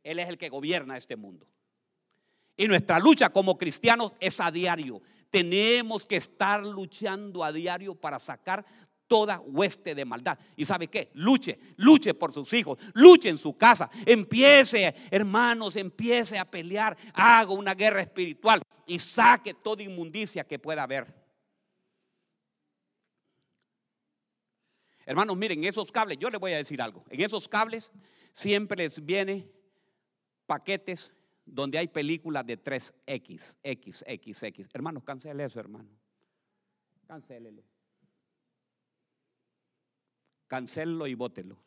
Él 0.02 0.18
es 0.18 0.28
el 0.28 0.40
que 0.40 0.50
gobierna 0.50 0.98
este 0.98 1.16
mundo. 1.16 1.48
Y 2.60 2.68
nuestra 2.68 3.00
lucha 3.00 3.30
como 3.30 3.58
cristianos 3.58 4.14
es 4.20 4.42
a 4.42 4.52
diario. 4.52 5.02
Tenemos 5.30 6.06
que 6.06 6.18
estar 6.18 6.62
luchando 6.66 7.42
a 7.42 7.54
diario 7.54 7.96
para 7.96 8.20
sacar 8.20 8.66
toda 9.08 9.40
hueste 9.40 9.96
de 9.96 10.04
maldad. 10.04 10.38
¿Y 10.58 10.66
sabe 10.66 10.90
qué? 10.90 11.10
Luche, 11.14 11.58
luche 11.78 12.14
por 12.14 12.34
sus 12.34 12.52
hijos, 12.52 12.78
luche 12.96 13.30
en 13.30 13.38
su 13.38 13.56
casa. 13.56 13.90
Empiece, 14.06 14.94
hermanos, 15.10 15.78
empiece 15.78 16.38
a 16.38 16.44
pelear. 16.44 16.98
Haga 17.14 17.54
una 17.54 17.74
guerra 17.74 18.02
espiritual 18.02 18.62
y 18.86 19.00
saque 19.00 19.54
toda 19.54 19.82
inmundicia 19.82 20.44
que 20.44 20.60
pueda 20.60 20.84
haber. 20.84 21.08
Hermanos, 25.06 25.38
miren, 25.38 25.64
esos 25.64 25.94
cables, 25.94 26.18
yo 26.20 26.30
les 26.30 26.42
voy 26.42 26.52
a 26.52 26.58
decir 26.58 26.82
algo. 26.82 27.06
En 27.10 27.22
esos 27.22 27.48
cables 27.48 27.94
siempre 28.34 28.84
les 28.84 29.06
viene 29.06 29.50
paquetes 30.46 31.14
donde 31.52 31.78
hay 31.78 31.88
películas 31.88 32.46
de 32.46 32.62
3X, 32.62 33.58
X, 33.64 34.04
X, 34.08 34.44
X. 34.44 34.70
Hermanos, 34.74 35.04
cancele 35.04 35.44
eso, 35.44 35.60
hermano. 35.60 35.90
Cancélelo. 37.08 37.64
Cancélelo 40.48 41.08
y 41.08 41.16
bótelo. 41.16 41.58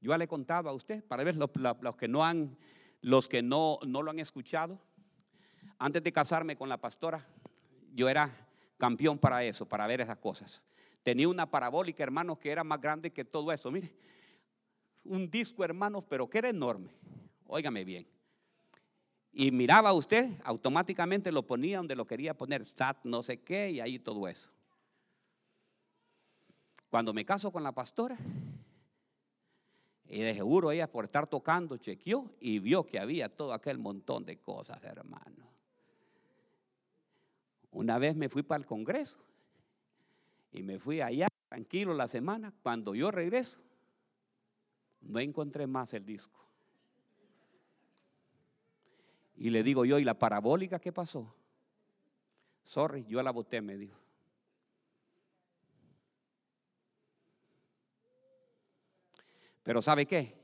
Yo 0.00 0.10
ya 0.10 0.18
le 0.18 0.28
contaba 0.28 0.70
a 0.70 0.74
usted, 0.74 1.02
para 1.04 1.24
ver 1.24 1.36
los, 1.36 1.50
que 1.96 2.08
no 2.08 2.24
han, 2.24 2.56
los 3.00 3.28
que 3.28 3.42
no, 3.42 3.78
no 3.86 4.02
lo 4.02 4.10
han 4.10 4.18
escuchado. 4.18 4.78
Antes 5.78 6.02
de 6.02 6.12
casarme 6.12 6.56
con 6.56 6.68
la 6.68 6.78
pastora, 6.78 7.26
yo 7.94 8.08
era 8.08 8.30
campeón 8.76 9.18
para 9.18 9.42
eso, 9.44 9.66
para 9.66 9.86
ver 9.86 10.02
esas 10.02 10.18
cosas. 10.18 10.62
Tenía 11.02 11.28
una 11.28 11.50
parabólica, 11.50 12.02
hermanos, 12.02 12.38
que 12.38 12.50
era 12.50 12.64
más 12.64 12.80
grande 12.80 13.12
que 13.12 13.24
todo 13.24 13.50
eso. 13.50 13.70
Mire, 13.70 13.94
un 15.04 15.30
disco, 15.30 15.64
hermanos, 15.64 16.04
pero 16.08 16.28
que 16.28 16.38
era 16.38 16.48
enorme. 16.50 16.90
Óigame 17.46 17.84
bien. 17.84 18.06
Y 19.38 19.50
miraba 19.50 19.92
usted, 19.92 20.30
automáticamente 20.44 21.30
lo 21.30 21.42
ponía 21.42 21.76
donde 21.76 21.94
lo 21.94 22.06
quería 22.06 22.32
poner, 22.32 22.64
SAT, 22.64 23.04
no 23.04 23.22
sé 23.22 23.42
qué, 23.42 23.70
y 23.70 23.80
ahí 23.80 23.98
todo 23.98 24.26
eso. 24.28 24.48
Cuando 26.88 27.12
me 27.12 27.26
caso 27.26 27.52
con 27.52 27.62
la 27.62 27.72
pastora, 27.72 28.16
y 30.08 30.20
de 30.20 30.32
seguro 30.32 30.70
ella 30.70 30.90
por 30.90 31.04
estar 31.04 31.26
tocando 31.26 31.76
chequeó 31.76 32.30
y 32.40 32.60
vio 32.60 32.86
que 32.86 32.98
había 32.98 33.28
todo 33.28 33.52
aquel 33.52 33.76
montón 33.76 34.24
de 34.24 34.38
cosas, 34.38 34.82
hermano. 34.82 35.44
Una 37.72 37.98
vez 37.98 38.16
me 38.16 38.30
fui 38.30 38.42
para 38.42 38.60
el 38.60 38.66
Congreso 38.66 39.18
y 40.50 40.62
me 40.62 40.78
fui 40.78 41.02
allá 41.02 41.28
tranquilo 41.50 41.92
la 41.92 42.08
semana. 42.08 42.54
Cuando 42.62 42.94
yo 42.94 43.10
regreso, 43.10 43.58
no 45.02 45.20
encontré 45.20 45.66
más 45.66 45.92
el 45.92 46.06
disco. 46.06 46.45
Y 49.36 49.50
le 49.50 49.62
digo 49.62 49.84
yo, 49.84 49.98
¿y 49.98 50.04
la 50.04 50.18
parabólica 50.18 50.78
qué 50.78 50.92
pasó? 50.92 51.34
Sorry, 52.64 53.04
yo 53.06 53.22
la 53.22 53.30
boté, 53.30 53.60
me 53.60 53.76
dijo. 53.76 53.98
Pero 59.62 59.82
¿sabe 59.82 60.06
qué? 60.06 60.34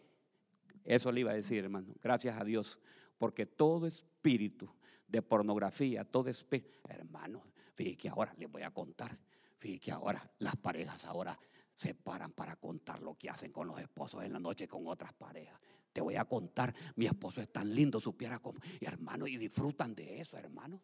Eso 0.84 1.12
le 1.12 1.20
iba 1.20 1.30
a 1.30 1.34
decir, 1.34 1.64
hermano. 1.64 1.94
Gracias 2.02 2.38
a 2.38 2.44
Dios. 2.44 2.80
Porque 3.18 3.46
todo 3.46 3.86
espíritu 3.86 4.68
de 5.06 5.22
pornografía, 5.22 6.04
todo 6.04 6.28
espíritu, 6.28 6.80
hermano, 6.88 7.42
fíjate 7.74 7.96
que 7.96 8.08
ahora 8.08 8.34
les 8.36 8.50
voy 8.50 8.62
a 8.62 8.70
contar. 8.70 9.16
Fíjate 9.58 9.80
que 9.80 9.92
ahora 9.92 10.28
las 10.40 10.56
parejas 10.56 11.04
ahora 11.04 11.38
se 11.74 11.94
paran 11.94 12.32
para 12.32 12.56
contar 12.56 13.00
lo 13.00 13.14
que 13.14 13.30
hacen 13.30 13.52
con 13.52 13.66
los 13.68 13.80
esposos 13.80 14.24
en 14.24 14.32
la 14.32 14.38
noche 14.38 14.66
con 14.66 14.86
otras 14.86 15.12
parejas. 15.12 15.60
Te 15.92 16.00
voy 16.00 16.16
a 16.16 16.24
contar, 16.24 16.74
mi 16.96 17.06
esposo 17.06 17.40
es 17.40 17.52
tan 17.52 17.74
lindo, 17.74 18.00
supiera 18.00 18.38
como, 18.38 18.60
y 18.80 18.84
hermano, 18.84 19.26
y 19.26 19.36
disfrutan 19.36 19.94
de 19.94 20.20
eso, 20.20 20.36
hermano. 20.38 20.80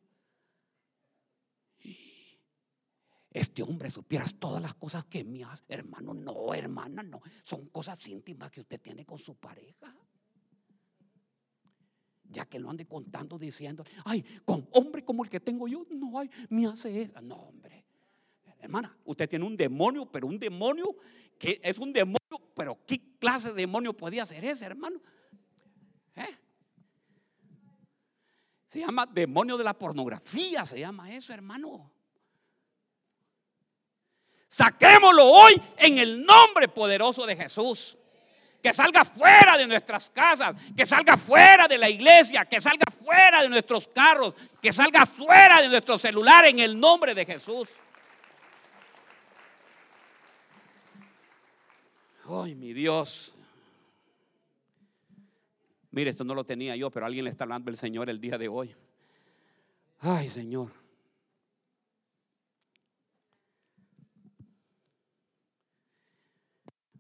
Este 3.31 3.63
hombre 3.63 3.91
supieras 3.91 4.35
todas 4.35 4.61
las 4.61 4.75
cosas 4.75 5.05
que 5.05 5.25
me 5.25 5.45
hace, 5.45 5.63
hermano, 5.69 6.15
no, 6.15 6.55
hermana, 6.55 7.03
no, 7.03 7.21
son 7.43 7.67
cosas 7.69 8.07
íntimas 8.09 8.51
que 8.51 8.61
usted 8.61 8.81
tiene 8.81 9.05
con 9.05 9.19
su 9.19 9.35
pareja. 9.37 9.95
Ya 12.31 12.45
que 12.47 12.59
lo 12.59 12.69
ande 12.69 12.87
contando 12.87 13.39
diciendo, 13.39 13.85
ay, 14.05 14.23
con 14.45 14.69
hombre 14.73 15.03
como 15.05 15.25
el 15.25 15.31
que 15.31 15.41
tengo 15.41 15.67
yo, 15.67 15.87
no 15.91 16.19
hay, 16.19 16.31
me 16.51 16.67
hace 16.67 17.03
eso. 17.03 17.21
No, 17.23 17.37
hombre. 17.37 17.85
Hermana, 18.61 18.97
usted 19.05 19.29
tiene 19.29 19.47
un 19.47 19.57
demonio, 19.57 20.05
pero 20.05 20.27
un 20.27 20.39
demonio 20.39 20.97
que 21.39 21.61
es 21.63 21.79
un 21.79 21.93
demonio, 21.93 22.18
pero 22.59 22.77
¿qué 22.85 23.01
clase 23.21 23.51
de 23.51 23.55
demonio 23.55 23.97
podía 23.97 24.27
ser 24.27 24.45
ese, 24.45 24.67
hermano? 24.67 25.01
¿Eh? 26.17 26.37
Se 28.67 28.81
llama 28.81 29.07
demonio 29.07 29.57
de 29.57 29.63
la 29.63 29.75
pornografía, 29.75 30.67
se 30.67 30.81
llama 30.81 31.15
eso, 31.15 31.33
hermano. 31.33 31.89
Saquémoslo 34.49 35.25
hoy 35.25 35.63
en 35.77 35.99
el 35.99 36.25
nombre 36.25 36.67
poderoso 36.67 37.25
de 37.27 37.37
Jesús. 37.37 37.97
Que 38.61 38.75
salga 38.75 39.05
fuera 39.05 39.57
de 39.57 39.69
nuestras 39.69 40.11
casas, 40.11 40.57
que 40.77 40.85
salga 40.85 41.17
fuera 41.17 41.69
de 41.69 41.79
la 41.79 41.89
iglesia, 41.89 42.45
que 42.45 42.61
salga 42.61 42.91
fuera 42.91 43.43
de 43.43 43.49
nuestros 43.49 43.87
carros, 43.87 44.35
que 44.61 44.73
salga 44.73 45.07
fuera 45.07 45.63
de 45.63 45.69
nuestro 45.69 45.97
celular 45.97 46.45
en 46.47 46.59
el 46.59 46.79
nombre 46.79 47.15
de 47.15 47.25
Jesús. 47.25 47.69
Ay, 52.31 52.55
mi 52.55 52.75
Dios. 52.75 53.33
Mire, 55.91 56.11
esto 56.11 56.25
no 56.25 56.35
lo 56.35 56.45
tenía 56.45 56.77
yo, 56.77 56.91
pero 56.91 57.07
alguien 57.07 57.25
le 57.25 57.31
está 57.31 57.45
hablando 57.45 57.71
el 57.71 57.79
Señor 57.79 58.11
el 58.11 58.21
día 58.21 58.37
de 58.37 58.49
hoy. 58.49 58.75
Ay, 60.01 60.29
Señor. 60.29 60.71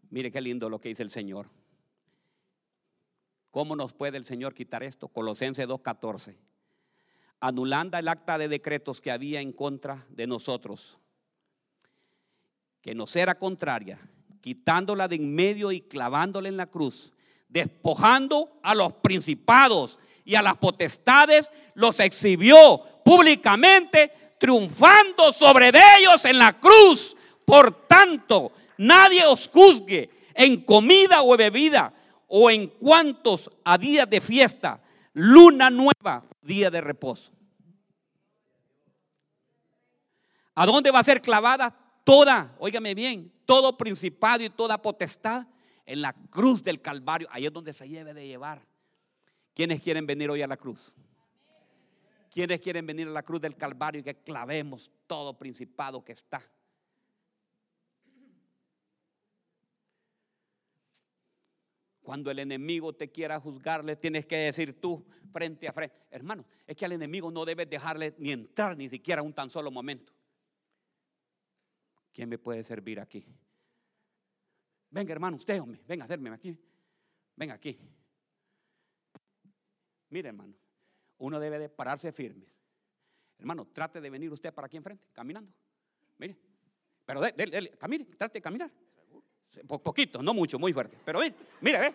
Mire 0.08 0.32
qué 0.32 0.40
lindo 0.40 0.70
lo 0.70 0.80
que 0.80 0.88
dice 0.88 1.02
el 1.02 1.10
Señor. 1.10 1.50
¿Cómo 3.50 3.76
nos 3.76 3.92
puede 3.92 4.16
el 4.16 4.24
Señor 4.24 4.54
quitar 4.54 4.82
esto? 4.82 5.08
Colosenses 5.08 5.68
2.14. 5.68 6.36
anulando 7.40 7.98
el 7.98 8.08
acta 8.08 8.38
de 8.38 8.48
decretos 8.48 9.02
que 9.02 9.10
había 9.10 9.42
en 9.42 9.52
contra 9.52 10.06
de 10.08 10.26
nosotros, 10.26 10.98
que 12.80 12.94
nos 12.94 13.14
era 13.14 13.38
contraria, 13.38 14.00
quitándola 14.40 15.08
de 15.08 15.16
en 15.16 15.34
medio 15.34 15.72
y 15.72 15.80
clavándola 15.80 16.48
en 16.48 16.56
la 16.56 16.66
cruz, 16.66 17.12
despojando 17.48 18.58
a 18.62 18.74
los 18.74 18.92
principados 18.94 19.98
y 20.24 20.34
a 20.34 20.42
las 20.42 20.56
potestades, 20.56 21.50
los 21.74 22.00
exhibió 22.00 22.82
públicamente, 23.04 24.12
triunfando 24.38 25.32
sobre 25.32 25.68
ellos 25.68 26.24
en 26.24 26.38
la 26.38 26.58
cruz. 26.58 27.16
Por 27.44 27.86
tanto, 27.86 28.52
nadie 28.76 29.24
os 29.26 29.48
juzgue 29.52 30.10
en 30.34 30.62
comida 30.62 31.22
o 31.22 31.36
bebida, 31.36 31.92
o 32.28 32.50
en 32.50 32.68
cuantos 32.68 33.50
a 33.64 33.78
días 33.78 34.08
de 34.08 34.20
fiesta, 34.20 34.80
luna 35.14 35.70
nueva, 35.70 36.24
día 36.42 36.70
de 36.70 36.80
reposo. 36.80 37.32
¿A 40.54 40.66
dónde 40.66 40.90
va 40.90 40.98
a 40.98 41.04
ser 41.04 41.22
clavada 41.22 41.74
toda, 42.04 42.54
óigame 42.58 42.94
bien, 42.94 43.32
todo 43.48 43.78
principado 43.78 44.44
y 44.44 44.50
toda 44.50 44.76
potestad? 44.82 45.46
En 45.86 46.02
la 46.02 46.12
cruz 46.12 46.62
del 46.62 46.82
Calvario. 46.82 47.26
Ahí 47.30 47.46
es 47.46 47.52
donde 47.52 47.72
se 47.72 47.88
debe 47.88 48.12
de 48.12 48.26
llevar. 48.26 48.60
¿Quiénes 49.54 49.80
quieren 49.80 50.06
venir 50.06 50.28
hoy 50.28 50.42
a 50.42 50.46
la 50.46 50.58
cruz? 50.58 50.94
¿Quiénes 52.30 52.60
quieren 52.60 52.86
venir 52.86 53.08
a 53.08 53.10
la 53.10 53.22
cruz 53.22 53.40
del 53.40 53.56
Calvario 53.56 54.02
y 54.02 54.04
que 54.04 54.16
clavemos 54.16 54.92
todo 55.06 55.38
principado 55.38 56.04
que 56.04 56.12
está? 56.12 56.42
Cuando 62.02 62.30
el 62.30 62.40
enemigo 62.40 62.94
te 62.94 63.10
quiera 63.10 63.40
juzgar, 63.40 63.82
le 63.82 63.96
tienes 63.96 64.26
que 64.26 64.36
decir 64.36 64.78
tú 64.78 65.06
frente 65.32 65.66
a 65.66 65.72
frente. 65.72 65.96
Hermano, 66.10 66.44
es 66.66 66.76
que 66.76 66.84
al 66.84 66.92
enemigo 66.92 67.30
no 67.30 67.46
debes 67.46 67.70
dejarle 67.70 68.14
ni 68.18 68.30
entrar 68.30 68.76
ni 68.76 68.90
siquiera 68.90 69.22
un 69.22 69.32
tan 69.32 69.48
solo 69.48 69.70
momento. 69.70 70.12
¿Quién 72.18 72.28
me 72.28 72.36
puede 72.36 72.64
servir 72.64 72.98
aquí? 72.98 73.24
Venga, 74.90 75.12
hermano, 75.12 75.36
usted, 75.36 75.60
hombre, 75.60 75.80
venga, 75.86 76.04
hacerme 76.04 76.30
aquí. 76.30 76.58
Venga 77.36 77.54
aquí. 77.54 77.78
Mire, 80.10 80.30
hermano, 80.30 80.52
uno 81.18 81.38
debe 81.38 81.60
de 81.60 81.68
pararse 81.68 82.10
firme. 82.10 82.52
Hermano, 83.38 83.68
trate 83.68 84.00
de 84.00 84.10
venir 84.10 84.32
usted 84.32 84.52
para 84.52 84.66
aquí 84.66 84.76
enfrente, 84.76 85.06
caminando. 85.12 85.52
Mire, 86.18 86.36
pero 87.06 87.20
camine, 87.78 88.06
trate 88.06 88.38
de 88.38 88.42
caminar. 88.42 88.72
Poquito, 89.68 90.20
no 90.20 90.34
mucho, 90.34 90.58
muy 90.58 90.72
fuerte. 90.72 90.98
Pero 91.04 91.20
mire, 91.20 91.36
mire, 91.60 91.78
ve. 91.78 91.94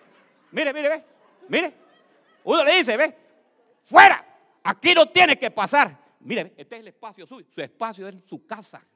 Mire, 0.53 0.73
mire, 0.73 0.87
ve. 0.87 1.03
Mire. 1.49 1.73
Uno 2.45 2.63
le 2.63 2.77
dice, 2.77 2.95
ve. 2.95 3.17
Fuera. 3.83 4.25
Aquí 4.63 4.93
no 4.93 5.05
tiene 5.05 5.37
que 5.37 5.51
pasar. 5.51 6.15
Mire, 6.21 6.53
este 6.55 6.75
es 6.75 6.79
el 6.79 6.87
espacio 6.87 7.27
suyo. 7.27 7.45
Su 7.53 7.59
espacio 7.59 8.07
es 8.07 8.15
su 8.25 8.45
casa. 8.45 8.87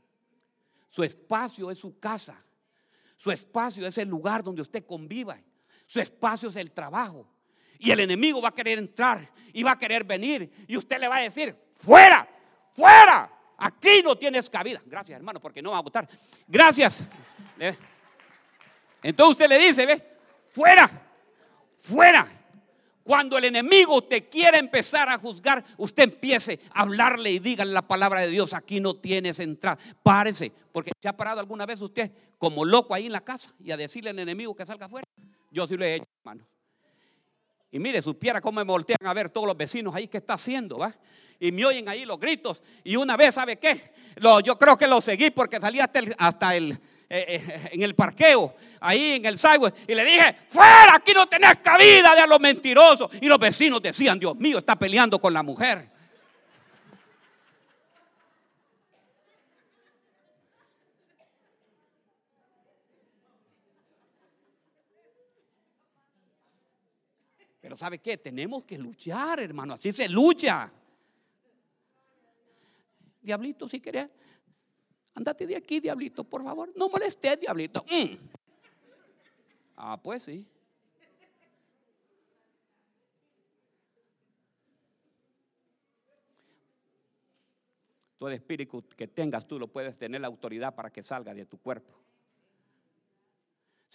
Su 0.90 1.04
espacio 1.04 1.70
es 1.72 1.78
su 1.78 2.00
casa. 2.00 2.44
Su 3.18 3.32
espacio 3.32 3.88
es 3.88 3.98
el 3.98 4.08
lugar 4.08 4.44
donde 4.44 4.62
usted 4.62 4.86
conviva. 4.86 5.40
Su 5.86 6.00
espacio 6.00 6.50
es 6.50 6.56
el 6.56 6.72
trabajo. 6.72 7.28
Y 7.80 7.92
el 7.92 8.00
enemigo 8.00 8.42
va 8.42 8.50
a 8.50 8.54
querer 8.54 8.80
entrar 8.80 9.30
y 9.54 9.64
va 9.64 9.72
a 9.72 9.78
querer 9.78 10.04
venir. 10.04 10.66
Y 10.68 10.78
usted 10.78 11.00
le 11.00 11.08
va 11.08 11.18
a 11.18 11.22
decir, 11.22 11.56
fuera, 11.76 12.28
fuera. 12.72 13.32
Aquí 13.58 14.02
no 14.04 14.16
tienes 14.16 14.50
cabida. 14.50 14.82
Gracias, 14.86 15.18
hermano, 15.18 15.40
porque 15.40 15.62
no 15.62 15.72
va 15.72 15.80
a 15.80 15.82
votar. 15.82 16.08
Gracias. 16.48 17.04
Entonces 19.02 19.32
usted 19.32 19.50
le 19.50 19.60
dice, 19.60 19.86
ve, 19.86 20.04
fuera, 20.50 20.90
fuera. 21.82 22.37
Cuando 23.08 23.38
el 23.38 23.46
enemigo 23.46 24.04
te 24.04 24.28
quiere 24.28 24.58
empezar 24.58 25.08
a 25.08 25.18
juzgar, 25.18 25.64
usted 25.78 26.04
empiece 26.04 26.60
a 26.74 26.82
hablarle 26.82 27.32
y 27.32 27.40
dígale 27.40 27.72
la 27.72 27.88
palabra 27.88 28.20
de 28.20 28.28
Dios. 28.28 28.54
Aquí 28.54 28.82
no 28.82 28.96
tienes 28.96 29.40
entrada. 29.40 29.80
Párese, 30.04 30.52
porque 30.74 30.92
se 31.02 31.08
ha 31.08 31.16
parado 31.16 31.40
alguna 31.40 31.66
vez 31.66 31.80
usted 31.80 32.12
como 32.38 32.66
loco 32.66 32.94
ahí 32.94 33.06
en 33.06 33.14
la 33.14 33.22
casa 33.22 33.50
y 33.64 33.72
a 33.72 33.78
decirle 33.78 34.10
al 34.10 34.20
enemigo 34.20 34.54
que 34.54 34.66
salga 34.66 34.88
afuera. 34.88 35.08
Yo 35.50 35.66
sí 35.66 35.78
lo 35.78 35.86
he 35.86 35.96
hecho, 35.96 36.10
hermano. 36.20 36.46
Y 37.72 37.80
mire, 37.80 38.02
supiera 38.02 38.42
cómo 38.42 38.60
me 38.60 38.70
voltean 38.70 39.00
a 39.06 39.14
ver 39.14 39.30
todos 39.30 39.48
los 39.48 39.56
vecinos 39.56 39.96
ahí 39.96 40.10
que 40.10 40.18
está 40.18 40.34
haciendo, 40.34 40.78
¿va? 40.78 40.94
Y 41.40 41.54
me 41.54 41.66
oyen 41.66 41.88
ahí 41.88 42.04
los 42.04 42.20
gritos. 42.20 42.62
Y 42.84 42.98
una 42.98 43.16
vez, 43.16 43.36
¿sabe 43.36 43.56
qué? 43.56 43.94
Lo, 44.18 44.42
yo 44.42 44.58
creo 44.58 44.78
que 44.78 44.86
lo 44.86 45.00
seguí 45.00 45.30
porque 45.32 45.62
salí 45.62 45.80
hasta 45.80 46.02
hasta 46.18 46.58
el 46.58 46.78
eh, 47.10 47.26
eh, 47.28 47.70
en 47.72 47.82
el 47.84 47.96
parqueo, 47.96 48.56
ahí 48.82 49.14
en 49.16 49.26
el 49.26 49.38
sidewalk, 49.38 49.74
y 49.88 49.96
le 49.96 50.04
dije, 50.04 50.36
fuera, 50.50 50.96
aquí 50.96 51.14
no 51.14 51.26
tenés 51.26 51.58
cabida 51.60 52.14
de 52.14 52.22
a 52.22 52.28
los 52.28 52.40
mentirosos. 52.40 53.10
Y 53.22 53.28
los 53.28 53.40
vecinos 53.40 53.82
decían, 53.82 54.20
Dios 54.20 54.36
mío, 54.36 54.58
está 54.58 54.78
peleando 54.78 55.18
con 55.20 55.34
la 55.34 55.42
mujer. 55.42 55.90
Pero 67.62 67.78
¿sabe 67.78 68.00
qué? 68.00 68.18
Tenemos 68.18 68.64
que 68.64 68.78
luchar, 68.78 69.42
hermano. 69.42 69.74
Así 69.74 69.92
se 69.92 70.08
lucha. 70.08 70.72
Diablito, 73.22 73.68
si 73.68 73.82
querés, 73.82 74.08
Andate 75.18 75.48
de 75.48 75.56
aquí, 75.56 75.80
diablito, 75.80 76.24
por 76.24 76.44
favor. 76.44 76.72
No 76.76 76.90
molestes, 76.90 77.40
diablito. 77.40 77.84
Mm. 77.90 78.18
Ah, 79.76 80.00
pues 80.00 80.22
sí. 80.22 80.46
Todo 88.20 88.30
espíritu 88.30 88.84
que 88.96 89.08
tengas 89.08 89.48
tú 89.48 89.58
lo 89.58 89.68
puedes 89.68 89.98
tener 89.98 90.22
la 90.22 90.28
autoridad 90.28 90.76
para 90.76 90.92
que 90.92 91.02
salga 91.02 91.34
de 91.34 91.48
tu 91.48 91.58
cuerpo 91.58 92.07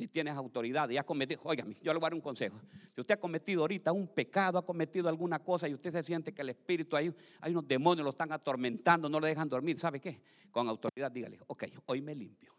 si 0.03 0.09
tienes 0.09 0.35
autoridad 0.35 0.91
y 0.91 0.97
has 0.97 1.05
cometido, 1.05 1.41
óigame, 1.45 1.77
yo 1.81 1.93
le 1.93 2.01
voy 2.01 2.07
a 2.07 2.11
dar 2.11 2.15
un 2.15 2.21
consejo. 2.21 2.61
Si 2.93 3.01
usted 3.01 3.15
ha 3.15 3.21
cometido 3.21 3.61
ahorita 3.61 3.93
un 3.93 4.09
pecado, 4.09 4.59
ha 4.59 4.67
cometido 4.67 5.09
alguna 5.09 5.39
cosa 5.39 5.69
y 5.69 5.75
usted 5.75 5.93
se 5.93 6.03
siente 6.03 6.35
que 6.35 6.43
el 6.43 6.49
espíritu 6.49 6.97
hay, 6.97 7.15
hay 7.41 7.53
unos 7.53 7.69
demonios 7.69 8.03
lo 8.03 8.11
están 8.11 8.33
atormentando, 8.33 9.09
no 9.09 9.21
le 9.21 9.29
dejan 9.29 9.49
dormir, 9.49 9.79
¿sabe 9.79 10.01
qué? 10.01 10.21
Con 10.51 10.69
autoridad 10.69 11.13
dígale, 11.13 11.39
ok, 11.47 11.65
hoy 11.87 12.03
me 12.03 12.17
limpio. 12.17 12.53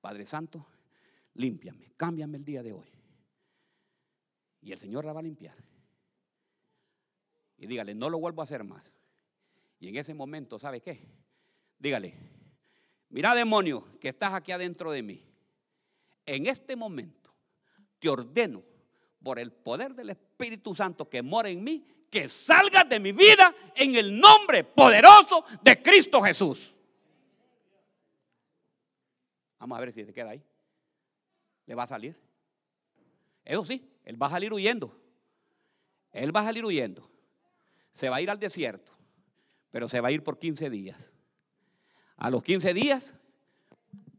Padre 0.00 0.24
Santo, 0.24 0.68
límpiame, 1.34 1.94
cámbiame 1.96 2.36
el 2.36 2.44
día 2.44 2.62
de 2.62 2.72
hoy. 2.72 2.86
Y 4.60 4.70
el 4.70 4.78
Señor 4.78 5.04
la 5.04 5.12
va 5.12 5.18
a 5.18 5.24
limpiar. 5.24 5.56
Y 7.56 7.66
dígale, 7.66 7.96
no 7.96 8.08
lo 8.08 8.20
vuelvo 8.20 8.40
a 8.40 8.44
hacer 8.44 8.62
más. 8.62 8.84
Y 9.80 9.88
en 9.88 9.96
ese 9.96 10.14
momento, 10.14 10.60
¿sabe 10.60 10.80
qué? 10.80 11.08
Dígale, 11.76 12.14
mira 13.08 13.34
demonio 13.34 13.98
que 13.98 14.10
estás 14.10 14.32
aquí 14.32 14.52
adentro 14.52 14.92
de 14.92 15.02
mí 15.02 15.33
en 16.26 16.46
este 16.46 16.76
momento 16.76 17.34
te 17.98 18.08
ordeno 18.08 18.62
por 19.22 19.38
el 19.38 19.52
poder 19.52 19.94
del 19.94 20.10
Espíritu 20.10 20.74
Santo 20.74 21.08
que 21.08 21.22
mora 21.22 21.48
en 21.48 21.64
mí, 21.64 21.86
que 22.10 22.28
salgas 22.28 22.88
de 22.88 23.00
mi 23.00 23.12
vida 23.12 23.54
en 23.74 23.94
el 23.94 24.18
nombre 24.18 24.62
poderoso 24.62 25.44
de 25.62 25.80
Cristo 25.82 26.22
Jesús. 26.22 26.74
Vamos 29.58 29.78
a 29.78 29.80
ver 29.80 29.92
si 29.92 30.04
se 30.04 30.12
queda 30.12 30.30
ahí. 30.30 30.42
¿Le 31.66 31.74
va 31.74 31.84
a 31.84 31.88
salir? 31.88 32.14
Eso 33.44 33.64
sí, 33.64 33.90
él 34.04 34.20
va 34.22 34.26
a 34.26 34.30
salir 34.30 34.52
huyendo. 34.52 34.94
Él 36.12 36.34
va 36.34 36.40
a 36.40 36.44
salir 36.44 36.64
huyendo. 36.64 37.10
Se 37.92 38.10
va 38.10 38.16
a 38.16 38.20
ir 38.20 38.30
al 38.30 38.38
desierto, 38.38 38.92
pero 39.70 39.88
se 39.88 40.00
va 40.00 40.08
a 40.08 40.12
ir 40.12 40.22
por 40.22 40.38
15 40.38 40.68
días. 40.68 41.10
A 42.16 42.28
los 42.28 42.42
15 42.42 42.74
días 42.74 43.14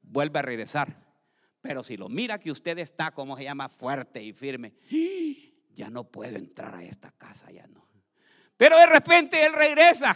vuelve 0.01 0.39
a 0.39 0.41
regresar 0.41 1.04
pero 1.67 1.83
si 1.83 1.97
lo 1.97 2.09
mira 2.09 2.37
que 2.39 2.51
usted 2.51 2.77
está, 2.77 3.09
como 3.09 3.35
se 3.35 3.43
llama, 3.43 3.69
fuerte 3.69 4.21
y 4.21 4.33
firme, 4.33 4.73
ya 5.73 5.89
no 5.89 6.03
puedo 6.03 6.37
entrar 6.37 6.75
a 6.75 6.83
esta 6.83 7.09
casa, 7.09 7.49
ya 7.49 7.65
no. 7.65 7.83
Pero 8.55 8.77
de 8.77 8.85
repente 8.85 9.43
él 9.43 9.51
regresa 9.51 10.15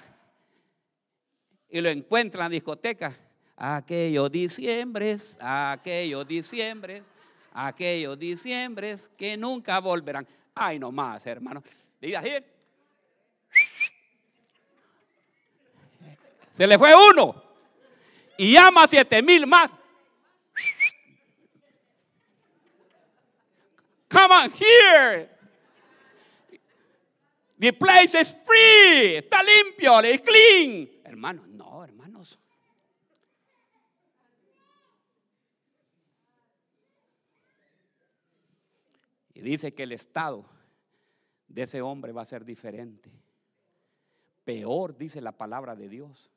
y 1.67 1.81
lo 1.81 1.89
encuentra 1.89 2.45
en 2.45 2.51
la 2.51 2.53
discoteca. 2.53 3.17
Aquellos 3.57 4.31
diciembres, 4.31 5.37
aquellos 5.41 6.27
diciembres, 6.27 7.03
aquellos 7.51 8.19
diciembres 8.19 9.09
que 9.17 9.35
nunca 9.35 9.79
volverán. 9.79 10.27
Ay, 10.53 10.77
no 10.77 10.91
más, 10.91 11.25
hermano. 11.25 11.63
Diga 11.99 12.19
así. 12.19 12.29
Se 16.53 16.67
le 16.67 16.77
fue 16.77 16.91
uno 17.11 17.43
y 18.37 18.53
llama 18.53 18.83
a 18.83 18.87
siete 18.87 19.23
mil 19.23 19.47
más. 19.47 19.71
Here. 24.47 25.29
The 27.57 27.73
place 27.73 28.15
is 28.15 28.29
free. 28.31 29.17
Está 29.17 29.43
limpio, 29.43 29.99
es 29.99 30.21
clean. 30.21 30.89
Hermanos, 31.03 31.47
no, 31.47 31.83
hermanos. 31.83 32.39
Y 39.33 39.41
dice 39.41 39.73
que 39.73 39.83
el 39.83 39.91
estado 39.91 40.45
de 41.47 41.63
ese 41.63 41.81
hombre 41.81 42.11
va 42.11 42.21
a 42.21 42.25
ser 42.25 42.45
diferente. 42.45 43.19
peor, 44.49 44.97
dice 44.97 45.21
la 45.21 45.31
palabra 45.31 45.75
de 45.75 45.87
Dios. 45.87 46.31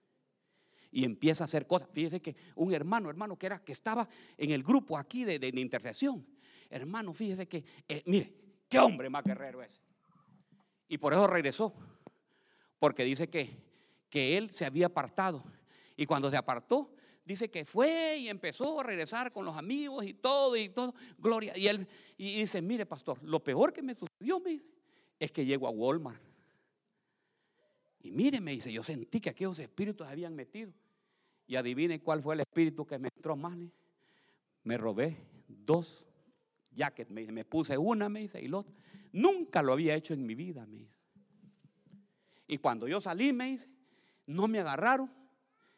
Y 0.91 1.07
empieza 1.07 1.45
a 1.45 1.47
hacer 1.47 1.67
cosas. 1.67 1.89
Fíjese 1.91 2.21
que 2.21 2.37
un 2.57 2.75
hermano, 2.75 3.09
hermano, 3.09 3.39
que 3.39 3.47
era 3.47 3.65
que 3.65 3.73
estaba 3.73 4.07
en 4.37 4.51
el 4.51 4.63
grupo 4.63 4.99
aquí 4.99 5.25
de, 5.25 5.39
de, 5.39 5.49
intercesión. 5.59 6.23
Hermano, 6.73 7.13
fíjese 7.13 7.47
que, 7.47 7.65
eh, 7.87 8.03
mire, 8.07 8.33
qué 8.69 8.79
hombre 8.79 9.11
más 9.11 9.23
guerrero 9.25 9.63
es. 9.63 9.81
Y 10.89 10.97
por 10.97 11.13
eso 11.13 11.27
regresó. 11.27 11.75
Porque 12.79 13.05
dice 13.05 13.29
que, 13.29 13.51
que 14.09 14.37
él 14.37 14.51
se 14.51 14.65
había 14.65 14.87
apartado. 14.87 15.45
Y 15.97 16.07
cuando 16.07 16.31
se 16.31 16.37
apartó, 16.37 16.95
dice 17.25 17.51
que 17.51 17.67
fue 17.67 18.17
y 18.19 18.29
empezó 18.29 18.81
a 18.81 18.85
regresar 18.85 19.33
con 19.33 19.45
los 19.45 19.57
amigos 19.57 20.07
y 20.07 20.15
todo 20.15 20.57
y 20.57 20.71
todo. 20.71 20.95
Gloria. 21.19 21.53
Y 21.57 21.69
él 21.69 21.87
y 22.17 22.41
dice, 22.41 22.63
mire, 22.63 22.87
pastor, 22.87 23.23
lo 23.23 23.45
peor 23.45 23.73
que 23.73 23.83
me 23.83 23.95
sucedió, 23.95 24.43
es 25.19 25.31
que 25.31 25.45
llego 25.45 25.67
a 25.69 25.71
Walmart. 25.71 26.23
Y 28.01 28.11
mire, 28.11 28.41
me 28.41 28.53
dice, 28.53 28.73
yo 28.73 28.83
sentí 28.83 29.21
que 29.21 29.31
aquellos 29.31 29.59
espíritus 29.59 30.09
habían 30.09 30.35
metido. 30.35 30.73
Y 31.47 31.57
adivine 31.57 32.01
cuál 32.01 32.23
fue 32.23 32.35
el 32.35 32.41
espíritu 32.41 32.87
que 32.87 32.99
me 32.99 33.09
entró 33.15 33.37
más. 33.37 33.59
Me 34.65 34.79
robé 34.79 35.19
dos 35.47 36.07
jackets. 36.75 37.11
Me, 37.11 37.31
me 37.31 37.45
puse 37.45 37.77
una, 37.77 38.09
me 38.09 38.21
dice, 38.21 38.41
y 38.41 38.49
los 38.49 38.67
Nunca 39.13 39.63
lo 39.63 39.75
había 39.75 39.95
hecho 39.95 40.15
en 40.15 40.25
mi 40.25 40.35
vida, 40.35 40.67
me 40.67 40.79
dice. 40.79 40.97
Y 42.49 42.59
cuando 42.59 42.89
yo 42.89 43.01
salí, 43.01 43.33
me 43.33 43.47
dice, 43.47 43.69
no 44.27 44.49
me 44.49 44.59
agarraron. 44.59 45.11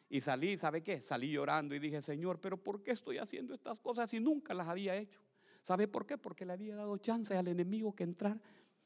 Y 0.09 0.21
salí, 0.21 0.57
¿sabe 0.57 0.81
qué? 0.81 1.01
Salí 1.01 1.31
llorando 1.31 1.75
y 1.75 1.79
dije, 1.79 2.01
Señor, 2.01 2.39
pero 2.39 2.61
¿por 2.61 2.81
qué 2.83 2.91
estoy 2.91 3.17
haciendo 3.17 3.53
estas 3.53 3.79
cosas 3.79 4.09
si 4.09 4.19
nunca 4.19 4.53
las 4.53 4.67
había 4.67 4.95
hecho? 4.95 5.19
¿Sabe 5.61 5.87
por 5.87 6.05
qué? 6.05 6.17
Porque 6.17 6.45
le 6.45 6.53
había 6.53 6.75
dado 6.75 6.97
chance 6.97 7.35
al 7.35 7.47
enemigo 7.47 7.93
que 7.93 8.03
entrar. 8.03 8.39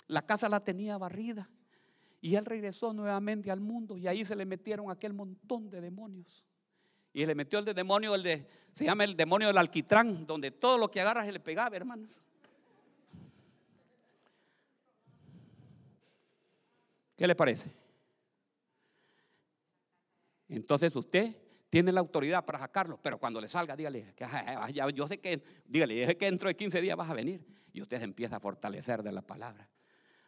La 0.07 0.25
casa 0.25 0.49
la 0.49 0.63
tenía 0.63 0.97
barrida. 0.97 1.49
Y 2.21 2.35
él 2.35 2.45
regresó 2.45 2.93
nuevamente 2.93 3.51
al 3.51 3.59
mundo 3.59 3.97
y 3.97 4.07
ahí 4.07 4.25
se 4.25 4.35
le 4.35 4.45
metieron 4.45 4.89
aquel 4.89 5.13
montón 5.13 5.69
de 5.69 5.81
demonios. 5.81 6.45
Y 7.13 7.25
le 7.25 7.35
metió 7.35 7.59
el 7.59 7.65
de 7.65 7.73
demonio, 7.73 8.15
el 8.15 8.23
de, 8.23 8.45
se 8.73 8.85
llama 8.85 9.03
el 9.03 9.15
demonio 9.15 9.47
del 9.47 9.57
alquitrán, 9.57 10.25
donde 10.25 10.51
todo 10.51 10.77
lo 10.77 10.89
que 10.91 11.01
agarra 11.01 11.25
se 11.25 11.31
le 11.31 11.39
pegaba, 11.39 11.75
hermanos. 11.75 12.09
¿Qué 17.15 17.27
le 17.27 17.35
parece? 17.35 17.69
Entonces 20.47 20.95
usted 20.95 21.35
tiene 21.69 21.91
la 21.91 21.99
autoridad 21.99 22.45
para 22.45 22.59
sacarlo, 22.59 22.99
pero 23.01 23.19
cuando 23.19 23.39
le 23.39 23.47
salga, 23.47 23.75
dígale, 23.75 24.13
que, 24.15 24.25
yo 24.93 25.07
sé 25.07 25.19
que, 25.19 25.43
dígale, 25.65 26.17
que 26.17 26.25
dentro 26.25 26.47
de 26.47 26.55
15 26.55 26.81
días 26.81 26.97
vas 26.97 27.09
a 27.09 27.13
venir. 27.13 27.45
Y 27.71 27.81
usted 27.81 27.97
se 27.97 28.03
empieza 28.03 28.37
a 28.37 28.39
fortalecer 28.39 29.03
de 29.03 29.11
la 29.11 29.21
palabra. 29.21 29.69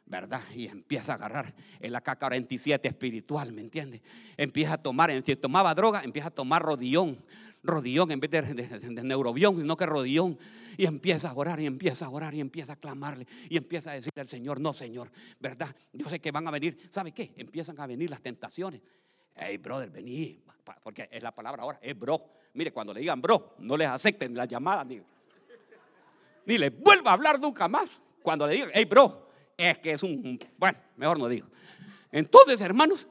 ¿Verdad? 0.06 0.42
Y 0.54 0.68
empieza 0.68 1.14
a 1.14 1.16
agarrar 1.16 1.54
el 1.80 1.96
AK-47 1.96 2.80
espiritual, 2.84 3.52
¿me 3.54 3.62
entiende? 3.62 4.02
Empieza 4.38 4.74
a 4.74 4.78
tomar, 4.78 5.12
si 5.24 5.36
tomaba 5.36 5.74
droga, 5.74 6.02
empieza 6.04 6.28
a 6.28 6.32
tomar 6.32 6.62
rodillón, 6.62 7.24
rodillón 7.64 8.12
en 8.12 8.20
vez 8.20 8.32
de, 8.32 8.42
de, 8.42 9.04
neurobión, 9.04 9.66
no 9.66 9.78
que 9.78 9.86
rodillón. 9.86 10.38
Y 10.78 10.86
empieza 10.86 11.30
a 11.30 11.34
orar 11.34 11.60
y 11.60 11.66
empieza 11.66 12.06
a 12.06 12.10
orar 12.10 12.34
y 12.34 12.40
empieza 12.40 12.74
a 12.74 12.76
clamarle 12.76 13.28
y 13.50 13.58
empieza 13.58 13.92
a 13.92 13.94
decirle 13.94 14.22
al 14.22 14.28
Señor, 14.28 14.60
no 14.60 14.74
Señor, 14.74 15.12
¿verdad? 15.40 15.74
Yo 15.94 16.10
sé 16.10 16.20
que 16.20 16.32
van 16.32 16.48
a 16.48 16.52
venir, 16.52 16.78
¿sabe 16.90 17.12
qué? 17.12 17.34
Empiezan 17.38 17.80
a 17.80 17.88
venir 17.88 18.10
las 18.10 18.22
tentaciones. 18.22 18.82
Hey, 19.36 19.58
brother, 19.58 19.90
vení, 19.90 20.44
porque 20.84 21.10
es 21.12 21.24
la 21.24 21.34
palabra 21.34 21.64
ahora, 21.64 21.80
es 21.82 21.98
bro. 21.98 22.22
Mire, 22.54 22.72
cuando 22.72 22.94
le 22.94 23.00
digan 23.00 23.22
bro, 23.22 23.56
no 23.60 23.78
les 23.78 23.88
acepten 23.88 24.36
la 24.36 24.46
llamada, 24.46 24.84
ni, 24.84 25.02
ni 26.46 26.58
les 26.58 26.78
vuelva 26.78 27.12
a 27.12 27.14
hablar 27.14 27.40
nunca 27.40 27.68
más. 27.68 28.02
Cuando 28.22 28.46
le 28.46 28.54
digan, 28.54 28.70
hey, 28.74 28.86
bro, 28.86 29.31
es 29.62 29.78
que 29.78 29.92
es 29.94 30.04
un, 30.04 30.40
bueno, 30.58 30.78
mejor 30.98 31.20
no 31.20 31.28
digo. 31.28 31.48
Entonces, 32.12 32.60
hermanos, 32.62 33.08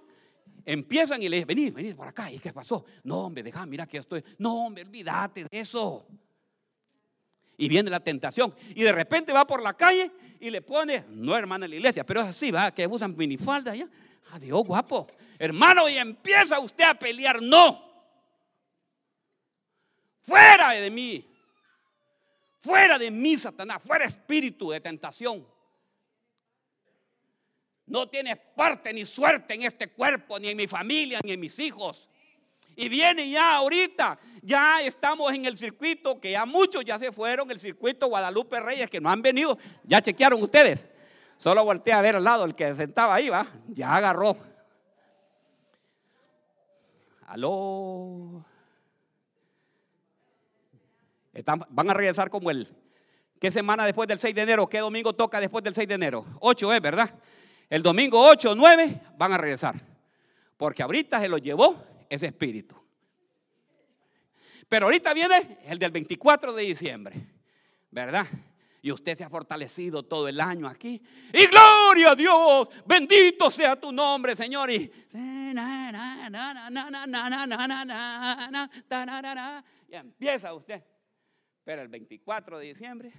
empiezan 0.65 1.23
y 1.23 1.29
le 1.29 1.37
dicen, 1.37 1.47
venid, 1.47 1.73
venid 1.73 1.95
por 1.95 2.09
acá. 2.09 2.31
¿Y 2.31 2.39
qué 2.39 2.53
pasó? 2.53 2.85
No, 3.05 3.27
hombre, 3.27 3.43
deja, 3.43 3.65
mira 3.67 3.87
que 3.87 3.99
estoy. 3.99 4.25
No, 4.39 4.67
hombre, 4.67 4.83
olvídate 4.85 5.45
de 5.45 5.61
eso. 5.61 6.07
Y 7.57 7.69
viene 7.69 7.91
la 7.91 8.01
tentación. 8.01 8.55
Y 8.75 8.83
de 8.83 8.93
repente 8.93 9.33
va 9.33 9.47
por 9.47 9.63
la 9.63 9.75
calle 9.75 10.11
y 10.41 10.51
le 10.51 10.63
pone, 10.63 11.05
no 11.09 11.37
hermana 11.37 11.67
en 11.67 11.71
la 11.71 11.77
iglesia, 11.77 12.05
pero 12.05 12.23
es 12.23 12.29
así, 12.29 12.51
va, 12.51 12.71
que 12.73 12.87
usan 12.87 13.17
minifalda 13.17 13.75
ya. 13.75 13.89
Adiós, 14.33 14.65
guapo. 14.65 15.07
Hermano, 15.39 15.89
y 15.89 15.97
empieza 15.97 16.59
usted 16.61 16.85
a 16.85 16.95
pelear. 16.95 17.41
No. 17.43 17.91
Fuera 20.23 20.71
de 20.71 20.91
mí. 20.91 21.27
Fuera 22.61 22.99
de 22.99 23.11
mí, 23.11 23.37
Satanás. 23.37 23.83
Fuera 23.83 24.05
espíritu 24.05 24.71
de 24.71 24.81
tentación. 24.81 25.47
No 27.91 28.09
tienes 28.09 28.37
parte 28.55 28.93
ni 28.93 29.05
suerte 29.05 29.55
en 29.55 29.63
este 29.63 29.89
cuerpo, 29.89 30.39
ni 30.39 30.49
en 30.49 30.57
mi 30.57 30.69
familia, 30.69 31.19
ni 31.25 31.33
en 31.33 31.41
mis 31.41 31.59
hijos. 31.59 32.09
Y 32.77 32.89
viene 32.89 33.29
ya 33.29 33.57
ahorita, 33.57 34.17
ya 34.43 34.81
estamos 34.81 35.33
en 35.33 35.45
el 35.45 35.59
circuito, 35.59 36.21
que 36.21 36.31
ya 36.31 36.47
muchos 36.47 36.85
ya 36.85 37.01
se 37.01 37.11
fueron, 37.11 37.51
el 37.51 37.59
circuito 37.59 38.07
Guadalupe 38.07 38.61
Reyes, 38.61 38.89
que 38.89 39.01
no 39.01 39.11
han 39.11 39.21
venido. 39.21 39.59
Ya 39.83 40.01
chequearon 40.01 40.41
ustedes. 40.41 40.85
Solo 41.37 41.65
volteé 41.65 41.93
a 41.93 42.01
ver 42.01 42.15
al 42.15 42.23
lado, 42.23 42.45
el 42.45 42.55
que 42.55 42.73
sentaba 42.77 43.17
ahí, 43.17 43.29
va. 43.29 43.45
Ya 43.67 43.93
agarró. 43.97 44.37
Aló. 47.27 48.45
van 51.71 51.91
a 51.91 51.95
regresar 51.95 52.31
como 52.31 52.53
el. 52.53 52.69
¿Qué 53.41 53.51
semana 53.51 53.85
después 53.85 54.07
del 54.07 54.21
6 54.21 54.33
de 54.33 54.43
enero? 54.43 54.69
¿Qué 54.69 54.79
domingo 54.79 55.13
toca 55.13 55.41
después 55.41 55.65
del 55.65 55.75
6 55.75 55.89
de 55.89 55.95
enero? 55.95 56.25
8 56.39 56.73
es, 56.75 56.81
¿verdad? 56.81 57.19
El 57.71 57.85
domingo 57.85 58.21
8 58.21 58.51
o 58.51 58.55
9 58.57 59.01
van 59.17 59.33
a 59.33 59.39
regresar. 59.39 59.81
Porque 60.57 60.83
ahorita 60.83 61.21
se 61.21 61.29
lo 61.29 61.39
llevó 61.39 61.83
ese 62.11 62.27
espíritu. 62.27 62.75
Pero 64.69 64.87
ahorita 64.87 65.15
viene 65.15 65.59
el 65.65 65.79
del 65.79 65.93
24 65.93 66.53
de 66.53 66.63
diciembre. 66.65 67.15
¿Verdad? 67.91 68.27
Y 68.83 68.91
usted 68.91 69.17
se 69.17 69.25
ha 69.25 69.31
fortalecido 69.31 70.03
todo 70.03 70.27
el 70.27 70.41
año 70.41 70.67
aquí. 70.67 71.01
Y 71.33 71.47
gloria 71.47 72.13
a 72.13 72.17
Dios, 72.17 72.69
bendito 72.87 73.51
sea 73.51 73.79
tu 73.79 73.93
nombre, 73.93 74.35
Señor. 74.35 74.71
Y, 74.71 74.91
empieza 79.89 80.55
usted. 80.55 80.83
Pero 81.63 81.83
el 81.83 81.89
24 81.89 82.59
de 82.59 82.67
diciembre 82.67 83.13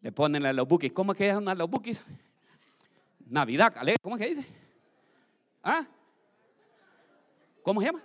le 0.00 0.12
ponen 0.12 0.44
a 0.44 0.52
los 0.52 0.66
bookies. 0.66 0.92
¿Cómo 0.92 1.12
es 1.12 1.18
que 1.18 1.26
llaman 1.26 1.48
a 1.48 1.54
los 1.54 1.70
bookies? 1.70 2.04
Navidad, 3.30 3.72
¿cómo 4.02 4.16
es 4.16 4.22
que 4.22 4.28
dice? 4.34 4.46
¿Ah? 5.62 5.86
¿Cómo 7.62 7.80
se 7.80 7.86
llama? 7.86 8.02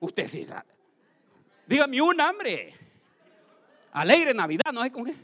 Usted 0.00 0.26
sí. 0.26 0.46
Dígame 1.66 2.02
un 2.02 2.20
hambre. 2.20 2.74
Alegre 3.92 4.34
Navidad, 4.34 4.72
¿no 4.72 4.84
es 4.84 4.90
cómo 4.90 5.06
es? 5.06 5.16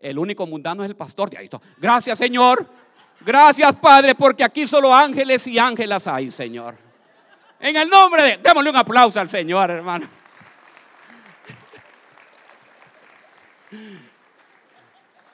El 0.00 0.18
único 0.18 0.46
mundano 0.46 0.82
es 0.82 0.90
el 0.90 0.96
pastor. 0.96 1.30
Gracias, 1.78 2.18
Señor. 2.18 2.68
Gracias, 3.20 3.74
Padre, 3.76 4.14
porque 4.14 4.44
aquí 4.44 4.66
solo 4.66 4.92
ángeles 4.92 5.46
y 5.46 5.58
ángelas 5.58 6.06
hay, 6.06 6.30
Señor. 6.30 6.76
En 7.60 7.76
el 7.76 7.88
nombre 7.88 8.22
de. 8.22 8.36
Démosle 8.38 8.70
un 8.70 8.76
aplauso 8.76 9.20
al 9.20 9.28
Señor, 9.28 9.70
hermano. 9.70 10.06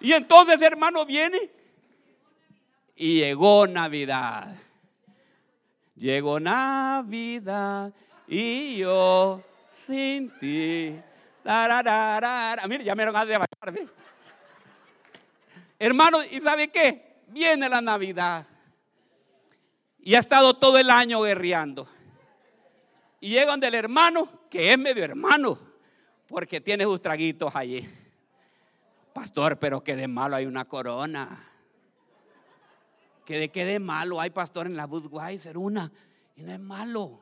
Y 0.02 0.12
entonces, 0.12 0.60
hermano, 0.60 1.06
viene 1.06 1.48
y 2.96 3.20
llegó 3.20 3.68
Navidad. 3.68 4.52
Llegó 5.94 6.40
Navidad 6.40 7.92
y 8.26 8.78
yo 8.78 9.40
sin 9.70 10.28
ti. 10.40 11.00
Mire, 11.44 12.84
ya 12.84 12.94
me 12.96 13.04
van 13.04 13.16
a 13.16 13.24
bailar. 13.24 13.48
Hermano, 15.78 16.24
¿y 16.24 16.40
sabe 16.40 16.68
qué? 16.68 17.22
Viene 17.28 17.68
la 17.68 17.80
Navidad. 17.80 18.44
Y 20.00 20.16
ha 20.16 20.18
estado 20.18 20.54
todo 20.54 20.78
el 20.78 20.90
año 20.90 21.22
guerreando. 21.22 21.88
Y 23.20 23.30
llegan 23.30 23.60
del 23.60 23.76
hermano, 23.76 24.28
que 24.50 24.72
es 24.72 24.78
medio 24.78 25.04
hermano, 25.04 25.58
porque 26.26 26.60
tiene 26.60 26.82
sus 26.82 27.00
traguitos 27.00 27.54
allí. 27.54 27.88
Pastor, 29.12 29.58
pero 29.58 29.84
que 29.84 29.94
de 29.94 30.08
malo 30.08 30.36
hay 30.36 30.46
una 30.46 30.64
corona. 30.64 31.48
Que 33.26 33.38
de 33.38 33.50
qué 33.50 33.64
de 33.64 33.78
malo 33.78 34.20
hay, 34.20 34.30
pastor, 34.30 34.66
en 34.66 34.76
la 34.76 34.86
Budweiser, 34.86 35.58
una. 35.58 35.92
Y 36.34 36.42
no 36.42 36.52
es 36.52 36.60
malo. 36.60 37.20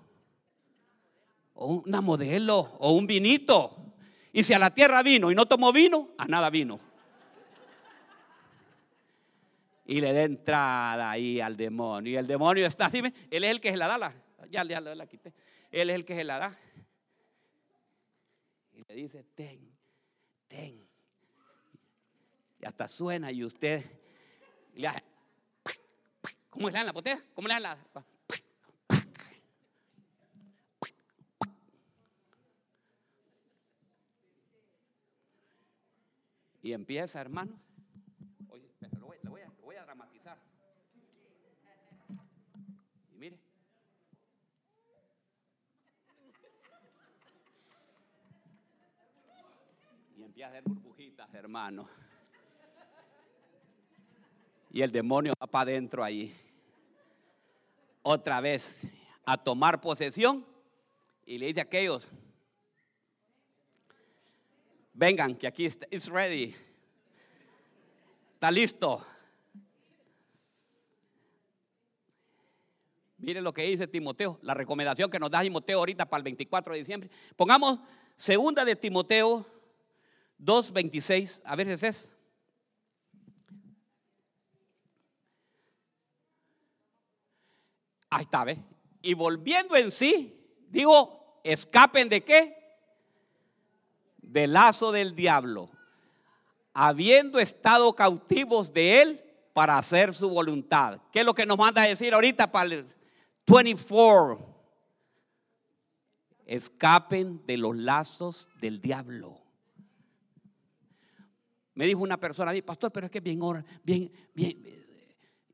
O 1.55 1.75
una 1.85 2.01
modelo, 2.01 2.59
o 2.79 2.93
un 2.93 3.07
vinito. 3.07 3.95
Y 4.33 4.43
si 4.43 4.55
a 4.55 4.59
la 4.59 4.73
tierra 4.73 5.03
vino 5.03 5.31
y 5.31 5.35
no 5.35 5.47
tomó 5.47 5.73
vino, 5.73 6.11
a 6.17 6.27
nada 6.27 6.49
vino. 6.49 6.79
Y 9.85 10.01
le 10.01 10.13
da 10.13 10.23
entrada 10.23 11.11
ahí 11.11 11.41
al 11.41 11.57
demonio. 11.57 12.13
Y 12.13 12.17
el 12.17 12.27
demonio 12.27 12.65
está 12.67 12.87
así, 12.87 12.99
él 13.31 13.45
es 13.45 13.51
el 13.51 13.61
que 13.61 13.73
se 13.73 13.77
la 13.77 13.89
da. 13.89 13.99
La, 13.99 14.15
ya, 14.49 14.65
ya 14.65 14.81
la 14.81 15.07
quité. 15.07 15.35
Él 15.71 15.91
es 15.91 15.97
el 15.97 16.05
que 16.05 16.15
se 16.15 16.23
la 16.25 16.39
da. 16.39 16.59
Y 18.73 18.83
le 18.87 18.95
dice, 18.95 19.25
ten, 19.35 19.77
ten 20.47 20.90
y 22.61 22.67
hasta 22.67 22.89
suena 22.89 23.33
y 23.33 23.45
usted, 23.45 23.85
¿Cómo 26.51 26.69
le 26.69 26.73
dan 26.73 26.87
la 26.87 26.93
botella? 26.93 27.23
¿Cómo 27.35 27.49
le 27.49 27.55
dan 27.55 27.63
la.? 27.63 27.79
Y 36.63 36.73
empieza, 36.73 37.21
hermano. 37.21 37.59
Oye, 38.51 38.71
lo 38.99 39.07
voy, 39.07 39.17
lo 39.23 39.31
voy, 39.31 39.41
a, 39.41 39.47
lo 39.47 39.63
voy 39.63 39.77
a 39.77 39.85
dramatizar. 39.85 40.39
Y 43.13 43.19
mire. 43.19 43.39
Y 50.17 50.23
empieza 50.23 50.49
a 50.49 50.51
hacer 50.51 50.65
burbujitas, 50.65 51.33
hermano. 51.35 51.89
Y 54.71 54.83
el 54.83 54.93
demonio 54.93 55.33
va 55.41 55.47
para 55.47 55.71
adentro 55.71 56.05
ahí. 56.05 56.35
Otra 58.03 58.41
vez 58.41 58.83
a 59.25 59.37
tomar 59.37 59.81
posesión. 59.81 60.47
Y 61.27 61.39
le 61.39 61.47
dice 61.47 61.61
a 61.61 61.65
aquellos, 61.65 62.09
vengan, 64.93 65.37
que 65.37 65.47
aquí 65.47 65.67
está, 65.67 65.87
it's 65.91 66.09
ready. 66.09 66.55
Está 68.35 68.51
listo. 68.51 69.07
Miren 73.19 73.45
lo 73.45 73.53
que 73.53 73.63
dice 73.63 73.87
Timoteo, 73.87 74.39
la 74.43 74.55
recomendación 74.55 75.11
que 75.11 75.19
nos 75.19 75.31
da 75.31 75.43
Timoteo 75.43 75.79
ahorita 75.79 76.07
para 76.07 76.19
el 76.19 76.25
24 76.25 76.73
de 76.73 76.79
diciembre. 76.79 77.11
Pongamos 77.37 77.79
segunda 78.17 78.65
de 78.65 78.75
Timoteo 78.77 79.47
2.26, 80.41 81.43
a 81.45 81.55
ver 81.55 81.79
si 81.79 81.87
es. 81.87 82.13
Ahí 88.11 88.25
está, 88.25 88.45
¿ves? 88.45 88.59
Y 89.03 89.15
volviendo 89.15 89.77
en 89.77 89.93
sí, 89.93 90.37
digo, 90.69 91.41
escapen 91.45 92.09
de 92.09 92.23
qué? 92.23 92.57
Del 94.19 94.53
lazo 94.53 94.93
del 94.93 95.15
diablo, 95.15 95.71
habiendo 96.75 97.39
estado 97.39 97.95
cautivos 97.95 98.73
de 98.73 99.03
él 99.03 99.25
para 99.53 99.79
hacer 99.79 100.13
su 100.15 100.29
voluntad. 100.29 101.01
¿Qué 101.13 101.21
es 101.21 101.27
lo 101.27 101.35
que 101.35 101.47
nos 101.47 101.59
manda 101.59 101.83
a 101.83 101.89
decir 101.89 102.15
ahorita 102.15 102.51
para 102.51 102.67
el 102.67 102.87
24? 103.47 104.49
Escapen 106.47 107.45
de 107.47 107.57
los 107.57 107.77
lazos 107.77 108.49
del 108.61 108.81
diablo. 108.81 109.41
Me 111.75 111.87
dijo 111.87 112.01
una 112.01 112.19
persona, 112.19 112.53
pastor, 112.65 112.93
pero 112.93 113.07
es 113.07 113.13
que 113.13 113.21
bien, 113.21 113.41
bien, 113.85 114.13
bien, 114.35 114.80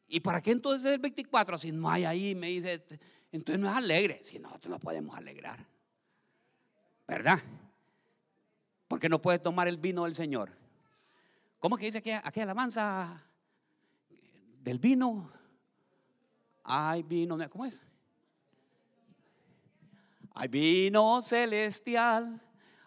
¿Y 0.09 0.21
para 0.21 0.41
qué 0.41 0.53
entonces 0.53 0.93
el 0.93 1.01
24? 1.01 1.59
Si 1.59 1.73
no 1.73 1.91
hay 1.91 2.05
ahí, 2.05 2.35
me 2.35 2.49
dice, 2.49 2.85
entonces 3.33 3.61
no 3.61 3.69
es 3.69 3.77
alegre. 3.77 4.21
Si 4.23 4.39
nosotros 4.39 4.71
no 4.71 4.79
podemos 4.79 5.17
alegrar. 5.17 5.67
¿Verdad? 7.07 7.41
Porque 8.89 9.09
no 9.09 9.21
puede 9.21 9.39
tomar 9.39 9.69
el 9.69 9.77
vino 9.77 10.05
del 10.05 10.15
Señor. 10.15 10.51
¿Cómo 11.59 11.77
que 11.77 11.87
dice 11.87 12.03
que 12.03 12.15
aquí 12.15 12.41
alabanza 12.41 13.25
del 14.63 14.79
vino? 14.79 15.33
Hay 16.63 17.03
vino, 17.03 17.39
¿cómo 17.51 17.67
es? 17.67 17.81
Hay 20.35 20.49
vino 20.49 21.23
celestial, 21.23 22.41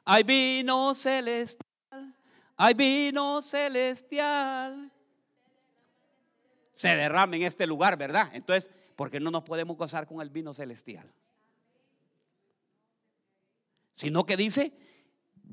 hay 0.05 0.24
vino 0.24 0.93
celestial, 0.93 2.15
hay 2.55 2.74
vino 2.76 3.41
celestial 3.41 4.91
se 6.80 6.95
derrame 6.95 7.36
en 7.36 7.43
este 7.43 7.67
lugar, 7.67 7.97
¿verdad? 7.97 8.30
Entonces, 8.34 8.71
¿por 8.95 9.11
qué 9.11 9.19
no 9.19 9.32
nos 9.32 9.43
podemos 9.43 9.75
gozar 9.75 10.07
con 10.07 10.21
el 10.21 10.30
vino 10.30 10.53
celestial? 10.53 11.11
Sino 13.95 14.25
que 14.25 14.38
dice, 14.38 14.71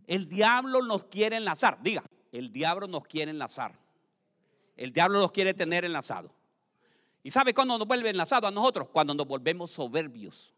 el 0.07 0.29
diablo 0.29 0.83
nos 0.83 1.07
quiere 1.07 1.35
enlazar. 1.35 1.83
Diga, 1.83 2.05
el 2.31 2.53
diablo 2.53 2.87
nos 2.87 3.09
quiere 3.09 3.33
enlazar. 3.33 3.77
El 4.77 4.93
diablo 4.93 5.19
nos 5.19 5.33
quiere 5.33 5.53
tener 5.53 5.85
enlazado. 5.85 6.33
¿Y 7.25 7.33
sabe 7.33 7.53
cuándo 7.53 7.77
nos 7.77 7.89
vuelve 7.89 8.11
enlazado 8.11 8.47
a 8.47 8.53
nosotros? 8.53 8.89
Cuando 8.91 9.13
nos 9.13 9.27
volvemos 9.27 9.73
soberbios. 9.73 10.55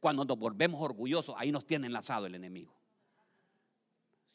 Cuando 0.00 0.24
nos 0.24 0.38
volvemos 0.38 0.80
orgullosos, 0.80 1.34
ahí 1.36 1.52
nos 1.52 1.66
tiene 1.66 1.86
enlazado 1.86 2.24
el 2.24 2.34
enemigo. 2.34 2.72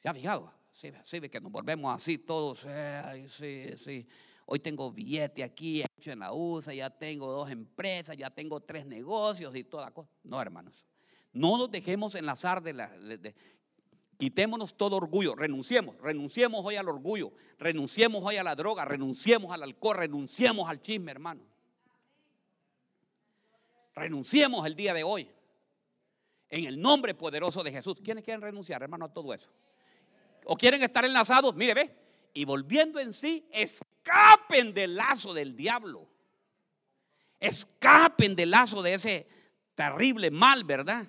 ¿Se 0.03 0.07
ha 0.07 0.13
fijado? 0.13 0.53
Sí, 0.71 0.91
sí, 1.03 1.19
que 1.19 1.41
nos 1.41 1.51
volvemos 1.51 1.95
así 1.95 2.19
todos. 2.19 2.63
Eh, 2.67 3.25
sí, 3.27 3.69
sí. 3.75 4.07
Hoy 4.45 4.59
tengo 4.59 4.91
billete 4.91 5.43
aquí, 5.43 5.83
hecho 5.97 6.11
en 6.11 6.19
la 6.19 6.33
USA, 6.33 6.73
ya 6.73 6.89
tengo 6.89 7.31
dos 7.31 7.49
empresas, 7.49 8.17
ya 8.17 8.29
tengo 8.29 8.59
tres 8.59 8.85
negocios 8.85 9.55
y 9.55 9.63
toda 9.63 9.91
cosa. 9.91 10.09
No, 10.23 10.41
hermanos. 10.41 10.85
No 11.31 11.57
nos 11.57 11.71
dejemos 11.71 12.13
enlazar 12.15 12.61
de 12.61 12.73
la... 12.73 12.91
quitémonos 14.17 14.75
todo 14.75 14.97
orgullo, 14.97 15.35
renunciemos, 15.35 15.97
renunciemos 15.99 16.63
hoy 16.63 16.75
al 16.75 16.89
orgullo, 16.89 17.31
renunciemos 17.57 18.23
hoy 18.23 18.37
a 18.37 18.43
la 18.43 18.55
droga, 18.55 18.85
renunciemos 18.85 19.51
al 19.51 19.63
alcohol, 19.63 19.97
renunciemos 19.97 20.69
al 20.69 20.81
chisme, 20.81 21.11
hermano. 21.11 21.41
Renunciemos 23.95 24.65
el 24.65 24.75
día 24.75 24.93
de 24.93 25.03
hoy. 25.03 25.29
En 26.49 26.65
el 26.65 26.79
nombre 26.79 27.15
poderoso 27.15 27.63
de 27.63 27.71
Jesús. 27.71 27.95
¿Quiénes 28.03 28.23
quieren 28.23 28.41
renunciar, 28.41 28.83
hermano, 28.83 29.05
a 29.05 29.13
todo 29.13 29.33
eso? 29.33 29.49
¿O 30.45 30.55
quieren 30.55 30.81
estar 30.83 31.03
enlazados? 31.05 31.55
Mire, 31.55 31.73
ve. 31.73 32.02
Y 32.33 32.45
volviendo 32.45 32.99
en 32.99 33.13
sí, 33.13 33.47
es 33.51 33.81
escapen 34.03 34.73
del 34.73 34.95
lazo 34.95 35.33
del 35.33 35.55
diablo. 35.55 36.07
Escapen 37.39 38.35
del 38.35 38.51
lazo 38.51 38.81
de 38.81 38.93
ese 38.93 39.27
terrible 39.75 40.31
mal, 40.31 40.63
¿verdad? 40.63 41.07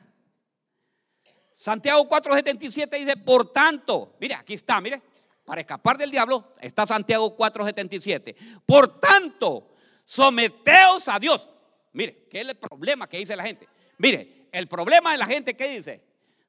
Santiago 1.52 2.08
4:77 2.08 2.98
dice, 2.98 3.16
por 3.16 3.52
tanto, 3.52 4.16
mire, 4.20 4.34
aquí 4.34 4.54
está, 4.54 4.80
mire, 4.80 5.02
para 5.44 5.60
escapar 5.60 5.98
del 5.98 6.10
diablo 6.10 6.54
está 6.60 6.86
Santiago 6.86 7.36
4:77. 7.36 8.34
Por 8.64 9.00
tanto, 9.00 9.74
someteos 10.04 11.08
a 11.08 11.18
Dios. 11.18 11.48
Mire, 11.92 12.26
¿qué 12.28 12.40
es 12.40 12.48
el 12.48 12.56
problema 12.56 13.08
que 13.08 13.18
dice 13.18 13.36
la 13.36 13.44
gente? 13.44 13.68
Mire, 13.98 14.48
el 14.50 14.66
problema 14.66 15.12
de 15.12 15.18
la 15.18 15.26
gente 15.26 15.56
que 15.56 15.68
dice, 15.68 16.02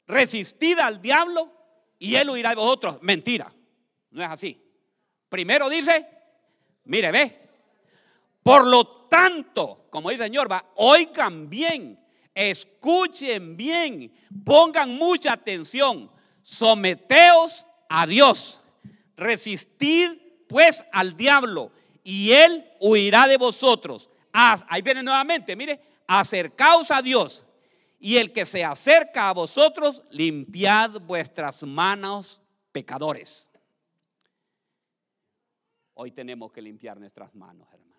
resistid 0.07 0.79
al 0.79 1.01
diablo 1.01 1.51
y 1.99 2.15
él 2.15 2.29
huirá 2.29 2.49
de 2.49 2.55
vosotros. 2.55 2.97
Mentira, 3.01 3.53
no 4.09 4.23
es 4.23 4.29
así. 4.29 4.64
Primero 5.35 5.67
dice, 5.67 6.07
Mire, 6.85 7.11
ve. 7.11 7.49
Por 8.41 8.65
lo 8.65 8.85
tanto, 9.09 9.87
como 9.89 10.09
dice 10.09 10.23
el 10.23 10.29
Señor, 10.29 10.49
va, 10.49 10.63
oigan 10.75 11.49
bien, 11.49 11.99
escuchen 12.33 13.57
bien, 13.57 14.13
pongan 14.45 14.95
mucha 14.95 15.33
atención, 15.33 16.09
someteos 16.41 17.67
a 17.89 18.07
Dios, 18.07 18.61
resistid 19.17 20.11
pues 20.47 20.85
al 20.93 21.17
diablo 21.17 21.69
y 22.01 22.31
él 22.31 22.65
huirá 22.79 23.27
de 23.27 23.35
vosotros. 23.35 24.09
ahí 24.31 24.81
viene 24.83 25.03
nuevamente, 25.03 25.53
mire, 25.57 25.81
acercaos 26.07 26.91
a 26.91 27.01
Dios 27.01 27.43
y 27.99 28.15
el 28.15 28.31
que 28.31 28.45
se 28.45 28.63
acerca 28.63 29.27
a 29.27 29.33
vosotros, 29.33 30.01
limpiad 30.11 31.01
vuestras 31.01 31.61
manos 31.63 32.39
pecadores. 32.71 33.49
Hoy 35.95 36.11
tenemos 36.11 36.51
que 36.51 36.61
limpiar 36.61 36.99
nuestras 36.99 37.33
manos, 37.33 37.67
hermano. 37.71 37.95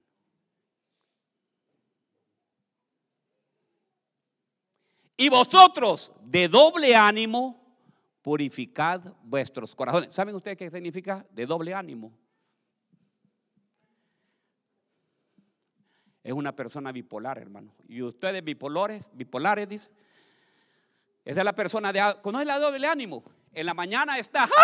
Y 5.17 5.31
vosotros, 5.31 6.13
de 6.23 6.47
doble 6.47 6.95
ánimo, 6.95 7.59
purificad 8.21 9.15
vuestros 9.23 9.75
corazones. 9.75 10.13
¿Saben 10.13 10.35
ustedes 10.35 10.59
qué 10.59 10.71
significa 10.71 11.27
de 11.31 11.47
doble 11.47 11.73
ánimo? 11.73 12.13
Es 16.23 16.35
una 16.35 16.55
persona 16.55 16.93
bipolar, 16.93 17.39
hermano. 17.39 17.73
Y 17.89 18.03
ustedes 18.03 18.45
bipolares, 18.45 19.09
bipolares, 19.15 19.69
dice. 19.69 19.91
Esa 21.25 21.41
es 21.41 21.45
la 21.45 21.55
persona 21.55 21.93
de... 21.93 22.17
¿Conoce 22.21 22.45
la 22.45 22.59
doble 22.59 22.87
ánimo? 22.87 23.25
En 23.57 23.65
la 23.65 23.75
mañana 23.75 24.19
está... 24.19 24.49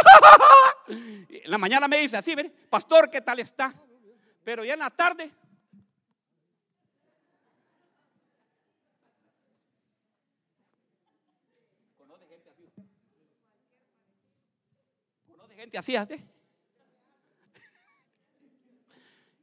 En 0.88 1.50
la 1.50 1.56
mañana 1.56 1.88
me 1.88 1.98
dice 1.98 2.16
así, 2.18 2.34
pastor, 2.68 3.08
¿qué 3.08 3.22
tal 3.22 3.38
está? 3.38 3.72
Pero 4.44 4.64
ya 4.64 4.74
en 4.74 4.80
la 4.80 4.90
tarde. 4.90 5.30
¿Conoce 11.96 12.26
gente 12.26 12.50
así? 12.50 12.68
¿Conoce 15.28 15.54
gente 15.54 15.78
así? 15.78 15.96
así? 15.96 16.14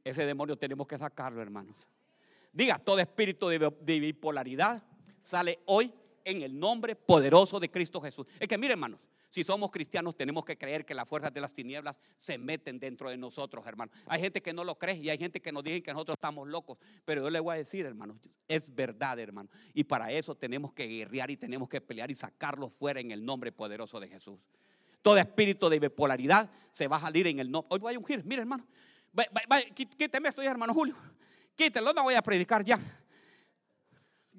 Ese 0.04 0.26
demonio 0.26 0.56
tenemos 0.56 0.86
que 0.86 0.98
sacarlo, 0.98 1.42
hermanos. 1.42 1.88
Diga, 2.52 2.78
todo 2.78 3.00
espíritu 3.00 3.48
de 3.48 4.00
bipolaridad 4.00 4.84
sale 5.20 5.58
hoy 5.66 5.92
en 6.22 6.42
el 6.42 6.56
nombre 6.56 6.94
poderoso 6.94 7.58
de 7.58 7.70
Cristo 7.70 8.00
Jesús. 8.00 8.26
Es 8.38 8.46
que 8.46 8.58
mire, 8.58 8.74
hermanos, 8.74 9.00
Si 9.30 9.44
somos 9.44 9.70
cristianos 9.70 10.16
tenemos 10.16 10.44
que 10.44 10.58
creer 10.58 10.84
que 10.84 10.92
las 10.92 11.08
fuerzas 11.08 11.32
de 11.32 11.40
las 11.40 11.52
tinieblas 11.52 12.00
se 12.18 12.36
meten 12.36 12.80
dentro 12.80 13.10
de 13.10 13.16
nosotros, 13.16 13.64
hermano. 13.64 13.92
Hay 14.06 14.20
gente 14.20 14.42
que 14.42 14.52
no 14.52 14.64
lo 14.64 14.76
cree 14.76 14.96
y 14.96 15.08
hay 15.08 15.18
gente 15.18 15.40
que 15.40 15.52
nos 15.52 15.62
dice 15.62 15.82
que 15.82 15.92
nosotros 15.92 16.16
estamos 16.16 16.48
locos. 16.48 16.78
Pero 17.04 17.22
yo 17.22 17.30
le 17.30 17.38
voy 17.38 17.54
a 17.54 17.58
decir, 17.58 17.86
hermano, 17.86 18.18
es 18.48 18.74
verdad, 18.74 19.18
hermano. 19.20 19.48
Y 19.72 19.84
para 19.84 20.10
eso 20.10 20.34
tenemos 20.34 20.72
que 20.72 20.86
guerrear 20.86 21.30
y 21.30 21.36
tenemos 21.36 21.68
que 21.68 21.80
pelear 21.80 22.10
y 22.10 22.16
sacarlo 22.16 22.68
fuera 22.68 22.98
en 22.98 23.12
el 23.12 23.24
nombre 23.24 23.52
poderoso 23.52 24.00
de 24.00 24.08
Jesús. 24.08 24.38
Todo 25.00 25.16
espíritu 25.16 25.68
de 25.68 25.78
bipolaridad 25.78 26.50
se 26.72 26.88
va 26.88 26.96
a 26.96 27.00
salir 27.00 27.28
en 27.28 27.38
el 27.38 27.50
nombre. 27.50 27.68
Hoy 27.70 27.78
voy 27.78 27.94
a 27.94 27.98
ungir, 27.98 28.24
mire, 28.24 28.42
hermano. 28.42 28.66
Quíteme 29.74 30.28
esto 30.28 30.42
ya, 30.42 30.50
hermano 30.50 30.74
Julio. 30.74 30.96
Quítelo, 31.54 31.92
no 31.92 32.02
voy 32.02 32.14
a 32.14 32.22
predicar 32.22 32.64
ya. 32.64 32.78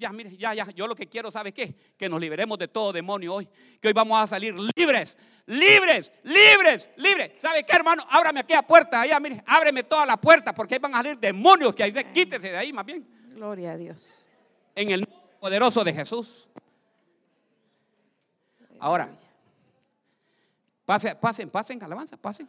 Ya, 0.02 0.12
mire, 0.12 0.36
ya, 0.36 0.52
ya. 0.52 0.68
Yo 0.72 0.88
lo 0.88 0.96
que 0.96 1.06
quiero, 1.06 1.30
¿sabe 1.30 1.52
qué? 1.52 1.76
Que 1.96 2.08
nos 2.08 2.20
liberemos 2.20 2.58
de 2.58 2.66
todo 2.66 2.92
demonio 2.92 3.34
hoy. 3.34 3.48
Que 3.80 3.86
hoy 3.86 3.94
vamos 3.94 4.20
a 4.20 4.26
salir 4.26 4.52
libres, 4.74 5.16
libres, 5.46 6.10
libres, 6.24 6.90
libres. 6.96 7.30
¿Sabe 7.38 7.62
qué, 7.62 7.76
hermano? 7.76 8.04
Ábrame 8.10 8.40
aquella 8.40 8.62
puerta 8.62 9.00
allá, 9.00 9.20
mire. 9.20 9.44
Ábreme 9.46 9.84
toda 9.84 10.04
la 10.04 10.16
puerta 10.16 10.52
porque 10.52 10.74
ahí 10.74 10.80
van 10.80 10.92
a 10.94 10.96
salir 10.96 11.18
demonios. 11.20 11.72
Que 11.72 11.84
ahí 11.84 11.92
quítese 12.12 12.50
de 12.50 12.56
ahí, 12.56 12.72
más 12.72 12.84
bien. 12.84 13.06
Gloria 13.28 13.72
a 13.72 13.76
Dios. 13.76 14.26
En 14.74 14.90
el 14.90 15.06
poderoso 15.38 15.84
de 15.84 15.92
Jesús. 15.92 16.48
Ahora, 18.80 19.08
pasen, 20.84 21.16
pasen, 21.20 21.48
pasen, 21.48 21.80
alabanza, 21.80 22.16
pasen. 22.16 22.48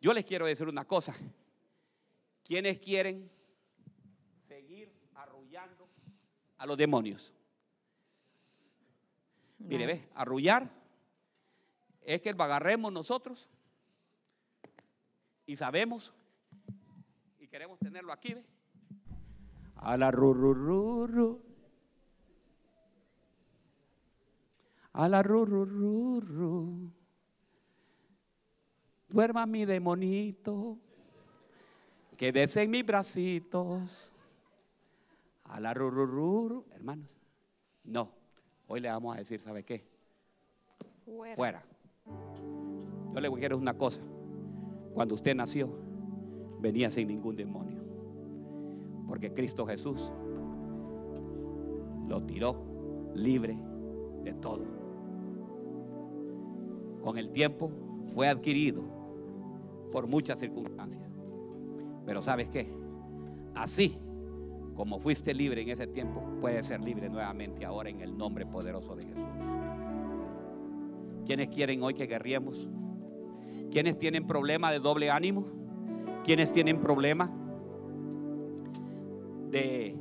Yo 0.00 0.12
les 0.12 0.24
quiero 0.24 0.46
decir 0.46 0.66
una 0.66 0.84
cosa. 0.84 1.14
¿Quiénes 2.42 2.80
quieren 2.80 3.30
a 6.62 6.66
los 6.66 6.76
demonios? 6.76 7.32
Mire, 9.58 9.84
ve, 9.84 10.08
arrullar 10.14 10.70
es 12.02 12.20
que 12.20 12.32
lo 12.32 12.44
agarremos 12.44 12.92
nosotros 12.92 13.48
y 15.44 15.56
sabemos 15.56 16.14
y 17.40 17.48
queremos 17.48 17.80
tenerlo 17.80 18.12
aquí, 18.12 18.34
ve. 18.34 18.44
A 19.74 19.96
la 19.96 20.12
ru, 20.12 20.32
ru, 20.34 20.54
ru, 20.54 21.06
ru. 21.08 21.42
A 24.92 25.08
la 25.08 25.20
ru, 25.24 25.44
ru, 25.44 25.64
ru, 25.64 26.20
ru. 26.20 26.92
Duerma 29.08 29.46
mi 29.46 29.64
demonito. 29.64 30.78
Quédese 32.16 32.62
en 32.62 32.70
mis 32.70 32.86
bracitos. 32.86 34.12
A 35.52 35.60
la 35.60 35.74
rurururu, 35.74 36.64
hermanos. 36.70 37.10
No, 37.84 38.08
hoy 38.68 38.80
le 38.80 38.88
vamos 38.88 39.14
a 39.14 39.18
decir, 39.18 39.38
¿sabe 39.38 39.62
qué? 39.62 39.84
Fuera. 41.04 41.36
Fuera. 41.36 41.62
Yo 43.12 43.20
le 43.20 43.30
quiero 43.32 43.58
una 43.58 43.76
cosa. 43.76 44.00
Cuando 44.94 45.14
usted 45.14 45.36
nació, 45.36 45.68
venía 46.58 46.90
sin 46.90 47.08
ningún 47.08 47.36
demonio. 47.36 47.82
Porque 49.06 49.34
Cristo 49.34 49.66
Jesús 49.66 50.10
lo 52.08 52.22
tiró 52.22 53.12
libre 53.14 53.58
de 54.24 54.32
todo. 54.32 54.64
Con 57.02 57.18
el 57.18 57.30
tiempo 57.30 57.70
fue 58.14 58.26
adquirido 58.26 58.82
por 59.90 60.06
muchas 60.06 60.38
circunstancias. 60.40 61.10
Pero 62.06 62.22
¿sabes 62.22 62.48
qué? 62.48 62.72
Así 63.54 63.98
como 64.82 64.98
fuiste 64.98 65.32
libre 65.32 65.62
en 65.62 65.68
ese 65.68 65.86
tiempo, 65.86 66.20
puedes 66.40 66.66
ser 66.66 66.80
libre 66.80 67.08
nuevamente 67.08 67.64
ahora 67.64 67.88
en 67.88 68.00
el 68.00 68.18
nombre 68.18 68.44
poderoso 68.44 68.96
de 68.96 69.04
Jesús. 69.04 69.22
¿Quiénes 71.24 71.50
quieren 71.50 71.84
hoy 71.84 71.94
que 71.94 72.08
guerriemos? 72.08 72.68
¿Quiénes 73.70 73.96
tienen 73.96 74.26
problema 74.26 74.72
de 74.72 74.80
doble 74.80 75.08
ánimo? 75.08 75.46
¿Quiénes 76.24 76.50
tienen 76.50 76.80
problema 76.80 77.32
de 79.52 79.96